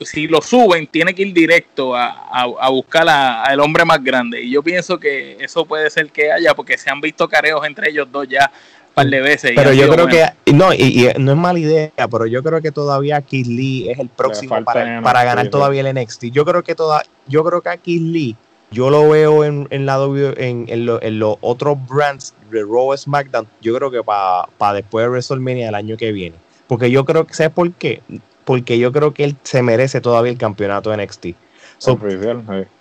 si 0.00 0.26
lo 0.26 0.42
suben, 0.42 0.88
tiene 0.88 1.14
que 1.14 1.22
ir 1.22 1.32
directo 1.32 1.94
a, 1.94 2.08
a, 2.32 2.68
buscar 2.68 3.08
al 3.08 3.60
hombre 3.60 3.84
más 3.84 4.02
grande. 4.02 4.42
Y 4.42 4.50
yo 4.50 4.60
pienso 4.60 4.98
que 4.98 5.36
eso 5.38 5.64
puede 5.64 5.88
ser 5.88 6.10
que 6.10 6.32
haya, 6.32 6.52
porque 6.54 6.76
se 6.76 6.90
han 6.90 7.00
visto 7.00 7.28
careos 7.28 7.64
entre 7.64 7.90
ellos 7.90 8.08
dos 8.10 8.26
ya 8.28 8.50
par 8.92 9.06
de 9.06 9.20
veces. 9.20 9.52
Pero 9.54 9.72
yo 9.72 9.88
creo 9.88 10.06
que, 10.06 10.26
no, 10.52 10.72
y, 10.72 11.08
no 11.18 11.32
es 11.32 11.38
mala 11.38 11.58
idea, 11.58 12.08
pero 12.10 12.26
yo 12.26 12.42
creo 12.42 12.60
que 12.60 12.72
todavía 12.72 13.20
Keith 13.22 13.46
Lee 13.46 13.90
es 13.90 13.98
el 13.98 14.08
próximo 14.08 14.62
para, 14.64 15.00
para, 15.02 15.24
ganar 15.24 15.48
todavía 15.48 15.88
el 15.88 15.94
NXT. 15.94 16.26
Yo 16.26 16.44
creo 16.44 16.62
que 16.62 16.74
toda, 16.74 17.02
yo 17.30 17.44
creo 17.44 17.62
que 17.62 17.68
a 17.70 17.76
Keith 17.76 18.02
Lee, 18.02 18.36
yo 18.70 18.90
lo 18.90 19.08
veo 19.08 19.44
en, 19.44 19.66
en, 19.70 19.86
la, 19.86 19.98
en, 20.36 20.66
en, 20.68 21.18
los 21.18 21.38
otros 21.40 21.78
brands 21.88 22.34
de 22.50 22.62
Raw 22.62 22.96
SmackDown, 22.96 23.46
yo 23.60 23.74
creo 23.74 23.90
que 23.90 24.02
para 24.02 24.74
después 24.74 25.04
de 25.04 25.08
WrestleMania 25.08 25.68
el 25.68 25.74
año 25.74 25.96
que 25.96 26.12
viene. 26.12 26.36
Porque 26.66 26.90
yo 26.90 27.04
creo 27.04 27.26
que, 27.26 27.34
¿sabes 27.34 27.52
por 27.52 27.72
qué? 27.72 28.00
Porque 28.44 28.78
yo 28.78 28.92
creo 28.92 29.12
que 29.12 29.24
él 29.24 29.36
se 29.42 29.62
merece 29.62 30.00
todavía 30.00 30.30
el 30.30 30.38
campeonato 30.38 30.90
de 30.90 31.04
NXT. 31.04 31.26
o 31.86 31.98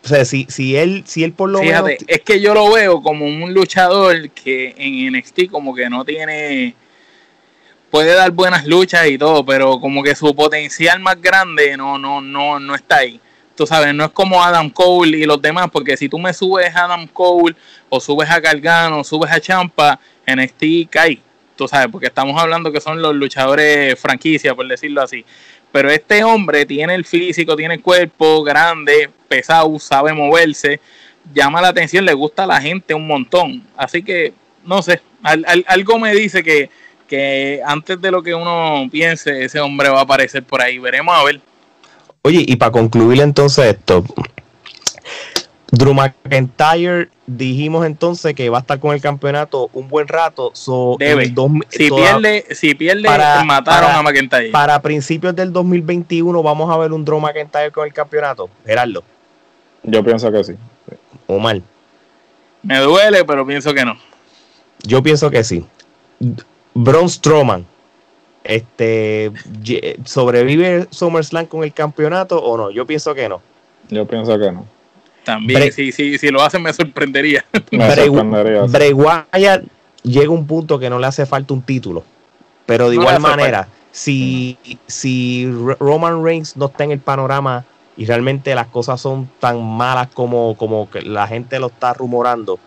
sea, 0.03 0.25
si, 0.25 0.45
si, 0.49 0.75
él, 0.75 1.03
si 1.07 1.23
él 1.23 1.33
por 1.33 1.49
lo 1.49 1.59
Fíjate, 1.59 1.97
es 2.05 2.21
que 2.21 2.39
yo 2.39 2.53
lo 2.53 2.71
veo 2.71 3.01
como 3.01 3.25
un 3.25 3.53
luchador 3.53 4.29
que 4.31 4.75
en 4.77 5.13
NXT 5.13 5.49
como 5.49 5.73
que 5.73 5.89
no 5.89 6.05
tiene... 6.05 6.75
Puede 7.89 8.13
dar 8.13 8.29
buenas 8.29 8.67
luchas 8.67 9.07
y 9.07 9.17
todo, 9.17 9.43
pero 9.43 9.79
como 9.79 10.03
que 10.03 10.13
su 10.13 10.35
potencial 10.35 10.99
más 10.99 11.19
grande 11.19 11.75
no, 11.75 11.97
no, 11.97 12.21
no, 12.21 12.59
no 12.59 12.75
está 12.75 12.97
ahí. 12.97 13.19
Tú 13.59 13.67
sabes, 13.67 13.93
no 13.93 14.05
es 14.05 14.11
como 14.11 14.41
Adam 14.41 14.69
Cole 14.69 15.17
y 15.17 15.25
los 15.25 15.41
demás, 15.41 15.67
porque 15.69 15.97
si 15.97 16.07
tú 16.07 16.17
me 16.17 16.33
subes 16.33 16.73
a 16.73 16.85
Adam 16.85 17.05
Cole 17.07 17.57
o 17.89 17.99
subes 17.99 18.29
a 18.29 18.39
Gargano 18.39 19.01
o 19.01 19.03
subes 19.03 19.29
a 19.29 19.41
Champa, 19.41 19.99
NXT 20.25 20.89
cae. 20.89 21.19
Tú 21.57 21.67
sabes, 21.67 21.89
porque 21.91 22.07
estamos 22.07 22.41
hablando 22.41 22.71
que 22.71 22.79
son 22.79 23.01
los 23.01 23.13
luchadores 23.13 23.99
franquicia, 23.99 24.55
por 24.55 24.65
decirlo 24.65 25.01
así. 25.01 25.25
Pero 25.73 25.91
este 25.91 26.23
hombre 26.23 26.65
tiene 26.65 26.95
el 26.95 27.03
físico, 27.03 27.57
tiene 27.57 27.73
el 27.73 27.81
cuerpo 27.81 28.43
grande, 28.43 29.09
pesado, 29.27 29.77
sabe 29.77 30.13
moverse, 30.13 30.79
llama 31.33 31.61
la 31.61 31.67
atención, 31.67 32.05
le 32.05 32.13
gusta 32.13 32.45
a 32.45 32.47
la 32.47 32.61
gente 32.61 32.93
un 32.93 33.07
montón. 33.07 33.67
Así 33.75 34.03
que, 34.03 34.31
no 34.63 34.81
sé, 34.81 35.01
algo 35.67 35.99
me 35.99 36.15
dice 36.15 36.43
que, 36.43 36.69
que 37.09 37.59
antes 37.65 37.99
de 37.99 38.09
lo 38.09 38.23
que 38.23 38.33
uno 38.33 38.87
piense, 38.89 39.43
ese 39.43 39.59
hombre 39.59 39.89
va 39.89 39.99
a 39.99 40.03
aparecer 40.03 40.43
por 40.43 40.61
ahí. 40.61 40.79
Veremos 40.79 41.13
a 41.13 41.25
ver. 41.25 41.41
Oye, 42.29 42.45
y 42.47 42.57
para 42.57 42.71
concluir 42.71 43.21
entonces 43.21 43.75
esto, 43.75 44.03
Drew 45.71 45.95
McIntyre 45.95 47.09
dijimos 47.25 47.87
entonces 47.87 48.35
que 48.35 48.47
va 48.51 48.59
a 48.59 48.61
estar 48.61 48.79
con 48.79 48.93
el 48.93 49.01
campeonato 49.01 49.71
un 49.73 49.87
buen 49.87 50.07
rato. 50.07 50.53
Debe. 50.99 51.33
si, 51.69 51.89
pierde, 51.89 52.45
si 52.51 52.75
pierde, 52.75 53.09
mataron 53.45 53.89
a 53.89 54.03
McIntyre. 54.03 54.51
Para 54.51 54.79
principios 54.79 55.35
del 55.35 55.51
2021 55.51 56.43
vamos 56.43 56.69
a 56.69 56.77
ver 56.77 56.93
un 56.93 57.03
Drew 57.03 57.19
McIntyre 57.19 57.71
con 57.71 57.87
el 57.87 57.93
campeonato. 57.93 58.47
Gerardo. 58.63 59.03
Yo 59.81 60.03
pienso 60.03 60.31
que 60.31 60.43
sí. 60.43 60.53
O 61.25 61.39
mal. 61.39 61.63
Me 62.61 62.77
duele, 62.77 63.25
pero 63.25 63.43
pienso 63.43 63.73
que 63.73 63.85
no. 63.85 63.97
Yo 64.83 65.01
pienso 65.01 65.31
que 65.31 65.43
sí. 65.43 65.65
Braun 66.75 67.09
Strowman. 67.09 67.65
Este, 68.49 69.31
¿Sobrevive 70.05 70.87
SummerSlam 70.89 71.45
con 71.45 71.63
el 71.63 71.71
campeonato 71.71 72.41
o 72.41 72.57
no? 72.57 72.71
Yo 72.71 72.87
pienso 72.87 73.13
que 73.13 73.29
no. 73.29 73.43
Yo 73.89 74.07
pienso 74.07 74.39
que 74.39 74.51
no. 74.51 74.65
También, 75.23 75.71
si, 75.71 75.91
si, 75.91 76.17
si 76.17 76.31
lo 76.31 76.41
hacen 76.41 76.63
me 76.63 76.73
sorprendería. 76.73 77.45
Me 77.71 77.93
sorprendería. 77.93 78.63
Bray 78.63 78.91
Wyatt 78.91 79.65
llega 80.01 80.31
un 80.31 80.47
punto 80.47 80.79
que 80.79 80.89
no 80.89 80.97
le 80.97 81.05
hace 81.05 81.27
falta 81.27 81.53
un 81.53 81.61
título. 81.61 82.03
Pero 82.65 82.89
de 82.89 82.95
igual 82.95 83.19
manera, 83.19 83.67
si, 83.91 84.57
si 84.87 85.47
Roman 85.79 86.23
Reigns 86.23 86.57
no 86.57 86.65
está 86.65 86.85
en 86.85 86.91
el 86.91 86.99
panorama 86.99 87.65
y 87.97 88.07
realmente 88.07 88.55
las 88.55 88.67
cosas 88.67 88.99
son 88.99 89.29
tan 89.39 89.63
malas 89.63 90.07
como, 90.07 90.57
como 90.57 90.89
que 90.89 91.03
la 91.03 91.27
gente 91.27 91.59
lo 91.59 91.67
está 91.67 91.93
rumorando, 91.93 92.57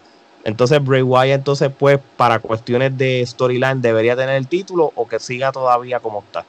entonces 0.44 0.85
Bray 0.85 1.02
Wyatt 1.02 1.38
entonces 1.38 1.70
pues 1.76 1.98
para 2.16 2.38
cuestiones 2.38 2.96
de 2.96 3.24
storyline 3.26 3.81
debería 3.81 4.16
tener 4.16 4.37
el 4.37 4.48
título 4.48 4.92
o 4.94 5.07
que 5.07 5.18
siga 5.18 5.52
todavía 5.52 6.00
como 6.00 6.20
está. 6.20 6.44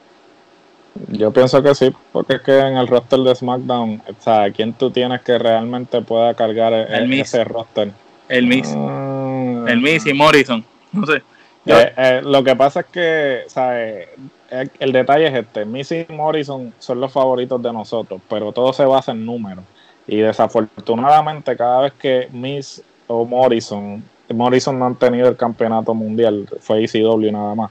Yo 1.08 1.32
pienso 1.32 1.62
que 1.62 1.74
sí, 1.74 1.92
porque 2.12 2.34
es 2.34 2.42
que 2.42 2.56
en 2.56 2.76
el 2.76 2.86
roster 2.86 3.18
de 3.20 3.34
SmackDown, 3.34 4.02
o 4.06 4.22
sea, 4.22 4.50
¿quién 4.52 4.72
tú 4.74 4.90
tienes 4.90 5.22
que 5.22 5.38
realmente 5.38 6.00
pueda 6.02 6.34
cargar 6.34 6.72
e-, 6.72 6.96
el, 6.96 7.12
ese 7.12 7.42
roster? 7.44 7.90
El 8.28 8.46
Miss. 8.46 8.72
Ah. 8.76 9.64
el 9.68 9.80
Miss 9.80 10.06
y 10.06 10.14
Morrison. 10.14 10.64
No 10.92 11.06
sé. 11.06 11.22
Eh, 11.66 11.92
eh, 11.96 12.20
lo 12.22 12.44
que 12.44 12.54
pasa 12.54 12.80
es 12.80 12.86
que, 12.86 13.42
¿sabes? 13.48 14.08
El, 14.50 14.70
el, 14.78 14.92
detalle 14.92 15.26
es 15.26 15.34
este: 15.34 15.64
Miss 15.64 15.90
y 15.90 16.06
Morrison 16.10 16.72
son 16.78 17.00
los 17.00 17.12
favoritos 17.12 17.60
de 17.60 17.72
nosotros, 17.72 18.20
pero 18.28 18.52
todo 18.52 18.72
se 18.72 18.84
basa 18.84 19.12
en 19.12 19.26
números. 19.26 19.64
Y 20.06 20.18
desafortunadamente, 20.18 21.56
cada 21.56 21.80
vez 21.80 21.92
que 21.94 22.28
Miss 22.32 22.82
o 23.18 23.24
Morrison, 23.24 24.02
Morrison 24.32 24.78
no 24.78 24.86
han 24.86 24.96
tenido 24.96 25.28
el 25.28 25.36
campeonato 25.36 25.94
mundial, 25.94 26.48
fue 26.60 26.84
ECW 26.84 27.30
nada 27.30 27.54
más. 27.54 27.70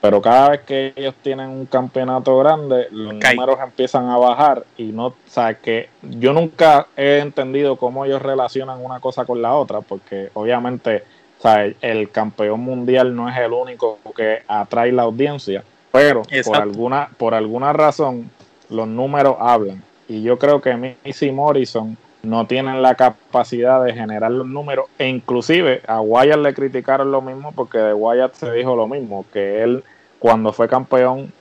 Pero 0.00 0.20
cada 0.20 0.50
vez 0.50 0.60
que 0.60 0.92
ellos 0.96 1.14
tienen 1.22 1.48
un 1.48 1.64
campeonato 1.64 2.36
grande, 2.36 2.88
los 2.90 3.14
números 3.14 3.58
empiezan 3.64 4.10
a 4.10 4.18
bajar 4.18 4.64
y 4.76 4.84
no, 4.84 5.06
o 5.06 5.14
sea, 5.26 5.54
que 5.54 5.88
yo 6.02 6.34
nunca 6.34 6.88
he 6.94 7.20
entendido 7.20 7.76
cómo 7.76 8.04
ellos 8.04 8.20
relacionan 8.20 8.84
una 8.84 9.00
cosa 9.00 9.24
con 9.24 9.40
la 9.40 9.54
otra, 9.54 9.80
porque 9.80 10.28
obviamente, 10.34 11.04
o 11.38 11.42
sea, 11.42 11.64
el 11.80 12.10
campeón 12.10 12.60
mundial 12.60 13.16
no 13.16 13.30
es 13.30 13.36
el 13.38 13.54
único 13.54 13.98
que 14.14 14.42
atrae 14.46 14.92
la 14.92 15.04
audiencia, 15.04 15.64
pero 15.90 16.22
por 16.44 16.56
alguna, 16.56 17.08
por 17.16 17.32
alguna 17.32 17.72
razón 17.72 18.30
los 18.68 18.86
números 18.86 19.36
hablan. 19.40 19.82
Y 20.06 20.20
yo 20.20 20.38
creo 20.38 20.60
que 20.60 20.98
Missy 21.02 21.30
Morrison 21.30 21.96
no 22.24 22.46
tienen 22.46 22.82
la 22.82 22.94
capacidad 22.94 23.82
de 23.84 23.92
generar 23.92 24.30
los 24.30 24.46
números 24.46 24.86
e 24.98 25.08
inclusive 25.08 25.82
a 25.86 26.00
Wyatt 26.00 26.38
le 26.38 26.54
criticaron 26.54 27.10
lo 27.10 27.22
mismo 27.22 27.52
porque 27.52 27.78
de 27.78 27.94
Wyatt 27.94 28.34
se 28.34 28.52
dijo 28.52 28.76
lo 28.76 28.86
mismo, 28.88 29.24
que 29.32 29.62
él 29.62 29.84
cuando 30.18 30.52
fue 30.52 30.68
campeón, 30.68 31.32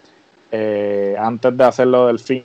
eh, 0.52 1.15
antes 1.17 1.56
de 1.56 1.63
hacerlo 1.63 2.08
del 2.08 2.19
fin, 2.19 2.43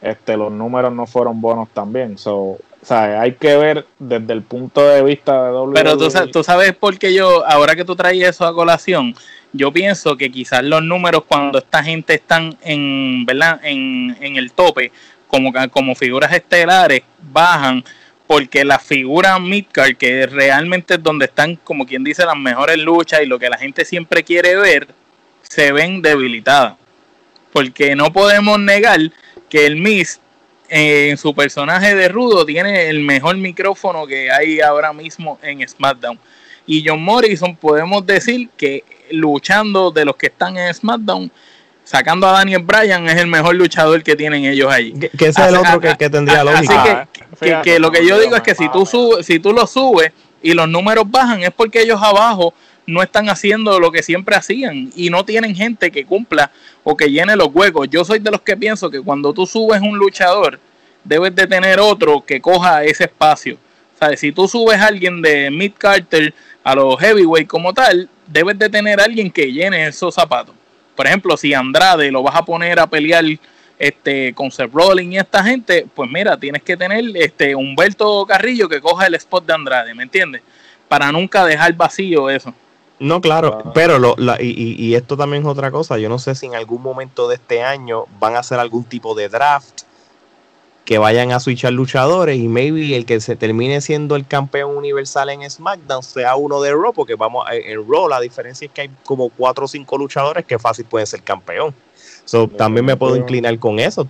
este, 0.00 0.36
los 0.36 0.50
números 0.50 0.92
no 0.92 1.06
fueron 1.06 1.40
buenos 1.40 1.68
también. 1.68 2.16
So, 2.16 2.34
o 2.36 2.58
sea, 2.82 3.20
hay 3.20 3.32
que 3.32 3.56
ver 3.56 3.86
desde 3.98 4.32
el 4.32 4.42
punto 4.42 4.80
de 4.86 5.02
vista 5.02 5.44
de 5.44 5.52
WWE. 5.52 5.74
Pero 5.74 5.98
tú, 5.98 6.08
tú 6.32 6.42
sabes 6.42 6.74
por 6.74 6.98
qué 6.98 7.12
yo, 7.12 7.44
ahora 7.46 7.74
que 7.74 7.84
tú 7.84 7.94
traes 7.94 8.22
eso 8.22 8.46
a 8.46 8.54
colación, 8.54 9.14
yo 9.52 9.72
pienso 9.72 10.16
que 10.16 10.30
quizás 10.30 10.62
los 10.62 10.82
números 10.82 11.24
cuando 11.26 11.58
esta 11.58 11.82
gente 11.82 12.14
están 12.14 12.56
en, 12.62 13.26
¿verdad? 13.26 13.60
En, 13.62 14.16
en 14.20 14.36
el 14.36 14.52
tope, 14.52 14.92
como, 15.28 15.52
como 15.70 15.94
figuras 15.94 16.32
estelares, 16.32 17.02
bajan 17.20 17.84
porque 18.26 18.64
la 18.64 18.78
figura 18.78 19.38
midcard, 19.38 19.96
que 19.96 20.26
realmente 20.26 20.94
es 20.94 21.02
donde 21.02 21.26
están, 21.26 21.56
como 21.56 21.86
quien 21.86 22.02
dice, 22.02 22.26
las 22.26 22.36
mejores 22.36 22.78
luchas 22.78 23.20
y 23.22 23.26
lo 23.26 23.38
que 23.38 23.48
la 23.48 23.58
gente 23.58 23.84
siempre 23.84 24.24
quiere 24.24 24.56
ver, 24.56 24.88
se 25.42 25.72
ven 25.72 26.02
debilitadas. 26.02 26.74
Porque 27.52 27.94
no 27.94 28.12
podemos 28.12 28.58
negar 28.58 29.00
que 29.48 29.66
el 29.66 29.76
Miss 29.76 30.20
eh, 30.68 31.10
en 31.10 31.16
su 31.16 31.34
personaje 31.34 31.94
de 31.94 32.08
rudo 32.08 32.44
tiene 32.44 32.88
el 32.88 33.00
mejor 33.00 33.36
micrófono 33.36 34.06
que 34.06 34.30
hay 34.30 34.60
ahora 34.60 34.92
mismo 34.92 35.38
en 35.42 35.66
SmackDown. 35.66 36.18
Y 36.66 36.84
John 36.86 37.02
Morrison 37.02 37.54
podemos 37.54 38.04
decir 38.04 38.48
que 38.56 38.82
luchando 39.10 39.92
de 39.92 40.04
los 40.04 40.16
que 40.16 40.26
están 40.26 40.56
en 40.58 40.74
SmackDown, 40.74 41.30
sacando 41.86 42.26
a 42.26 42.32
Daniel 42.32 42.62
Bryan, 42.62 43.08
es 43.08 43.16
el 43.16 43.28
mejor 43.28 43.54
luchador 43.54 44.02
que 44.02 44.16
tienen 44.16 44.44
ellos 44.44 44.70
ahí. 44.70 44.92
Que, 44.92 45.26
ese 45.28 45.40
es 45.40 45.48
el 45.48 45.56
otro 45.56 45.80
que, 45.80 46.10
tendría 46.10 46.42
lógica. 46.42 47.08
Así 47.32 47.52
que, 47.62 47.78
lo 47.78 47.92
que 47.92 48.04
yo 48.06 48.18
digo 48.18 48.34
es 48.34 48.42
que 48.42 48.56
si 48.56 48.68
tú, 48.70 48.84
subes, 48.84 49.24
si 49.24 49.38
tú 49.38 49.52
lo 49.52 49.66
subes 49.68 50.10
y 50.42 50.52
los 50.52 50.68
números 50.68 51.04
bajan, 51.08 51.42
es 51.42 51.52
porque 51.52 51.82
ellos 51.82 52.02
abajo 52.02 52.52
no 52.86 53.02
están 53.02 53.28
haciendo 53.28 53.78
lo 53.78 53.92
que 53.92 54.02
siempre 54.02 54.34
hacían 54.34 54.90
y 54.96 55.10
no 55.10 55.24
tienen 55.24 55.54
gente 55.54 55.92
que 55.92 56.04
cumpla 56.04 56.50
o 56.82 56.96
que 56.96 57.08
llene 57.08 57.36
los 57.36 57.48
huecos. 57.52 57.88
Yo 57.88 58.04
soy 58.04 58.18
de 58.18 58.32
los 58.32 58.40
que 58.40 58.56
pienso 58.56 58.90
que 58.90 59.00
cuando 59.00 59.32
tú 59.32 59.46
subes 59.46 59.80
un 59.80 59.96
luchador, 59.96 60.58
debes 61.04 61.36
de 61.36 61.46
tener 61.46 61.78
otro 61.78 62.24
que 62.26 62.40
coja 62.40 62.82
ese 62.82 63.04
espacio. 63.04 63.58
O 64.00 64.16
si 64.16 64.32
tú 64.32 64.48
subes 64.48 64.78
a 64.80 64.88
alguien 64.88 65.22
de 65.22 65.52
Mid 65.52 65.72
Carter 65.78 66.34
a 66.64 66.74
los 66.74 66.98
heavyweight 66.98 67.46
como 67.46 67.72
tal, 67.72 68.10
debes 68.26 68.58
de 68.58 68.68
tener 68.68 69.00
a 69.00 69.04
alguien 69.04 69.30
que 69.30 69.52
llene 69.52 69.86
esos 69.86 70.12
zapatos. 70.12 70.55
Por 70.96 71.06
ejemplo, 71.06 71.36
si 71.36 71.54
Andrade 71.54 72.10
lo 72.10 72.22
vas 72.22 72.34
a 72.34 72.44
poner 72.44 72.80
a 72.80 72.86
pelear 72.86 73.24
este 73.78 74.32
con 74.32 74.50
Seth 74.50 74.72
Rollins 74.72 75.12
y 75.12 75.18
esta 75.18 75.44
gente, 75.44 75.86
pues 75.94 76.10
mira, 76.10 76.36
tienes 76.36 76.62
que 76.62 76.76
tener 76.76 77.04
este 77.14 77.54
Humberto 77.54 78.24
Carrillo 78.26 78.68
que 78.68 78.80
coja 78.80 79.06
el 79.06 79.14
spot 79.14 79.44
de 79.44 79.52
Andrade, 79.52 79.94
¿me 79.94 80.02
entiendes? 80.02 80.42
Para 80.88 81.12
nunca 81.12 81.44
dejar 81.44 81.74
vacío 81.74 82.30
eso. 82.30 82.54
No, 82.98 83.20
claro, 83.20 83.62
ah. 83.62 83.72
pero 83.74 83.98
lo, 83.98 84.16
y, 84.40 84.76
y, 84.78 84.94
esto 84.94 85.18
también 85.18 85.42
es 85.42 85.48
otra 85.48 85.70
cosa. 85.70 85.98
Yo 85.98 86.08
no 86.08 86.18
sé 86.18 86.34
si 86.34 86.46
en 86.46 86.54
algún 86.54 86.80
momento 86.80 87.28
de 87.28 87.34
este 87.34 87.62
año 87.62 88.06
van 88.18 88.36
a 88.36 88.38
hacer 88.38 88.58
algún 88.58 88.84
tipo 88.84 89.14
de 89.14 89.28
draft 89.28 89.82
que 90.86 90.98
vayan 90.98 91.32
a 91.32 91.40
switchar 91.40 91.72
luchadores 91.72 92.38
y 92.38 92.46
maybe 92.46 92.96
el 92.96 93.04
que 93.04 93.20
se 93.20 93.34
termine 93.34 93.80
siendo 93.80 94.14
el 94.14 94.24
campeón 94.24 94.76
universal 94.76 95.28
en 95.30 95.50
SmackDown 95.50 96.02
sea 96.02 96.36
uno 96.36 96.62
de 96.62 96.70
Raw, 96.70 96.92
porque 96.94 97.16
vamos 97.16 97.44
en 97.50 97.84
Raw 97.90 98.08
la 98.08 98.20
diferencia 98.20 98.66
es 98.66 98.72
que 98.72 98.82
hay 98.82 98.90
como 99.04 99.28
cuatro 99.28 99.64
o 99.64 99.68
cinco 99.68 99.98
luchadores 99.98 100.46
que 100.46 100.60
fácil 100.60 100.84
pueden 100.84 101.06
ser 101.08 101.22
campeón. 101.22 101.74
So, 102.24 102.46
también 102.46 102.86
me 102.86 102.96
puedo 102.96 103.16
inclinar 103.16 103.58
con 103.58 103.80
eso. 103.80 104.06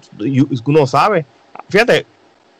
Uno 0.66 0.86
sabe. 0.86 1.24
Fíjate, 1.70 2.04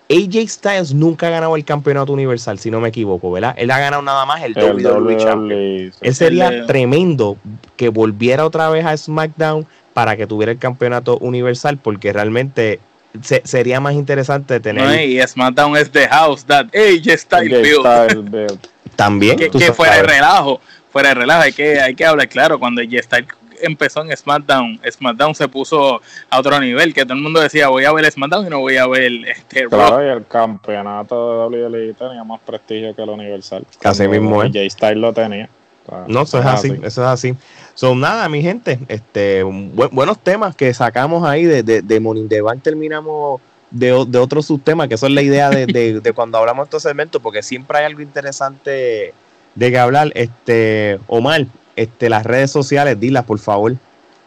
AJ 0.09 0.49
Styles 0.49 0.95
nunca 0.95 1.27
ha 1.27 1.31
ganado 1.31 1.55
el 1.55 1.65
campeonato 1.65 2.15
universal, 2.15 2.59
si 2.59 2.71
no 2.71 2.81
me 2.81 2.89
equivoco, 2.89 3.31
¿verdad? 3.31 3.55
Él 3.59 3.71
ha 3.71 3.79
ganado 3.79 4.03
nada 4.03 4.25
más 4.25 4.43
el, 4.43 4.57
el 4.57 4.87
WWE 4.87 5.17
Champion. 5.19 5.93
Él 6.01 6.15
sería 6.15 6.65
tremendo 6.67 7.37
que 7.77 7.91
volviera 7.91 8.47
otra 8.47 8.71
vez 8.71 8.87
a 8.87 8.97
SmackDown 8.97 9.67
para 9.93 10.17
que 10.17 10.27
tuviera 10.27 10.53
el 10.53 10.59
campeonato 10.59 11.19
universal, 11.19 11.79
porque 11.79 12.15
realmente 12.15 12.81
sería 13.23 13.81
más 13.81 13.95
interesante 13.95 14.61
tener. 14.61 14.85
No, 14.85 14.95
y 15.01 15.21
SmackDown 15.27 15.77
es 15.77 15.91
the 15.91 16.09
house 16.09 16.45
that 16.45 16.67
AJ 16.75 17.19
Styles 17.19 18.31
built. 18.31 18.67
También. 18.97 19.37
Que, 19.37 19.51
que 19.51 19.73
fuera 19.73 19.97
de 19.97 20.03
relajo, 20.03 20.61
fuera 20.91 21.11
de 21.11 21.15
relajo, 21.17 21.43
hay 21.43 21.53
que, 21.53 21.81
hay 21.81 21.95
que 21.95 22.05
hablar 22.05 22.29
claro, 22.29 22.59
cuando 22.59 22.81
AJ 22.81 23.03
Styles 23.03 23.29
empezó 23.63 24.03
en 24.03 24.17
SmackDown, 24.17 24.81
SmackDown 24.91 25.35
se 25.35 25.49
puso 25.49 26.01
a 26.31 26.39
otro 26.39 26.59
nivel, 26.61 26.95
que 26.95 27.03
todo 27.05 27.15
el 27.15 27.23
mundo 27.23 27.41
decía 27.41 27.69
voy 27.69 27.85
a 27.85 27.93
ver 27.93 28.11
SmackDown 28.11 28.47
y 28.47 28.51
no 28.51 28.61
voy 28.61 28.77
a 28.77 28.87
ver 28.87 29.13
este 29.27 29.67
Claro, 29.67 30.05
y 30.05 30.09
el 30.09 30.27
campeonato 30.27 31.51
de 31.51 31.67
WWE 31.67 31.95
tenía 31.95 32.25
más 32.25 32.41
prestigio 32.41 32.95
que 32.95 33.03
el 33.03 33.11
Universal. 33.11 33.67
Casi 33.81 34.09
mismo, 34.09 34.43
¿eh? 34.43 34.47
J 34.49 34.71
Styles 34.71 34.99
lo 34.99 35.13
tenía. 35.13 35.49
No, 36.09 36.23
eso 36.23 36.39
es 36.39 36.47
así, 36.47 36.69
eso 36.83 37.03
es 37.03 37.09
así. 37.09 37.35
Son 37.75 38.01
nada, 38.01 38.29
mi 38.29 38.43
gente, 38.43 38.79
este, 38.89 39.43
buenos 39.43 40.19
temas 40.19 40.57
que 40.57 40.73
sacamos 40.73 41.27
ahí 41.29 41.45
de, 41.45 41.63
de, 41.63 41.83
de 41.83 42.01
Morning 42.01 42.29
the 42.29 42.41
Bank, 42.41 42.63
terminamos 42.63 43.41
de, 43.71 44.05
de 44.09 44.19
otros 44.19 44.47
subtemas, 44.47 44.89
que 44.89 44.95
eso 44.95 45.07
es 45.07 45.13
la 45.13 45.23
idea 45.23 45.51
de, 45.51 45.67
de, 45.67 46.13
cuando 46.13 46.39
hablamos 46.39 46.65
de 46.65 46.67
estos 46.69 46.83
segmentos, 46.83 47.21
porque 47.21 47.43
siempre 47.43 47.79
hay 47.79 47.85
algo 47.85 48.01
interesante 48.01 49.13
de 49.55 49.71
que 49.71 49.79
hablar. 49.79 50.13
Este, 50.15 50.99
Omar, 51.07 51.47
este, 51.75 52.09
las 52.09 52.25
redes 52.25 52.51
sociales, 52.51 52.99
dilas 52.99 53.25
por 53.25 53.39
favor. 53.39 53.77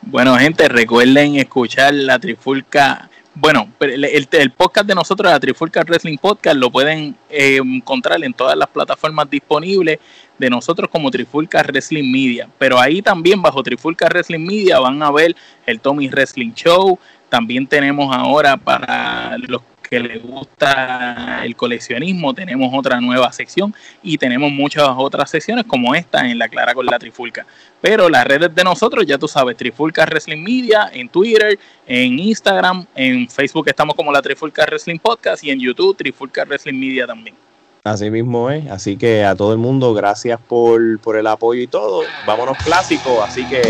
Bueno, 0.02 0.38
gente, 0.38 0.68
recuerden 0.70 1.36
escuchar 1.36 1.94
la 1.94 2.20
Trifulca. 2.20 3.09
Bueno, 3.42 3.70
el, 3.80 4.04
el, 4.04 4.52
podcast 4.52 4.86
de 4.86 4.94
nosotros, 4.94 5.32
la 5.32 5.40
Trifulca 5.40 5.82
Wrestling 5.84 6.18
Podcast, 6.18 6.58
lo 6.58 6.70
pueden 6.70 7.16
eh, 7.30 7.62
encontrar 7.64 8.22
en 8.22 8.34
todas 8.34 8.58
las 8.58 8.68
plataformas 8.68 9.30
disponibles 9.30 9.98
de 10.38 10.50
nosotros 10.50 10.90
como 10.90 11.10
Trifulca 11.10 11.64
Wrestling 11.64 12.12
Media. 12.12 12.50
Pero 12.58 12.78
ahí 12.78 13.02
también 13.02 13.42
bajo 13.42 13.64
Trifulca 13.64 14.08
Wrestling 14.08 14.46
Media 14.46 14.80
van 14.80 15.02
a 15.02 15.10
ver 15.10 15.38
el 15.66 15.80
Tommy 15.80 16.10
Wrestling 16.10 16.52
Show. 16.52 17.00
También 17.30 17.66
tenemos 17.66 18.14
ahora 18.14 18.58
para 18.58 19.38
los 19.38 19.62
que 19.90 20.00
les 20.00 20.22
gusta 20.22 21.42
el 21.44 21.56
coleccionismo, 21.56 22.34
tenemos 22.34 22.72
otra 22.74 23.02
nueva 23.02 23.32
sección 23.32 23.74
y 24.04 24.18
tenemos 24.18 24.52
muchas 24.52 24.88
otras 24.96 25.32
secciones 25.32 25.66
como 25.66 25.96
esta 25.96 26.30
en 26.30 26.38
La 26.38 26.48
Clara 26.48 26.74
con 26.74 26.86
la 26.86 27.00
Trifulca. 27.00 27.46
Pero 27.82 28.08
las 28.08 28.26
redes 28.26 28.54
de 28.54 28.64
nosotros, 28.64 29.06
ya 29.06 29.18
tú 29.18 29.28
sabes, 29.28 29.58
Trifulca 29.58 30.06
Wrestling 30.06 30.44
Media, 30.44 30.90
en 30.94 31.10
Twitter, 31.10 31.58
en 31.88 32.20
Instagram, 32.20 32.86
en 32.94 33.28
Facebook 33.30 33.68
estamos 33.68 33.96
como 33.96 34.12
la 34.12 34.22
Trifulca 34.22 34.66
Wrestling 34.66 35.00
Podcast 35.00 35.44
y 35.44 35.50
en 35.50 35.60
YouTube 35.60 35.98
Trifulca 35.98 36.46
Wrestling 36.46 36.80
Media 36.80 37.08
también. 37.08 37.36
Así 37.84 38.12
mismo 38.12 38.52
es, 38.52 38.70
así 38.70 38.98
que 38.98 39.24
a 39.24 39.36
todo 39.36 39.54
el 39.54 39.58
mundo, 39.58 39.94
gracias 39.94 40.40
por, 40.40 41.00
el 41.16 41.28
apoyo 41.28 41.62
y 41.62 41.68
todo. 41.68 42.02
Vámonos 42.28 42.58
clásicos, 42.58 43.20
así 43.24 43.46
que, 43.46 43.62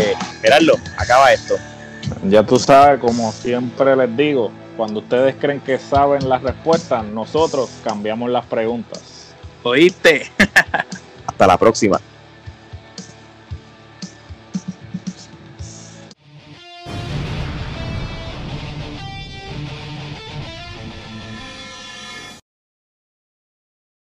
Gerardo, 0.42 0.74
acaba 0.98 1.32
esto. 1.32 1.54
Ya 2.24 2.44
tú 2.44 2.58
sabes, 2.58 3.00
como 3.00 3.30
siempre 3.30 3.94
les 3.94 4.16
digo, 4.16 4.50
cuando 4.80 5.00
ustedes 5.00 5.36
creen 5.38 5.60
que 5.60 5.78
saben 5.78 6.26
las 6.26 6.42
respuestas, 6.42 7.04
nosotros 7.04 7.68
cambiamos 7.84 8.30
las 8.30 8.46
preguntas. 8.46 9.34
¿Oíste? 9.62 10.22
Hasta 11.26 11.46
la 11.46 11.58
próxima. 11.58 12.00